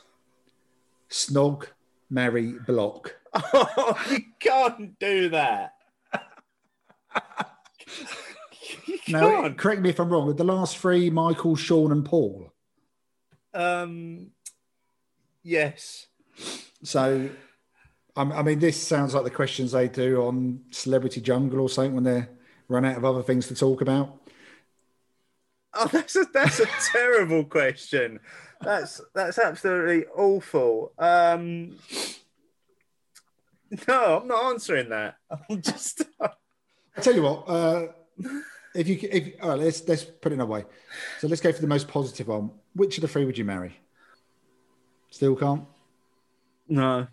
[1.09, 1.69] Snog,
[2.11, 3.15] Marry, Block.
[3.33, 5.75] Oh, you can't do that.
[9.09, 9.59] Now, can't.
[9.59, 12.53] correct me if I'm wrong, with the last three, Michael, Sean, and Paul.
[13.55, 14.33] Um,
[15.45, 16.07] yes.
[16.83, 17.31] So,
[18.17, 21.95] I I mean, this sounds like the questions they do on Celebrity Jungle or something
[21.95, 22.27] when they
[22.69, 24.21] run out of other things to talk about.
[25.75, 28.21] Oh, that's a that's a terrible question.
[28.61, 30.93] That's that's absolutely awful.
[30.99, 31.77] Um,
[33.89, 35.17] no, I'm not answering that.
[35.51, 37.87] I'm just I tell you what, uh,
[38.75, 40.65] if you if all right, let's let's put it in a way.
[41.21, 42.51] So let's go for the most positive one.
[42.75, 43.79] Which of the three would you marry?
[45.11, 45.65] Still can't.
[46.69, 47.07] no.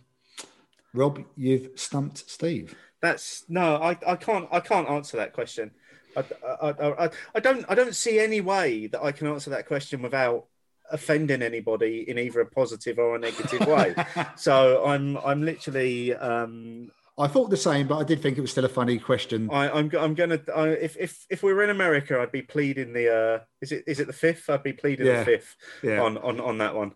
[0.94, 2.74] Rob, you've stumped Steve.
[3.02, 3.76] That's no.
[3.76, 5.72] I, I can't I can't answer that question.
[6.18, 6.24] I,
[6.62, 10.02] I, I, I- don't I don't see any way that I can answer that question
[10.02, 10.46] without
[10.90, 13.94] offending anybody in either a positive or a negative way.
[14.36, 18.52] so I'm I'm literally um, I thought the same, but I did think it was
[18.52, 19.50] still a funny question.
[19.52, 22.94] I, I'm I'm gonna I, if if if we were in America, I'd be pleading
[22.94, 24.50] the uh is it is it the fifth?
[24.50, 25.20] I'd be pleading Yeah.
[25.20, 26.02] the fifth Yeah.
[26.02, 26.94] on on on that one.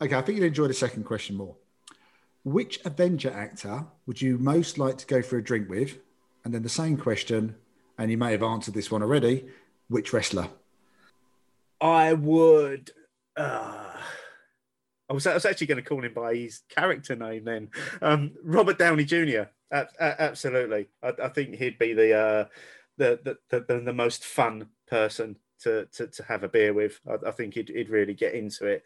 [0.00, 1.56] Okay, I think you'd enjoy the second question more.
[2.44, 5.98] Which Avenger actor would you most like to go for a drink with?
[6.44, 7.54] And then the same question,
[8.02, 9.46] and you may have answered this one already.
[9.86, 10.48] Which wrestler?
[11.80, 12.90] I would.
[13.36, 13.96] Uh,
[15.08, 17.70] I was I was actually going to call him by his character name then.
[18.00, 19.42] Um, Robert Downey Jr.
[19.70, 22.44] Absolutely, I, I think he'd be the, uh,
[22.96, 27.00] the, the the the the most fun person to to, to have a beer with.
[27.08, 28.82] I, I think he'd, he'd really get into it.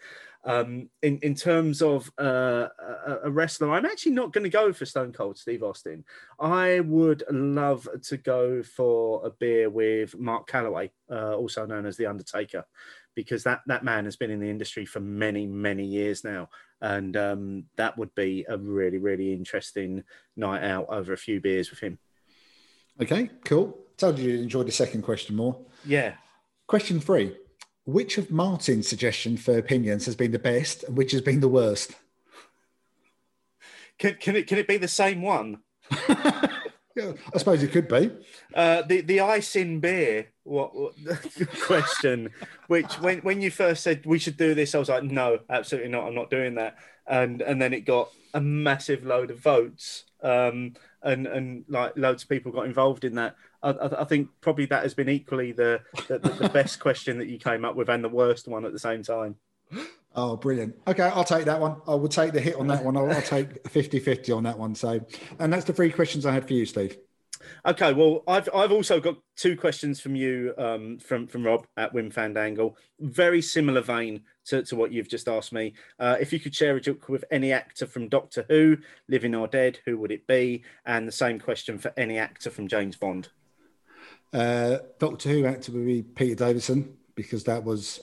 [0.46, 4.72] Um, in in terms of uh, a, a wrestler, I'm actually not going to go
[4.72, 6.04] for Stone Cold Steve Austin.
[6.38, 11.96] I would love to go for a beer with Mark Calaway, uh, also known as
[11.96, 12.64] the Undertaker,
[13.16, 16.48] because that that man has been in the industry for many many years now,
[16.80, 20.04] and um, that would be a really really interesting
[20.36, 21.98] night out over a few beers with him.
[23.02, 23.76] Okay, cool.
[23.96, 25.58] Told you you enjoyed the second question more.
[25.84, 26.14] Yeah.
[26.68, 27.36] Question three.
[27.86, 31.48] Which of Martin's suggestion for Hopinions has been the best and which has been the
[31.48, 31.92] worst?
[33.98, 35.60] Can, can it can it be the same one?
[36.96, 38.10] Yeah, I suppose it could be.
[38.54, 40.28] Uh, the the ice in beer.
[40.44, 40.94] What, what
[41.60, 42.30] question?
[42.68, 45.90] Which when when you first said we should do this, I was like, no, absolutely
[45.90, 46.06] not.
[46.06, 46.78] I'm not doing that.
[47.06, 50.04] And and then it got a massive load of votes.
[50.22, 50.72] Um,
[51.02, 53.36] and and like loads of people got involved in that.
[53.70, 57.28] I, I, think probably that has been equally the the, the the best question that
[57.28, 59.36] you came up with and the worst one at the same time.
[60.14, 60.74] Oh, brilliant.
[60.86, 61.76] Okay, I'll take that one.
[61.86, 62.96] I will take the hit on that one.
[62.96, 64.74] I'll, I'll take 50 50 on that one.
[64.74, 65.00] So,
[65.38, 66.96] and that's the three questions I had for you, Steve.
[67.64, 71.92] Okay, well, I've I've also got two questions from you, um, from from Rob at
[71.92, 72.74] Wim Fandangle.
[72.98, 75.74] Very similar vein to, to what you've just asked me.
[75.98, 78.78] Uh, if you could share a joke with any actor from Doctor Who,
[79.08, 80.64] living or dead, who would it be?
[80.86, 83.28] And the same question for any actor from James Bond.
[84.32, 88.00] Uh, Doctor Who actor would be Peter Davison because that was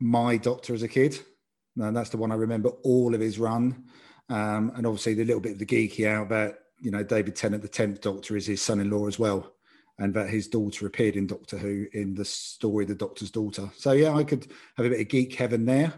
[0.00, 1.18] my doctor as a kid.
[1.76, 3.84] And that's the one I remember all of his run.
[4.28, 7.62] Um, and obviously, the little bit of the geeky out that, you know, David Tennant,
[7.62, 9.54] the 10th Doctor, is his son in law as well.
[9.98, 13.68] and that his daughter appeared in Doctor Who in the story The Doctor's Daughter.
[13.76, 14.46] So yeah, I could
[14.76, 15.92] have a bit of geek heaven there.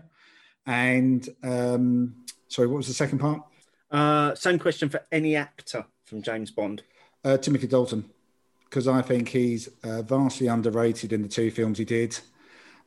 [0.67, 2.15] And um,
[2.49, 3.43] sorry, what was the second part?
[3.91, 6.83] Uh, same question for any actor from James Bond.
[7.25, 8.09] Uh, Timothy Dalton,
[8.71, 12.17] because I think he's uh, vastly underrated in the two films he did,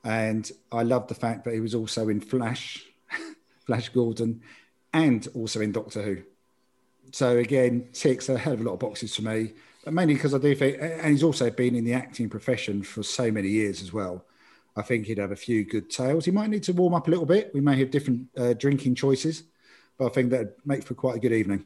[0.05, 2.85] and I love the fact that he was also in Flash,
[3.65, 4.41] Flash Gordon,
[4.93, 6.17] and also in Doctor Who.
[7.11, 9.53] So again, ticks a hell of a lot of boxes for me,
[9.83, 13.03] but mainly because I do think, and he's also been in the acting profession for
[13.03, 14.25] so many years as well.
[14.75, 16.25] I think he'd have a few good tales.
[16.25, 17.53] He might need to warm up a little bit.
[17.53, 19.43] We may have different uh, drinking choices,
[19.97, 21.65] but I think that'd make for quite a good evening.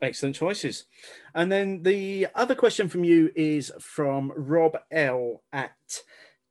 [0.00, 0.84] Excellent choices.
[1.34, 5.72] And then the other question from you is from Rob L at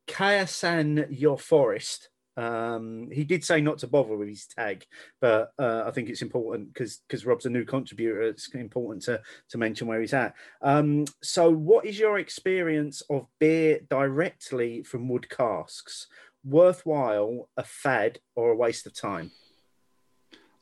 [0.06, 2.10] Kayasan Your Forest.
[2.36, 4.84] Um, he did say not to bother with his tag,
[5.20, 8.22] but uh, I think it's important because because Rob's a new contributor.
[8.22, 10.34] It's important to to mention where he's at.
[10.62, 16.06] Um, so, what is your experience of beer directly from wood casks?
[16.44, 19.32] Worthwhile, a fad, or a waste of time?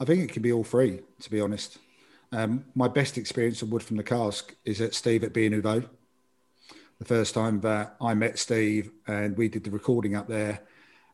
[0.00, 1.78] I think it can be all three, to be honest.
[2.36, 5.48] Um, my best experience of wood from the cask is at Steve at B.
[5.48, 5.88] The
[7.02, 10.60] first time that I met Steve and we did the recording up there,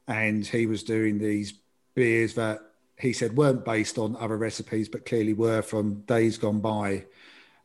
[0.09, 1.55] and he was doing these
[1.95, 2.61] beers that
[2.99, 7.05] he said weren't based on other recipes, but clearly were from days gone by,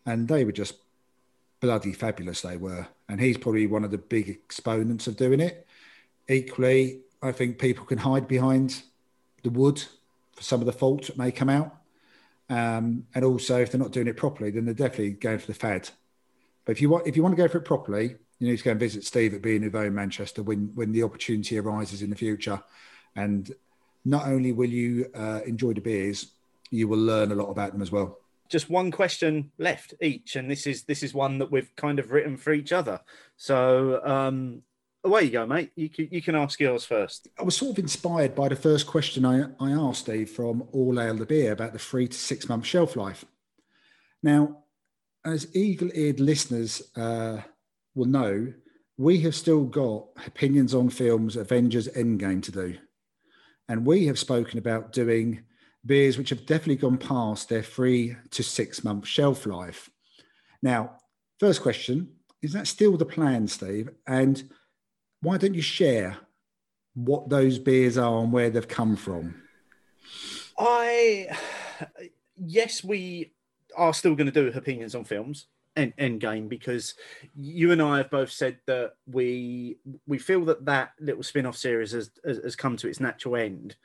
[0.05, 0.75] and they were just
[1.59, 2.41] bloody fabulous.
[2.41, 5.65] They were, and he's probably one of the big exponents of doing it.
[6.29, 8.83] Equally, I think people can hide behind
[9.41, 9.83] the wood
[10.33, 11.75] for some of the faults that may come out.
[12.49, 15.53] Um, and also, if they're not doing it properly, then they're definitely going for the
[15.53, 15.89] fad.
[16.65, 18.63] But if you want, if you want to go for it properly, you need to
[18.63, 22.09] go and visit Steve at Beer Nouveau in Manchester when when the opportunity arises in
[22.09, 22.61] the future.
[23.15, 23.51] And
[24.05, 26.27] not only will you uh, enjoy the beers,
[26.69, 28.19] you will learn a lot about them as well.
[28.49, 32.11] Just one question left each, and this is this is one that we've kind of
[32.11, 33.01] written for each other.
[33.35, 34.61] So um,
[35.03, 35.71] away you go, mate.
[35.75, 37.27] You can, you can ask yours first.
[37.39, 40.99] I was sort of inspired by the first question I, I asked Steve from All
[40.99, 43.25] Ale the Beer about the three to six month shelf life.
[44.23, 44.63] Now,
[45.25, 47.41] as eagle eared listeners uh,
[47.95, 48.53] will know,
[48.97, 52.77] we have still got Hopinions on films Avengers Endgame to do.
[53.69, 55.43] And we have spoken about doing
[55.85, 59.89] beers which have definitely gone past their three to six month shelf life.
[60.61, 60.97] Now,
[61.39, 62.09] first question
[62.41, 63.89] is that still the plan, Steve?
[64.05, 64.49] And
[65.21, 66.17] why don't you share
[66.93, 69.35] what those beers are and where they've come from?
[70.57, 71.27] I,
[72.37, 73.33] yes, we
[73.75, 76.95] are still going to do Hopinions on films and end game because
[77.35, 79.77] you and I have both said that we
[80.07, 83.75] we feel that that little spin-off series has, has, has come to its natural end,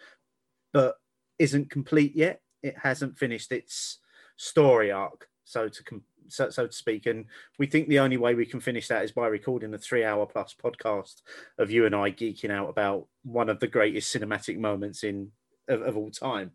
[0.72, 0.96] but
[1.38, 2.40] isn't complete yet.
[2.62, 3.98] It hasn't finished its
[4.36, 7.06] story arc, so to com- so, so to speak.
[7.06, 7.26] And
[7.58, 10.54] we think the only way we can finish that is by recording a three-hour plus
[10.62, 11.22] podcast
[11.58, 15.30] of you and I geeking out about one of the greatest cinematic moments in
[15.68, 16.52] of, of all time.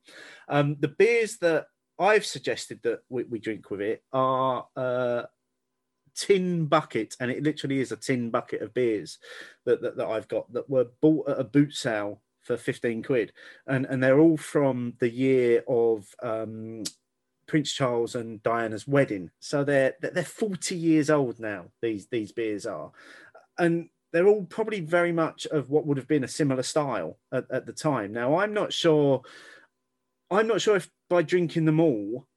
[0.48, 1.68] Um, the beers that
[2.00, 5.24] I've suggested that we, we drink with it are uh,
[6.16, 9.18] tin bucket, and it literally is a tin bucket of beers
[9.66, 13.34] that, that, that I've got that were bought at a boot sale for 15 quid.
[13.68, 16.84] And, and they're all from the year of um,
[17.48, 19.32] Prince Charles and Diana's wedding.
[19.40, 22.92] So they're they're 40 years old now, these these beers are.
[23.58, 27.50] And they're all probably very much of what would have been a similar style at,
[27.52, 28.14] at the time.
[28.14, 29.22] Now I'm not sure
[30.30, 32.28] I'm not sure if by drinking them all,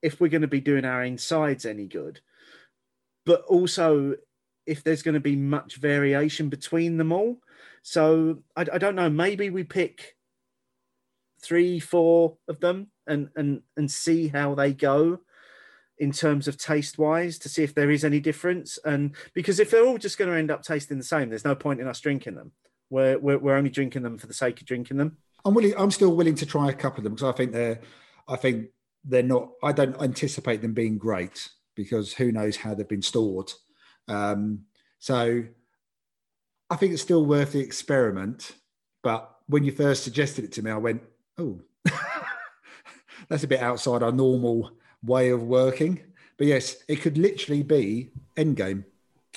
[0.00, 2.20] if we're going to be doing our insides any good,
[3.26, 4.16] but also
[4.66, 7.38] if there's going to be much variation between them all.
[7.82, 9.10] So I, I don't know.
[9.10, 10.16] Maybe we pick
[11.42, 15.18] three, four of them and and and see how they go
[15.98, 18.78] in terms of taste wise to see if there is any difference.
[18.84, 21.54] And because if they're all just going to end up tasting the same, there's no
[21.54, 22.52] point in us drinking them.
[22.90, 25.18] We're, we're, we're only drinking them for the sake of drinking them.
[25.44, 25.74] I'm willing.
[25.76, 27.80] I'm still willing to try a couple of them because I think they're.
[28.28, 28.68] I think
[29.04, 29.50] they're not.
[29.62, 33.52] I don't anticipate them being great because who knows how they've been stored.
[34.08, 34.66] Um,
[34.98, 35.44] so
[36.70, 38.52] I think it's still worth the experiment.
[39.02, 41.02] But when you first suggested it to me, I went,
[41.38, 41.60] "Oh,
[43.28, 44.72] that's a bit outside our normal
[45.02, 46.00] way of working."
[46.36, 48.84] But yes, it could literally be Endgame.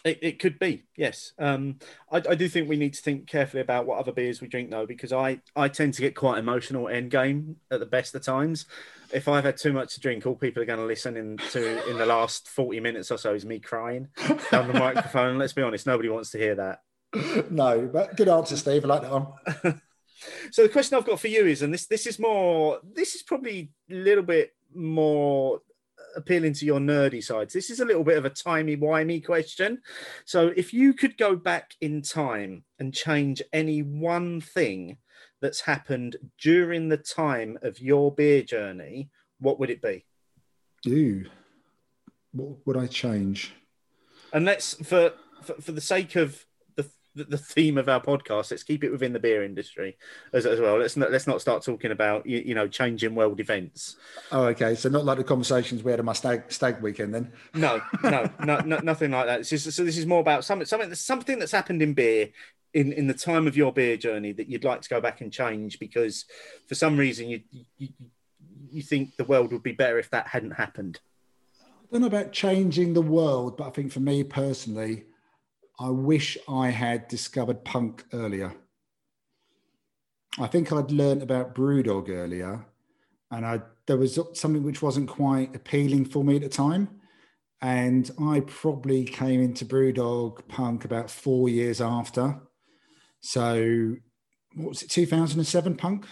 [0.06, 1.34] It, it could be, yes.
[1.40, 1.80] Um,
[2.12, 4.70] I, I, do think we need to think carefully about what other beers we drink,
[4.70, 8.24] though, because I, I tend to get quite emotional end game at the best of
[8.24, 8.68] times.
[9.12, 11.90] If I've had too much to drink, all people are going to listen in to
[11.90, 14.10] in the last 40 minutes or so is me crying
[14.52, 15.40] on the microphone.
[15.40, 16.82] Let's be honest, nobody wants to hear that.
[17.50, 18.86] No, but good answer, Steve.
[18.86, 19.82] I like that one.
[20.52, 23.24] so the question I've got for you is, and this this is more, this is
[23.24, 25.62] probably a little bit more
[26.16, 27.54] appealing to your nerdy sides.
[27.54, 29.82] This is a little bit of a timey wimey question.
[30.26, 34.98] So, if you could go back in time and change any one thing
[35.42, 40.06] that's happened during the time of your beer journey, what would it be?
[40.88, 41.26] Ooh,
[42.32, 43.54] what would I change?
[44.34, 46.46] And let's for for, for the sake of
[47.16, 49.98] the, the theme of our podcast, let's keep it within the beer industry
[50.34, 50.78] as, as well.
[50.78, 53.96] Let's not let's not start talking about you, you know changing world events.
[54.32, 54.76] Oh, okay.
[54.76, 57.32] So not like the conversations we had at my stag stag weekend then.
[57.54, 59.44] No, no, no, no nothing like that.
[59.44, 62.30] Just, so this is more about something something something that's happened in beer
[62.74, 65.32] in, in the time of your beer journey that you'd like to go back and
[65.32, 66.26] change because
[66.68, 67.42] for some reason you
[67.78, 67.90] you,
[68.70, 71.00] you think the world would be better if that hadn't happened.
[71.62, 75.06] I don't know about changing the world, but I think for me personally,
[75.80, 78.54] I wish I had discovered punk earlier.
[80.40, 82.66] I think I'd learned about Brewdog earlier,
[83.32, 86.90] and I there was something which wasn't quite appealing for me at the time.
[87.62, 92.42] And I probably came into Brewdog Punk about four years after.
[93.22, 93.96] So,
[94.56, 96.06] what was it, 2007 Punk?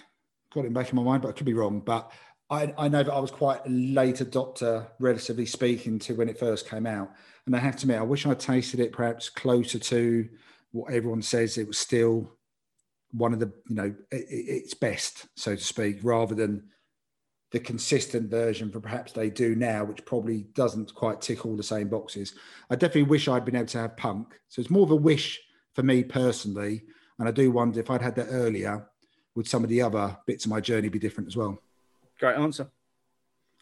[0.54, 1.82] Got it back in my mind, but I could be wrong.
[1.82, 2.12] But
[2.50, 6.38] I, I, know that I was quite a late adopter, relatively speaking, to when it
[6.38, 7.12] first came out.
[7.46, 10.30] And I have to admit, I wish I tasted it perhaps closer to
[10.72, 12.32] what everyone says it was still
[13.12, 16.64] one of the, you know, it, its best, so to speak, rather than
[17.52, 21.64] the consistent version for perhaps they do now, which probably doesn't quite tick all the
[21.64, 22.34] same boxes.
[22.70, 24.40] I definitely wish I'd been able to have punk.
[24.50, 25.40] So it's more of a wish
[25.76, 26.84] for me personally.
[27.20, 28.88] And I do wonder if I'd had that earlier,
[29.36, 31.63] would some of the other bits of my journey be different as well?
[32.24, 32.70] Great answer.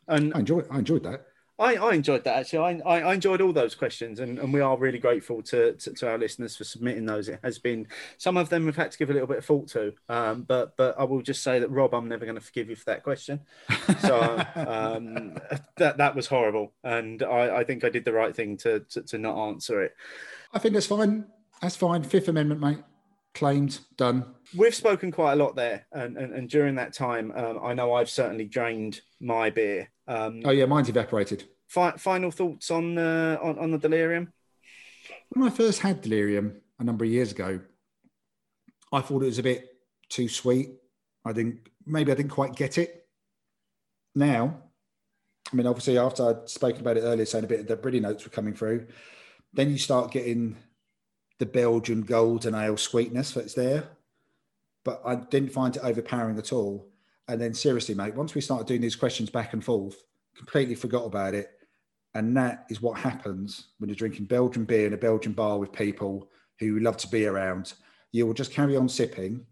[0.07, 1.25] And I enjoyed, I enjoyed that.
[1.57, 2.83] I, I enjoyed that actually.
[2.85, 6.07] I, I enjoyed all those questions, and, and we are really grateful to, to, to,
[6.07, 7.27] our listeners for submitting those.
[7.27, 7.87] It has been
[8.19, 10.77] some of them we've had to give a little bit of thought to, um, but
[10.77, 13.01] but I will just say that Rob, I'm never going to forgive you for that
[13.01, 13.39] question.
[14.01, 15.37] So um,
[15.77, 19.01] that that was horrible, and I, I think I did the right thing to, to
[19.01, 19.95] to not answer it.
[20.53, 21.25] I think that's fine.
[21.63, 22.03] That's fine.
[22.03, 22.77] Fifth Amendment, mate
[23.33, 24.25] claimed, done.
[24.55, 27.93] We've spoken quite a lot there, and, and, and during that time, um, I know
[27.93, 29.89] I've certainly drained my beer.
[30.07, 31.45] Um, oh yeah, mine's evaporated.
[31.67, 34.33] Fi- final thoughts on, uh, on on the delirium?
[35.29, 37.61] When I first had delirium a number of years ago,
[38.91, 39.69] I thought it was a bit
[40.09, 40.71] too sweet.
[41.25, 43.05] I didn't maybe I didn't quite get it.
[44.13, 44.61] Now,
[45.51, 47.99] I mean, obviously after I'd spoken about it earlier, saying a bit of the Britty
[47.99, 48.87] notes were coming through,
[49.53, 50.57] then you start getting
[51.41, 53.83] the Belgian golden ale sweetness that's there,
[54.85, 56.87] but I didn't find it overpowering at all.
[57.27, 60.03] And then seriously, mate, once we started doing these questions back and forth,
[60.37, 61.49] completely forgot about it.
[62.13, 65.73] And that is what happens when you're drinking Belgian beer in a Belgian bar with
[65.73, 67.73] people who love to be around.
[68.11, 69.43] You will just carry on sipping.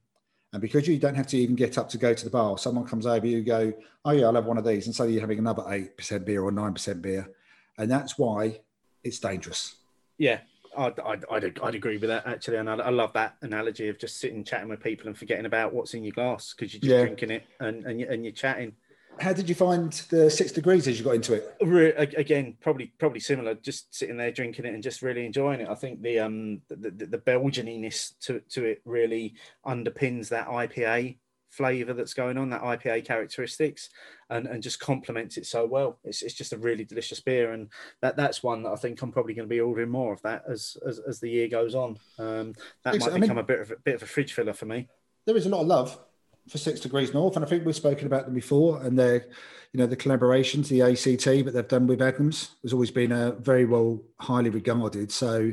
[0.54, 2.86] And because you don't have to even get up to go to the bar, someone
[2.86, 3.74] comes over, you go,
[4.06, 4.86] Oh, yeah, I'll have one of these.
[4.86, 7.32] And so you're having another 8% beer or 9% beer.
[7.80, 8.62] And that's why
[9.04, 9.76] it's dangerous.
[10.20, 10.42] Yeah,
[10.78, 13.98] I'd, I'd, I'd, I'd, agree with that actually, and I, I, love that analogy of
[13.98, 16.92] just sitting chatting with people and forgetting about what's in your glass because you're just
[16.92, 17.02] yeah.
[17.02, 18.74] drinking it and and, you, and you're chatting.
[19.20, 22.16] How did you find the six degrees as you got into it?
[22.18, 23.56] Again, probably probably similar.
[23.56, 25.68] Just sitting there drinking it and just really enjoying it.
[25.68, 29.36] I think the um the, the, the Belgianiness to to it really
[29.66, 31.18] underpins that IPA
[31.50, 33.90] flavor that's going on, that IPA characteristics,
[34.30, 36.00] and, and just complements it so well.
[36.04, 37.70] It's, it's just a really delicious beer, and
[38.02, 40.44] that that's one that I think I'm probably going to be ordering more of that
[40.50, 41.98] as as, as the year goes on.
[42.18, 42.54] Um,
[42.84, 44.54] that it's, might I become mean, a bit of a bit of a fridge filler
[44.54, 44.88] for me.
[45.26, 46.00] There is a lot of love
[46.48, 49.26] for Six Degrees North, and I think we've spoken about them before, and their
[49.74, 53.32] you know the collaborations, the ACT that they've done with Adnams has always been a
[53.34, 55.12] very well highly regarded.
[55.12, 55.52] So,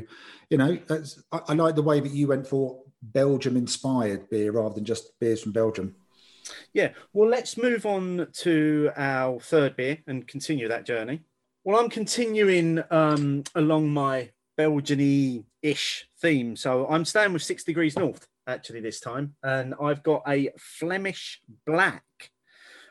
[0.49, 0.77] you know,
[1.31, 5.19] I, I like the way that you went for Belgium inspired beer rather than just
[5.19, 5.95] beers from Belgium.
[6.73, 11.21] Yeah, well, let's move on to our third beer and continue that journey.
[11.63, 16.55] Well, I'm continuing um, along my Belgian ish theme.
[16.55, 19.35] So I'm staying with Six Degrees North actually this time.
[19.43, 22.03] And I've got a Flemish Black,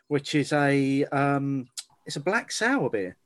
[0.08, 1.66] which is a um,
[2.04, 3.16] it's a black sour beer.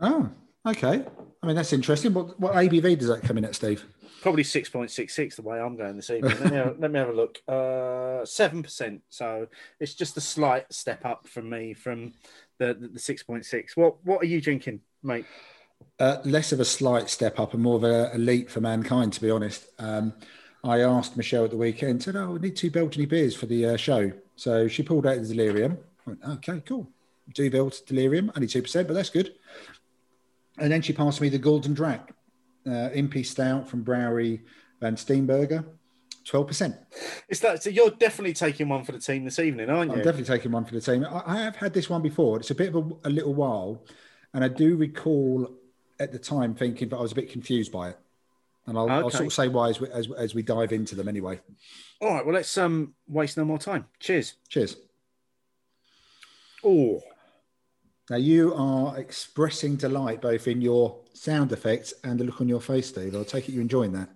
[0.00, 0.28] Oh,
[0.66, 1.04] okay.
[1.42, 2.14] I mean, that's interesting.
[2.14, 3.84] What, what ABV does that come in at, Steve?
[4.22, 6.36] Probably 6.66 the way I'm going this evening.
[6.40, 7.40] let, me have, let me have a look.
[7.46, 9.00] Uh, 7%.
[9.08, 9.46] So
[9.78, 12.14] it's just a slight step up from me from
[12.58, 13.76] the, the, the 6.6.
[13.76, 15.26] What, what are you drinking, mate?
[16.00, 19.12] Uh, less of a slight step up and more of a, a leap for mankind,
[19.12, 19.68] to be honest.
[19.78, 20.12] Um,
[20.64, 23.66] I asked Michelle at the weekend, said, "Oh, we need two Belgian beers for the
[23.66, 25.78] uh, show." So she pulled out the Delirium.
[26.06, 26.88] I went, "Okay, cool.
[27.32, 27.48] Two
[27.86, 29.34] Delirium, only two percent, but that's good."
[30.58, 32.08] And then she passed me the Gulden Draak,
[32.66, 34.40] uh, Impy Stout from Brouwerij
[34.80, 35.64] Van Steenbergen,
[36.26, 36.76] 12%.
[37.28, 37.70] Is that so?
[37.70, 39.98] You're definitely taking one for the team this evening, aren't you?
[39.98, 41.04] I'm definitely taking one for the team.
[41.04, 42.38] I, I have had this one before.
[42.38, 43.84] It's a bit of a, a little while,
[44.34, 45.50] and I do recall
[46.00, 47.98] at the time thinking, but I was a bit confused by it.
[48.66, 51.08] And I'll, I'll sort of say why as we, as, as we dive into them
[51.08, 51.40] anyway.
[52.02, 52.24] All right.
[52.24, 53.86] Well, let's um waste no more time.
[53.98, 54.34] Cheers.
[54.48, 54.76] Cheers.
[56.62, 57.00] Oh,
[58.10, 62.60] Now you are expressing delight both in your sound effects and the look on your
[62.60, 63.14] face, Steve.
[63.14, 64.08] I'll take it you're enjoying that.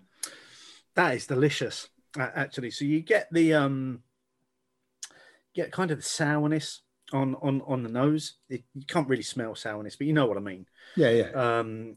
[0.95, 1.89] that is delicious.
[2.19, 4.03] Actually, so you get the um,
[5.55, 6.83] get kind of the sourness
[7.13, 8.35] on on on the nose.
[8.49, 10.67] It, you can't really smell sourness, but you know what I mean.
[10.97, 11.31] Yeah, yeah.
[11.59, 11.97] um,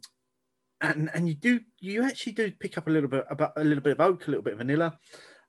[0.82, 3.84] and and you do you actually do pick up a little bit about a little
[3.84, 4.98] bit of oak, a little bit of vanilla.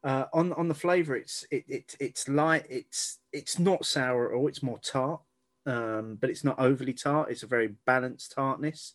[0.05, 2.67] Uh, on on the flavour, it's it, it it's light.
[2.69, 5.21] It's it's not sour or it's more tart,
[5.67, 7.31] um, but it's not overly tart.
[7.31, 8.95] It's a very balanced tartness.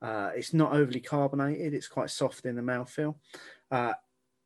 [0.00, 1.74] Uh, it's not overly carbonated.
[1.74, 3.16] It's quite soft in the mouthfeel.
[3.70, 3.94] Uh,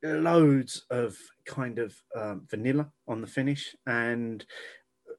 [0.02, 1.16] loads of
[1.47, 4.44] kind of um, vanilla on the finish and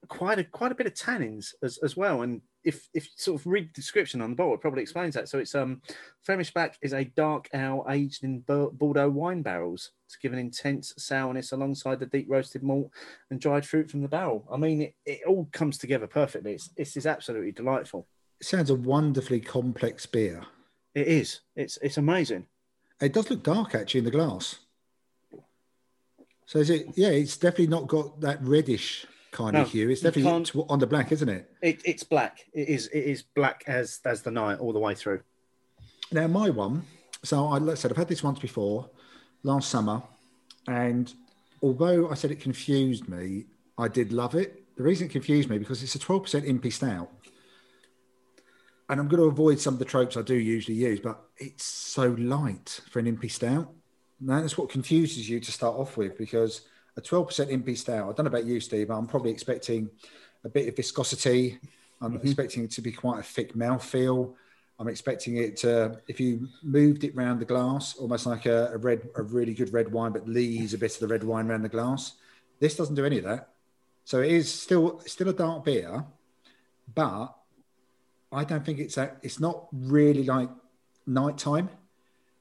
[0.08, 2.22] quite a quite a bit of tannins as, as well.
[2.22, 5.14] And if if you sort of read the description on the bottle, it probably explains
[5.16, 5.30] that.
[5.30, 5.82] So it's um
[6.24, 10.40] Flemish Black is a dark ale aged in Bor- Bordeaux wine barrels to give an
[10.40, 12.92] intense sourness alongside the deep roasted malt
[13.32, 14.46] and dried fruit from the barrel.
[14.52, 16.54] I mean, it, it all comes together perfectly.
[16.54, 18.06] It's it's is absolutely delightful.
[18.42, 20.44] It sounds a wonderfully complex beer.
[20.94, 21.40] It is.
[21.56, 22.48] It's it's amazing.
[23.00, 24.60] It does look dark actually in the glass.
[26.46, 26.88] So is it?
[26.96, 29.90] Yeah, it's definitely not got that reddish kind No, of hue.
[29.90, 31.50] It's definitely tw- on the black, isn't it?
[31.62, 32.46] It, it's black.
[32.54, 35.22] It is it is black as as the night all the way through.
[36.12, 36.84] Now my one.
[37.24, 38.90] So I like I said I've had this once before,
[39.44, 40.02] last summer,
[40.68, 41.14] and
[41.62, 43.46] although I said it confused me,
[43.78, 44.64] I did love it.
[44.78, 47.10] The reason it confused me because it's a twelve percent impy stout,
[48.90, 51.64] and I'm going to avoid some of the tropes I do usually use, but it's
[51.64, 53.74] so light for an impy stout.
[54.20, 56.62] And that's what confuses you to start off with because
[56.98, 59.90] a 12% impy stout, I don't know about you, Steve, but I'm probably expecting
[60.44, 61.60] a bit of viscosity.
[62.02, 62.26] I'm mm-hmm.
[62.28, 64.34] expecting it to be quite a thick mouthfeel.
[64.80, 68.78] I'm expecting it to, if you moved it round the glass, almost like a, a
[68.78, 71.64] red, a really good red wine, but leaves a bit of the red wine around
[71.64, 72.14] the glass.
[72.60, 73.50] This doesn't do any of that.
[74.06, 76.06] So it is still still a dark beer,
[76.96, 77.36] but
[78.32, 79.18] I don't think it's that.
[79.22, 80.50] It's not really like
[81.06, 81.70] nighttime.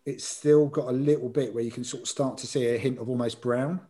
[0.05, 2.79] It's still got a little bit where you can sort of start to see a
[2.79, 3.81] hint of almost brown.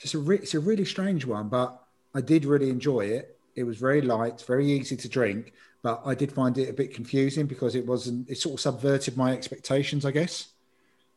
[0.00, 1.82] It's a re- it's a really strange one, but
[2.14, 3.38] I did really enjoy it.
[3.54, 5.52] It was very light, very easy to drink,
[5.82, 8.30] but I did find it a bit confusing because it wasn't.
[8.30, 10.48] It sort of subverted my expectations, I guess.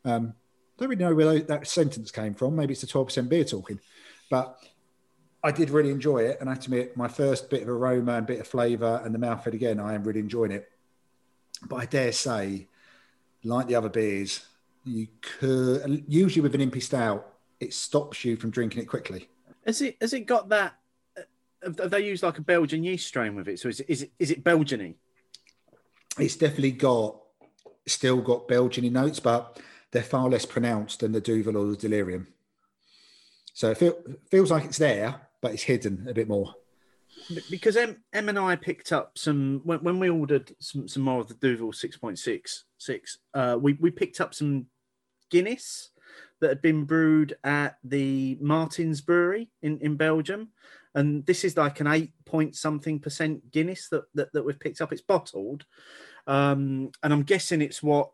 [0.03, 0.33] Um,
[0.77, 2.55] don't really know where that sentence came from.
[2.55, 3.79] Maybe it's the twelve percent beer talking,
[4.29, 4.57] but
[5.43, 6.37] I did really enjoy it.
[6.39, 9.13] And I have to admit, my first bit of aroma and bit of flavour and
[9.13, 10.69] the mouthfeel again, I am really enjoying it.
[11.67, 12.67] But I dare say,
[13.43, 14.43] like the other beers,
[14.83, 17.27] you could usually with an impy stout,
[17.61, 19.29] it stops you from drinking it quickly.
[19.65, 20.73] Has it has it got that?
[21.17, 21.21] uh,
[21.63, 23.59] Have have they used like a Belgian yeast strain with it?
[23.59, 24.95] So is it is it, is it Belgiany?
[26.19, 27.21] It's definitely got
[27.85, 29.59] still got Belgiany notes, but
[29.91, 32.27] they're far less pronounced than the Duvel or the Delirium.
[33.53, 33.97] So it feel,
[34.29, 36.55] feels like it's there, but it's hidden a bit more.
[37.49, 41.21] because M, M and I picked up some when, when we ordered some, some more
[41.21, 43.19] of the Duvel six point six six.
[43.33, 44.65] Uh, we we picked up some
[45.29, 45.91] Guinness
[46.41, 50.49] that had been brewed at the Martins Brewery in in Belgium,
[50.93, 54.81] and this is like an eight point something percent Guinness that that, that we've picked
[54.81, 54.91] up.
[54.91, 55.65] It's bottled,
[56.27, 58.11] um, and I'm guessing it's what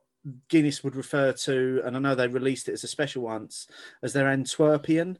[0.49, 3.67] Guinness would refer to, and I know they released it as a special once
[4.03, 5.17] as their Antwerpian.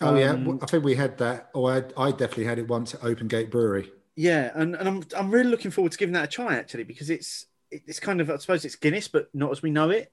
[0.00, 2.94] Oh yeah, Um, I think we had that, or I, I definitely had it once
[2.94, 3.90] at Open Gate Brewery.
[4.16, 7.08] Yeah, and, and I'm I'm really looking forward to giving that a try actually because
[7.08, 10.12] it's it's kind of I suppose it's Guinness but not as we know it.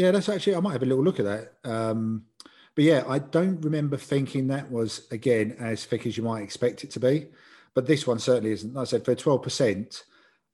[0.00, 1.52] Yeah, that's actually I might have a little look at that.
[1.62, 2.24] Um,
[2.74, 6.84] but yeah, I don't remember thinking that was again as thick as you might expect
[6.84, 7.26] it to be.
[7.74, 8.72] But this one certainly isn't.
[8.72, 10.04] Like I said for twelve percent,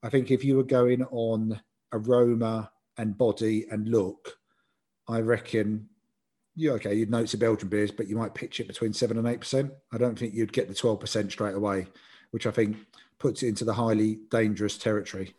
[0.03, 1.61] I think if you were going on
[1.93, 4.37] aroma and body and look,
[5.07, 5.91] I reckon
[6.57, 9.29] yeah, okay, you'd it's a Belgian beers, but you might pitch it between seven and
[9.29, 9.71] eight percent.
[9.93, 11.87] I don't think you'd get the twelve percent straight away,
[12.33, 12.79] which I think
[13.21, 15.37] puts it into the highly dangerous territory.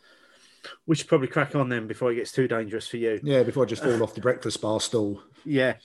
[0.86, 3.20] We should probably crack on then before it gets too dangerous for you.
[3.24, 5.22] Yeah, before I just fall uh, off the breakfast bar stool.
[5.46, 5.76] Yeah.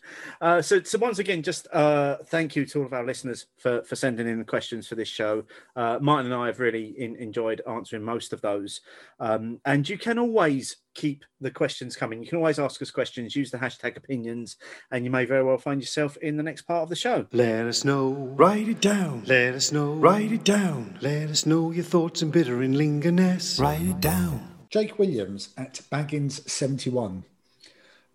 [0.40, 3.82] Uh, so, so once again, just uh, thank you to all of our listeners for,
[3.82, 5.44] for sending in the questions for this show.
[5.76, 8.80] Uh, Martin and I have really in, enjoyed answering most of those.
[9.20, 12.22] Um, and you can always keep the questions coming.
[12.22, 14.56] You can always ask us questions, use the hashtag Hopinions,
[14.90, 17.26] and you may very well find yourself in the next part of the show.
[17.32, 19.24] Let us know, write it down.
[19.26, 20.98] Let us know, write it down.
[21.00, 23.60] Let us know your thoughts and bitter and lingerness.
[23.60, 24.48] Write it down.
[24.70, 27.24] Jake Williams at Baggins 71.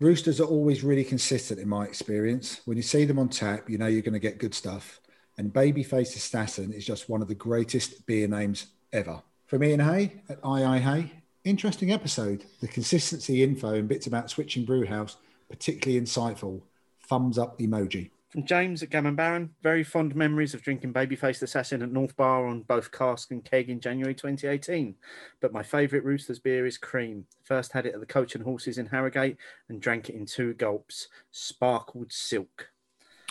[0.00, 2.60] Roosters are always really consistent in my experience.
[2.66, 5.00] When you see them on tap, you know you're going to get good stuff.
[5.36, 9.22] And Babyface Assassin is just one of the greatest beer names ever.
[9.46, 11.12] From Ian Hay at II Hay.
[11.42, 12.44] Interesting episode.
[12.60, 15.16] The consistency info and bits about switching brew house,
[15.48, 16.62] particularly insightful.
[17.08, 18.10] Thumbs up emoji.
[18.28, 22.46] From James at Gammon Baron, very fond memories of drinking Babyface Assassin at North Bar
[22.46, 24.96] on both cask and keg in January 2018.
[25.40, 27.24] But my favourite Roosters beer is cream.
[27.42, 29.38] First had it at the Coach and Horses in Harrogate
[29.70, 31.08] and drank it in two gulps.
[31.30, 32.68] Sparkled silk.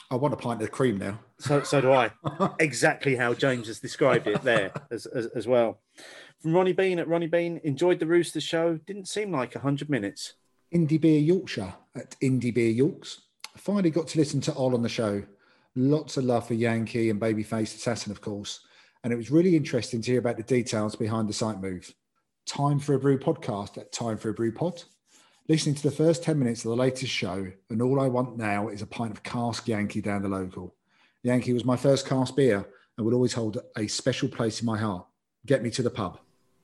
[0.09, 1.19] I want a pint of cream now.
[1.37, 2.11] So, so do I.
[2.59, 5.79] exactly how James has described it there as, as, as well.
[6.41, 8.77] From Ronnie Bean at Ronnie Bean, enjoyed the Roosters show.
[8.87, 10.33] Didn't seem like 100 minutes.
[10.73, 13.26] Indie Beer Yorkshire at Indie Beer Yorks.
[13.57, 15.23] Finally got to listen to Ol on the show.
[15.75, 18.61] Lots of love for Yankee and Babyface Assassin, of course.
[19.03, 21.93] And it was really interesting to hear about the details behind the site move.
[22.45, 24.83] Time for a Brew podcast at Time for a Brew Pod.
[25.49, 28.67] Listening to the first 10 minutes of the latest show, and all I want now
[28.67, 30.75] is a pint of cask Yankee down the local.
[31.23, 32.67] Yankee was my first cask beer
[32.97, 35.05] and will always hold a special place in my heart.
[35.45, 36.19] Get me to the pub.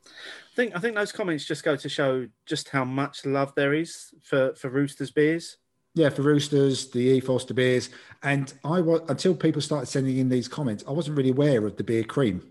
[0.06, 3.74] I think I think those comments just go to show just how much love there
[3.74, 5.58] is for for Roosters beers.
[5.96, 7.90] Yeah, for Roosters, the E Foster beers,
[8.24, 11.78] and I was until people started sending in these comments, I wasn't really aware of
[11.78, 12.42] the beer cream.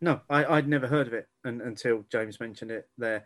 [0.00, 3.24] No, I, I'd never heard of it un, until James mentioned it there.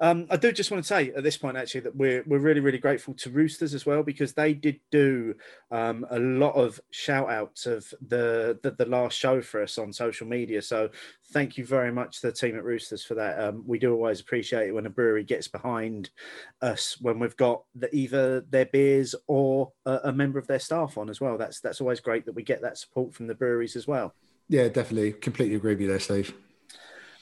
[0.00, 2.60] Um, I do just want to say at this point, actually, that we're we're really
[2.60, 5.34] really grateful to Roosters as well because they did do
[5.70, 9.92] um, a lot of shout outs of the, the, the last show for us on
[9.92, 10.62] social media.
[10.62, 10.90] So
[11.32, 13.38] thank you very much to the team at Roosters for that.
[13.38, 16.10] Um, we do always appreciate it when a brewery gets behind
[16.62, 20.98] us when we've got the, either their beers or a, a member of their staff
[20.98, 21.38] on as well.
[21.38, 24.14] That's that's always great that we get that support from the breweries as well.
[24.48, 26.34] Yeah, definitely, completely agree with you there, Steve.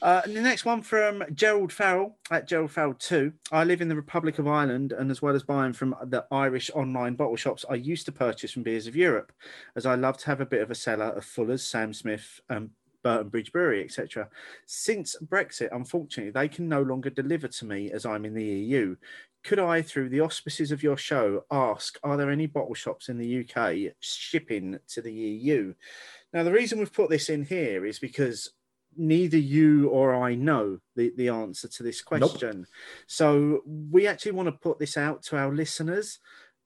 [0.03, 3.31] Uh, and the next one from Gerald Farrell at Gerald Farrell 2.
[3.53, 6.69] I live in the Republic of Ireland, and as well as buying from the Irish
[6.75, 9.31] online bottle shops, I used to purchase from Beers of Europe,
[9.77, 12.71] as I love to have a bit of a cellar of Fuller's, Sam Smith, um,
[13.01, 14.27] Burton Bridge Brewery, etc.
[14.65, 18.97] Since Brexit, unfortunately, they can no longer deliver to me as I'm in the EU.
[19.45, 23.17] Could I, through the auspices of your show, ask, are there any bottle shops in
[23.17, 25.73] the UK shipping to the EU?
[26.33, 28.51] Now, the reason we've put this in here is because
[28.97, 32.57] neither you or I know the, the answer to this question.
[32.59, 32.67] Nope.
[33.07, 36.19] So we actually want to put this out to our listeners.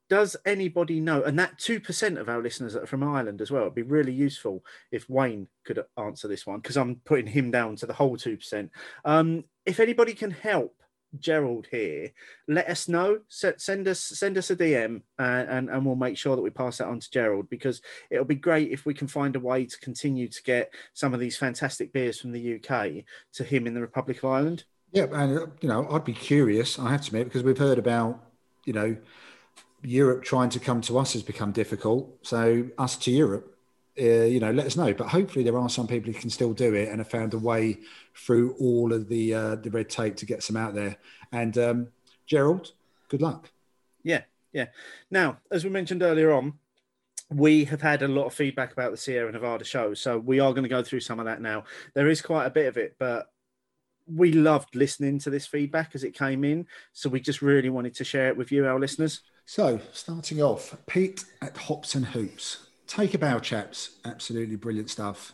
[0.09, 1.23] Does anybody know?
[1.23, 3.63] And that 2% of our listeners are from Ireland as well.
[3.63, 7.75] It'd be really useful if Wayne could answer this one because I'm putting him down
[7.77, 8.69] to the whole 2%.
[9.03, 10.81] Um, if anybody can help
[11.19, 12.11] Gerald here,
[12.47, 13.19] let us know.
[13.27, 16.77] Send us send us a DM, uh, and and we'll make sure that we pass
[16.77, 19.79] that on to Gerald because it'll be great if we can find a way to
[19.79, 23.03] continue to get some of these fantastic beers from the UK
[23.33, 24.63] to him in the Republic of Ireland.
[24.91, 26.79] Yeah, and uh, you know, I'd be curious.
[26.79, 28.23] I have to admit because we've heard about
[28.65, 28.97] you know
[29.83, 32.17] Europe trying to come to us has become difficult.
[32.21, 33.56] So us to Europe
[33.99, 34.93] uh, you know, let us know.
[34.93, 37.39] But hopefully, there are some people who can still do it and have found a
[37.39, 37.79] way
[38.15, 40.97] through all of the uh, the red tape to get some out there.
[41.31, 41.87] And um,
[42.25, 42.73] Gerald,
[43.09, 43.51] good luck.
[44.03, 44.21] Yeah,
[44.53, 44.67] yeah.
[45.11, 46.53] Now, as we mentioned earlier on,
[47.29, 50.51] we have had a lot of feedback about the Sierra Nevada show, so we are
[50.51, 51.63] going to go through some of that now.
[51.93, 53.27] There is quite a bit of it, but
[54.07, 57.95] we loved listening to this feedback as it came in, so we just really wanted
[57.95, 59.21] to share it with you, our listeners.
[59.45, 63.97] So, starting off, Pete at Hops and Hoops take a bow, chaps.
[64.05, 65.33] Absolutely brilliant stuff.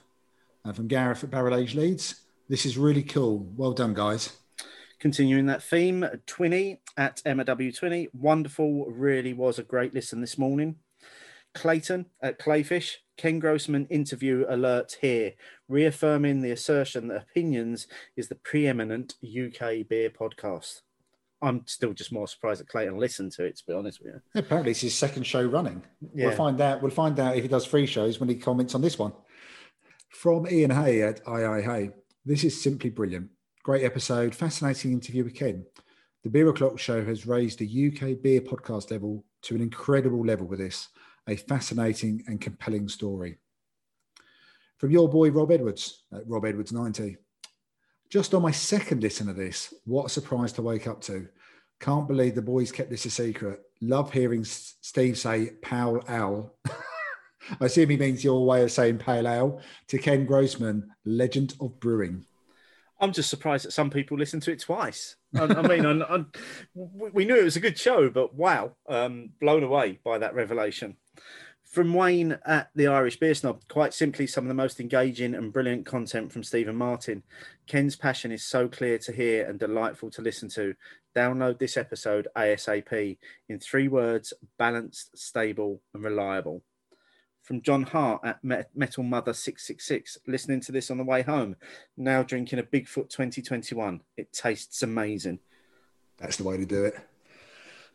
[0.66, 3.48] And from Gareth at Barrel Age Leeds, this is really cool.
[3.56, 4.38] Well done, guys.
[5.00, 7.72] Continuing that theme, Twinny at Emma W.
[7.72, 8.08] Twinny.
[8.14, 8.86] Wonderful.
[8.90, 10.78] Really was a great listen this morning.
[11.54, 12.96] Clayton at Clayfish.
[13.16, 15.34] Ken Grossman interview alert here,
[15.68, 17.86] reaffirming the assertion that Hopinions
[18.16, 20.82] is the preeminent UK beer podcast.
[21.44, 23.58] I'm still just more surprised that Clayton listened to it.
[23.58, 25.84] To be honest with you, apparently it's his second show running.
[26.14, 26.28] Yeah.
[26.28, 26.82] We'll find out.
[26.82, 29.14] We'll find out if he does three shows when he comments on this one.
[30.10, 31.92] From Ian Hay at II Hay,
[32.26, 33.30] this is simply brilliant.
[33.64, 35.66] Great episode, fascinating interview with Ken.
[36.24, 40.48] The Beer O'Clock Show has raised the UK beer podcast level to an incredible level
[40.48, 40.88] with this.
[41.28, 43.38] A fascinating and compelling story.
[44.78, 47.18] From your boy Rob Edwards at Rob Edwards 90.
[48.10, 51.28] Just on my second listen of this, what a surprise to wake up to.
[51.84, 53.60] Can't believe the boys kept this a secret.
[53.82, 56.56] Love hearing Steve say Pale Owl.
[57.60, 61.78] I assume he means your way of saying Pale Ale to Ken Grossman, legend of
[61.82, 62.26] brewing.
[63.02, 65.18] I'm just surprised that some people listen to it twice.
[65.36, 66.26] I, I mean, I, I,
[66.74, 70.96] we knew it was a good show, but wow, um, blown away by that revelation.
[71.66, 75.52] From Wayne at the Irish Beer Snob, quite simply, some of the most engaging and
[75.52, 77.24] brilliant content from Stephen Martin.
[77.68, 80.76] Ken's passion is so clear to hear and delightful to listen to.
[81.16, 83.18] Download this episode ASAP
[83.48, 86.64] in three words balanced, stable, and reliable.
[87.44, 91.58] From John Hart at Metal Mother 666, listening to this on the way home.
[91.98, 94.00] Now drinking a Bigfoot 2021.
[94.16, 95.40] It tastes amazing.
[96.18, 96.96] That's the way to do it.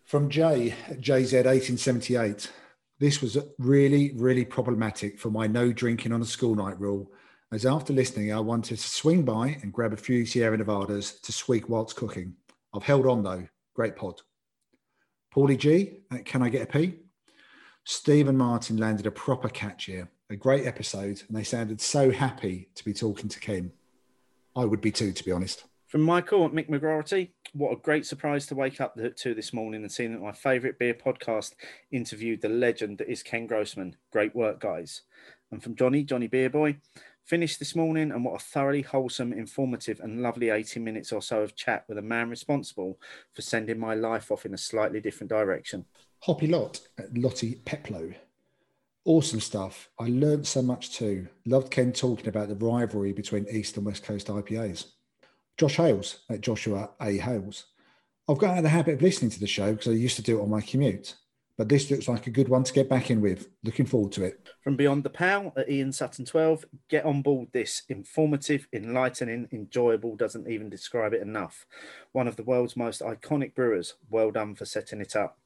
[0.05, 2.51] From Jay at JZ1878,
[2.99, 7.11] this was really, really problematic for my no drinking on a school night rule.
[7.51, 11.33] As after listening, I wanted to swing by and grab a few Sierra Nevadas to
[11.33, 12.35] squeak whilst cooking.
[12.75, 13.47] I've held on though.
[13.75, 14.21] Great pod.
[15.35, 16.97] Paulie G, uh, Can I Get a P?
[17.85, 20.11] Steve and Martin landed a proper catch here.
[20.31, 23.73] A great episode, and they sounded so happy to be talking to Ken.
[24.55, 25.65] I would be too, to be honest.
[25.87, 29.81] From Michael at Mick McGrorty, what a great surprise to wake up to this morning
[29.81, 31.55] and seeing that my favourite beer podcast
[31.91, 33.97] interviewed the legend that is Ken Grossman.
[34.13, 35.03] Great work, guys.
[35.51, 36.77] And from Johnny, Johnny Beer Boy,
[37.29, 41.43] finished this morning and what a thoroughly wholesome, informative, and lovely 80 minutes or so
[41.43, 42.99] of chat with a man responsible
[43.35, 45.85] for sending my life off in a slightly different direction.
[46.21, 48.15] Hoppy Lot at Lottie Peplo.
[49.05, 49.91] Awesome stuff.
[49.99, 51.29] I learned so much too.
[51.45, 54.87] Loved Ken talking about the rivalry between East and West Coast IPAs.
[55.59, 57.19] Josh Hales at Joshua A.
[57.19, 57.67] Hales.
[58.27, 60.23] I've got out of the habit of listening to the show because I used to
[60.23, 61.15] do it on my commute,
[61.59, 63.49] but this looks like a good one to get back in with.
[63.65, 64.49] Looking forward to it.
[64.63, 67.83] From Beyond the Pal at Ian Sutton 12, get on board this.
[67.89, 71.67] Informative, enlightening, enjoyable, doesn't even describe it enough.
[72.13, 73.95] One of the world's most iconic brewers.
[74.09, 75.39] Well done for setting it up.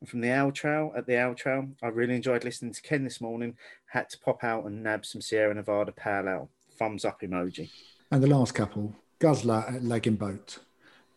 [0.00, 3.02] And from the Owl Trail at the Owl Trail, I really enjoyed listening to Ken
[3.02, 3.56] this morning.
[3.86, 6.50] Had to pop out and nab some Sierra Nevada Pale Ale.
[6.78, 7.70] Thumbs up emoji.
[8.12, 10.60] And the last couple Guzzler at Lagging Boat.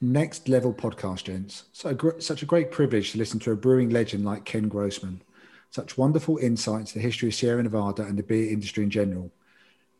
[0.03, 1.63] Next level podcast, gents.
[1.71, 5.21] So, such a great privilege to listen to a brewing legend like Ken Grossman.
[5.69, 9.31] Such wonderful insights to the history of Sierra Nevada and the beer industry in general.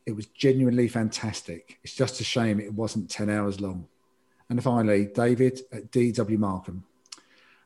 [0.05, 1.79] It was genuinely fantastic.
[1.85, 3.87] It's just a shame it wasn't 10 hours long.
[4.49, 6.83] And finally, David at DW Markham.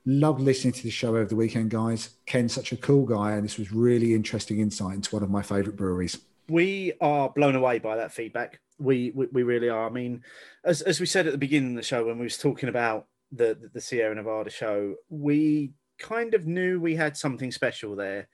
[0.05, 2.11] Loved listening to the show over the weekend, guys.
[2.27, 5.41] Ken's such a cool guy, and this was really interesting insight into one of my
[5.41, 6.19] favourite breweries.
[6.49, 9.87] We are blown away by that feedback we, we, we really are.
[9.87, 10.23] I mean,
[10.63, 13.07] as as we said at the beginning of the show when we was talking about
[13.31, 18.27] the the Sierra Nevada show, we kind of knew we had something special there.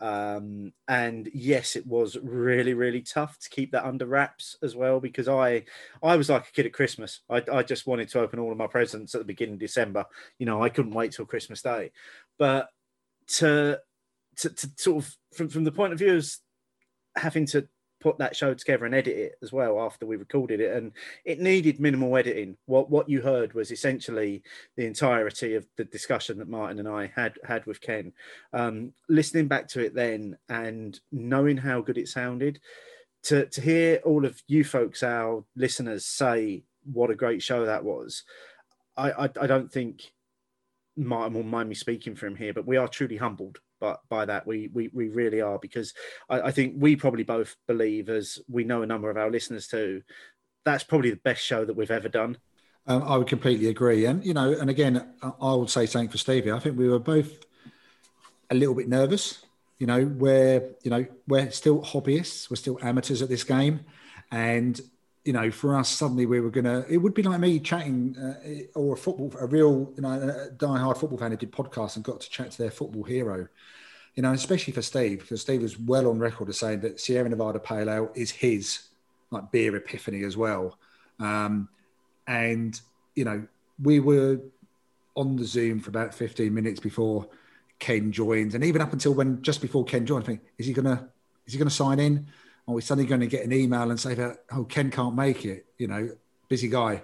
[0.00, 4.98] Um, and yes, it was really, really tough to keep that under wraps as well
[4.98, 5.64] because I,
[6.02, 7.20] I was like a kid at Christmas.
[7.30, 10.04] I, I just wanted to open all of my presents at the beginning of December.
[10.40, 11.92] You know, I couldn't wait till Christmas Day.
[12.36, 12.68] But
[13.34, 13.78] to,
[14.38, 16.26] to, to sort of from from the point of view of
[17.16, 17.68] having to
[18.02, 20.92] put that show together and edit it as well after we recorded it and
[21.24, 22.56] it needed minimal editing.
[22.66, 24.42] What what you heard was essentially
[24.76, 28.12] the entirety of the discussion that martin and i had had with ken.
[28.52, 32.60] Um, listening back to it then and knowing how good it sounded
[33.24, 37.84] to to hear all of you folks our listeners say what a great show that
[37.84, 38.24] was
[38.96, 40.12] i i, I don't think
[40.96, 44.24] martin will mind me speaking for him here but we are truly humbled but by
[44.24, 44.46] that.
[44.46, 45.92] We we, we really are because
[46.30, 49.66] I, I, think we probably both believe as we know a number of our listeners
[49.66, 50.02] too
[50.64, 52.38] that's probably the best show that we've ever done.
[52.86, 54.06] Um, i would completely agree.
[54.06, 56.52] And you know and again i would say something for stevie.
[56.52, 57.44] I think we were both
[58.50, 59.44] a little bit nervous
[59.78, 63.80] you know we're you know we're still hobbyists we're still amateurs at this game.
[64.30, 64.80] And
[65.24, 66.84] you know, for us, suddenly we were gonna.
[66.88, 70.50] It would be like me chatting, uh, or a football, a real, you know, a
[70.50, 73.46] die-hard football fan who did podcasts and got to chat to their football hero.
[74.14, 77.28] You know, especially for Steve, because Steve was well on record as saying that Sierra
[77.28, 78.88] Nevada Pale Ale is his
[79.30, 80.76] like beer epiphany as well.
[81.20, 81.68] Um,
[82.26, 82.78] and
[83.14, 83.46] you know,
[83.80, 84.40] we were
[85.14, 87.28] on the Zoom for about 15 minutes before
[87.78, 90.72] Ken joined, and even up until when just before Ken joined, I think, is he
[90.72, 91.08] gonna
[91.46, 92.26] is he gonna sign in?
[92.66, 95.44] Are we suddenly going to get an email and say that oh Ken can't make
[95.44, 95.66] it?
[95.78, 96.10] You know,
[96.48, 97.02] busy guy.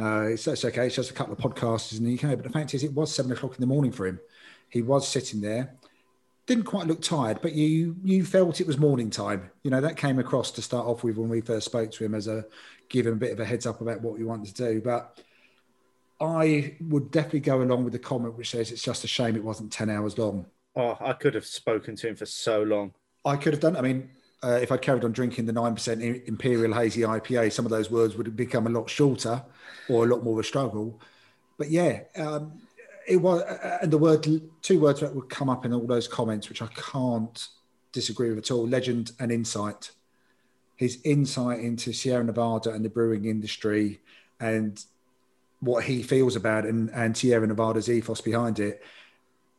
[0.00, 0.86] Uh, it's, it's okay.
[0.86, 2.36] It's just a couple of podcasts in the UK.
[2.36, 4.20] But the fact is, it was seven o'clock in the morning for him.
[4.68, 5.76] He was sitting there,
[6.46, 9.50] didn't quite look tired, but you you felt it was morning time.
[9.62, 12.14] You know that came across to start off with when we first spoke to him
[12.14, 12.44] as a
[12.88, 14.80] give him a bit of a heads up about what we want to do.
[14.80, 15.20] But
[16.20, 19.44] I would definitely go along with the comment which says it's just a shame it
[19.44, 20.46] wasn't ten hours long.
[20.76, 22.92] Oh, I could have spoken to him for so long.
[23.24, 23.76] I could have done.
[23.76, 24.10] I mean,
[24.44, 28.14] uh, if I'd carried on drinking the 9% Imperial Hazy IPA, some of those words
[28.14, 29.42] would have become a lot shorter
[29.88, 31.00] or a lot more of a struggle.
[31.56, 32.60] But yeah, um,
[33.08, 34.26] it was, uh, and the word,
[34.60, 37.48] two words that would come up in all those comments, which I can't
[37.92, 39.92] disagree with at all legend and insight.
[40.76, 44.00] His insight into Sierra Nevada and the brewing industry
[44.40, 44.84] and
[45.60, 48.82] what he feels about and, and Sierra Nevada's ethos behind it.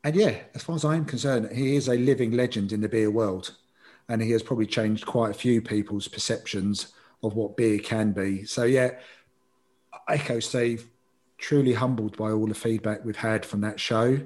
[0.04, 3.10] And yeah, as far as I'm concerned, he is a living legend in the beer
[3.10, 3.56] world
[4.10, 8.46] and he has probably changed quite a few people's perceptions of what beer can be.
[8.46, 8.92] So yeah,
[10.08, 10.88] echo Steve.
[11.38, 14.22] Truly humbled by all the feedback we've had from that show,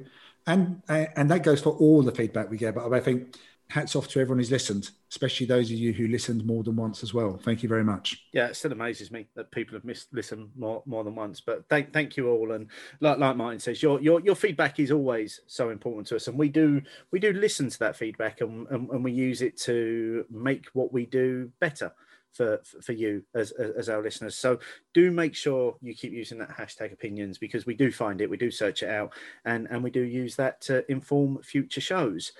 [0.45, 2.75] and and that goes for all the feedback we get.
[2.75, 3.35] But I think
[3.69, 7.03] hats off to everyone who's listened, especially those of you who listened more than once
[7.03, 7.37] as well.
[7.37, 8.25] Thank you very much.
[8.33, 11.39] Yeah, it still amazes me that people have missed listened more more than once.
[11.39, 12.67] But thank thank you all, and
[12.99, 16.37] like like Martin says, your your your feedback is always so important to us, and
[16.37, 16.81] we do
[17.11, 20.91] we do listen to that feedback, and and, and we use it to make what
[20.91, 21.91] we do better
[22.31, 24.35] for for you as as our listeners.
[24.35, 24.59] So
[24.93, 28.37] do make sure you keep using that hashtag Hopinions because we do find it, we
[28.37, 29.13] do search it out,
[29.45, 32.31] and and we do use that to inform future shows.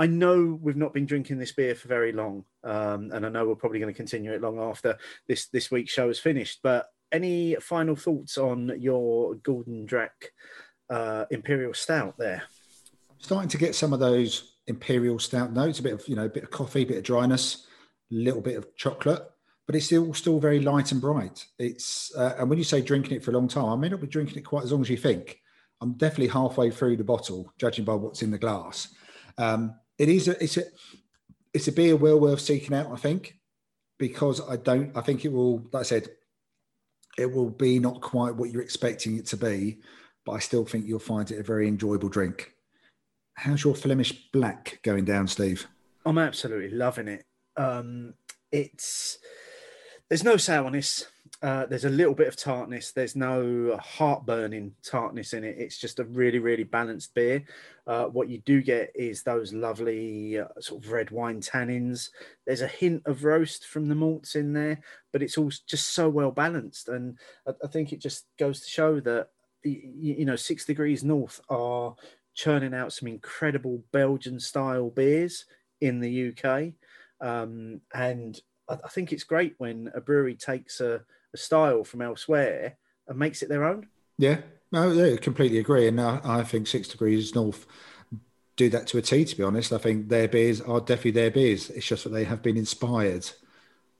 [0.00, 3.46] I know we've not been drinking this beer for very long, um, and I know
[3.46, 4.96] we're probably going to continue it long after
[5.28, 6.60] this this week's show is finished.
[6.62, 10.32] But any final thoughts on your Gulden Draak
[10.88, 12.44] uh, Imperial Stout there?
[13.18, 16.30] Starting to get some of those Imperial Stout notes, a bit of you know, a
[16.30, 17.66] bit of coffee, a bit of dryness,
[18.10, 19.22] a little bit of chocolate,
[19.66, 21.44] but it's still still very light and bright.
[21.58, 24.00] It's uh, and when you say drinking it for a long time, I may not
[24.00, 25.40] be drinking it quite as long as you think.
[25.82, 28.88] I'm definitely halfway through the bottle, judging by what's in the glass.
[29.36, 30.62] Um, it is a, it's a
[31.52, 33.36] it's a beer well worth seeking out, I think,
[33.98, 36.08] because I don't I think it will, like I said,
[37.18, 39.80] it will be not quite what you're expecting it to be,
[40.24, 42.54] but I still think you'll find it a very enjoyable drink.
[43.34, 45.66] How's your Flemish black going down, Steve?
[46.06, 47.26] I'm absolutely loving it.
[47.58, 48.14] Um,
[48.50, 49.18] it's
[50.08, 51.08] there's no sourness.
[51.42, 52.92] Uh, there's a little bit of tartness.
[52.92, 55.56] There's no heartburning tartness in it.
[55.58, 57.42] It's just a really, really balanced beer.
[57.86, 62.10] Uh, what you do get is those lovely uh, sort of red wine tannins.
[62.46, 64.80] There's a hint of roast from the malts in there,
[65.12, 66.88] but it's all just so well balanced.
[66.88, 69.28] And I, I think it just goes to show that
[69.64, 71.96] you, you know Six Degrees North are
[72.34, 75.46] churning out some incredible Belgian style beers
[75.80, 76.72] in the UK.
[77.26, 78.38] Um, and
[78.68, 81.02] I, I think it's great when a brewery takes a
[81.34, 82.76] a style from elsewhere
[83.06, 83.88] and makes it their own.
[84.18, 84.38] Yeah,
[84.72, 85.88] no, yeah, completely agree.
[85.88, 87.66] And I, I think Six Degrees North
[88.56, 89.24] do that to a T.
[89.24, 91.70] To be honest, I think their beers are definitely their beers.
[91.70, 93.30] It's just that they have been inspired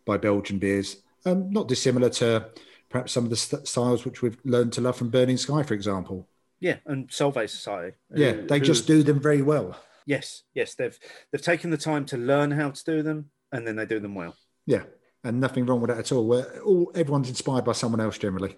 [0.04, 2.50] by Belgian beers, um, not dissimilar to
[2.88, 5.74] perhaps some of the st- styles which we've learned to love from Burning Sky, for
[5.74, 6.28] example.
[6.58, 7.96] Yeah, and Solvay Society.
[8.14, 9.80] Yeah, they who, just do them very well.
[10.04, 10.98] Yes, yes, they've
[11.30, 14.14] they've taken the time to learn how to do them, and then they do them
[14.14, 14.36] well.
[14.66, 14.82] Yeah,
[15.24, 16.26] and nothing wrong with that at all.
[16.26, 18.56] We're all everyone's inspired by someone else generally.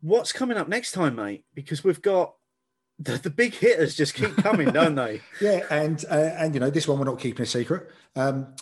[0.00, 1.44] What's coming up next time, mate?
[1.54, 2.34] Because we've got
[2.98, 5.20] the, the big hitters just keep coming, don't they?
[5.40, 7.90] Yeah, and uh, and you know this one we're not keeping a secret.
[8.16, 8.54] Um,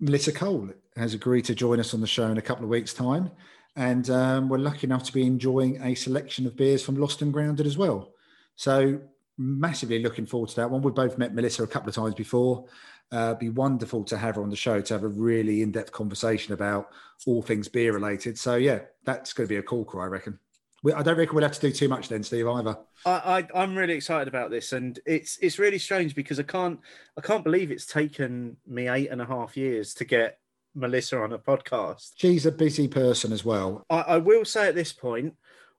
[0.00, 2.94] Melissa Cole has agreed to join us on the show in a couple of weeks'
[2.94, 3.30] time,
[3.76, 7.32] and um, we're lucky enough to be enjoying a selection of beers from Lost and
[7.32, 8.12] Grounded as well.
[8.56, 9.00] So
[9.38, 10.82] massively looking forward to that one.
[10.82, 12.66] We've both met Melissa a couple of times before,
[13.12, 16.54] uh, be wonderful to have her on the show to have a really in-depth conversation
[16.54, 16.90] about
[17.26, 18.38] all things beer related.
[18.38, 20.38] So yeah, that's going to be a cool crew, I reckon.
[20.82, 22.48] We, I don't reckon we'll have to do too much then, Steve.
[22.48, 22.78] Either.
[23.04, 26.80] I, I am really excited about this, and it's it's really strange because I can't
[27.18, 30.38] I can't believe it's taken me eight and a half years to get
[30.74, 32.12] Melissa on a podcast.
[32.16, 33.84] She's a busy person as well.
[33.90, 35.34] I, I will say at this point,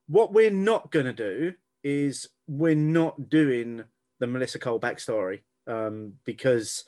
[0.08, 1.54] what we're not going to do
[1.84, 3.84] is we're not doing
[4.20, 6.84] the Melissa Cole backstory um, because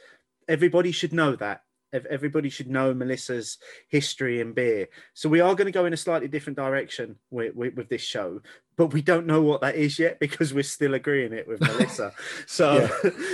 [0.48, 1.61] everybody should know that.
[2.10, 4.88] Everybody should know Melissa's history in beer.
[5.14, 8.02] So we are going to go in a slightly different direction with, with, with this
[8.02, 8.41] show
[8.76, 12.14] but we don't know what that is yet because we're still agreeing it with Melissa.
[12.48, 12.90] So,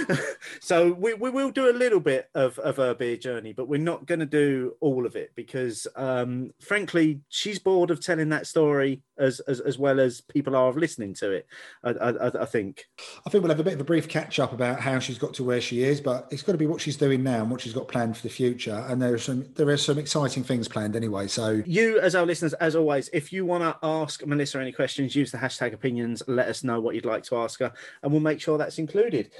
[0.59, 3.79] so we, we will do a little bit of, of her beer journey, but we're
[3.79, 8.47] not going to do all of it because, um, frankly, she's bored of telling that
[8.47, 11.47] story as, as, as well as people are of listening to it.
[11.83, 12.85] I, I, I think.
[13.25, 15.33] I think we'll have a bit of a brief catch up about how she's got
[15.35, 17.61] to where she is, but it's got to be what she's doing now and what
[17.61, 18.85] she's got planned for the future.
[18.87, 21.27] And there are some there are some exciting things planned anyway.
[21.27, 25.15] So you, as our listeners, as always, if you want to ask Melissa any questions,
[25.29, 26.21] use the hashtag Hopinions.
[26.27, 27.71] Let us know what you'd like to ask her,
[28.03, 29.31] and we'll make sure that's included.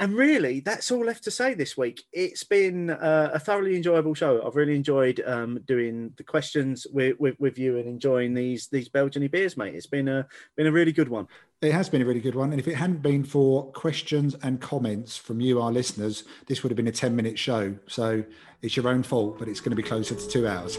[0.00, 2.04] And really, that's all left to say this week.
[2.12, 4.46] It's been uh, a thoroughly enjoyable show.
[4.46, 8.88] I've really enjoyed um, doing the questions with, with, with, you and enjoying these these
[8.88, 9.74] Belgian beers, mate.
[9.74, 10.24] It's been a
[10.56, 11.26] been a really good one.
[11.60, 12.52] It has been a really good one.
[12.52, 16.70] And if it hadn't been for questions and comments from you, our listeners, this would
[16.70, 17.74] have been a 10 minute show.
[17.88, 18.22] So
[18.62, 20.78] it's your own fault, but it's going to be closer to two hours.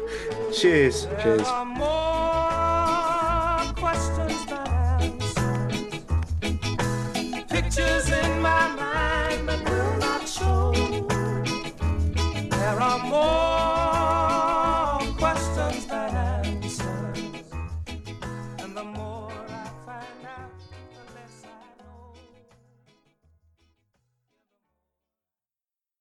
[0.56, 1.08] Cheers.
[1.20, 1.48] Cheers.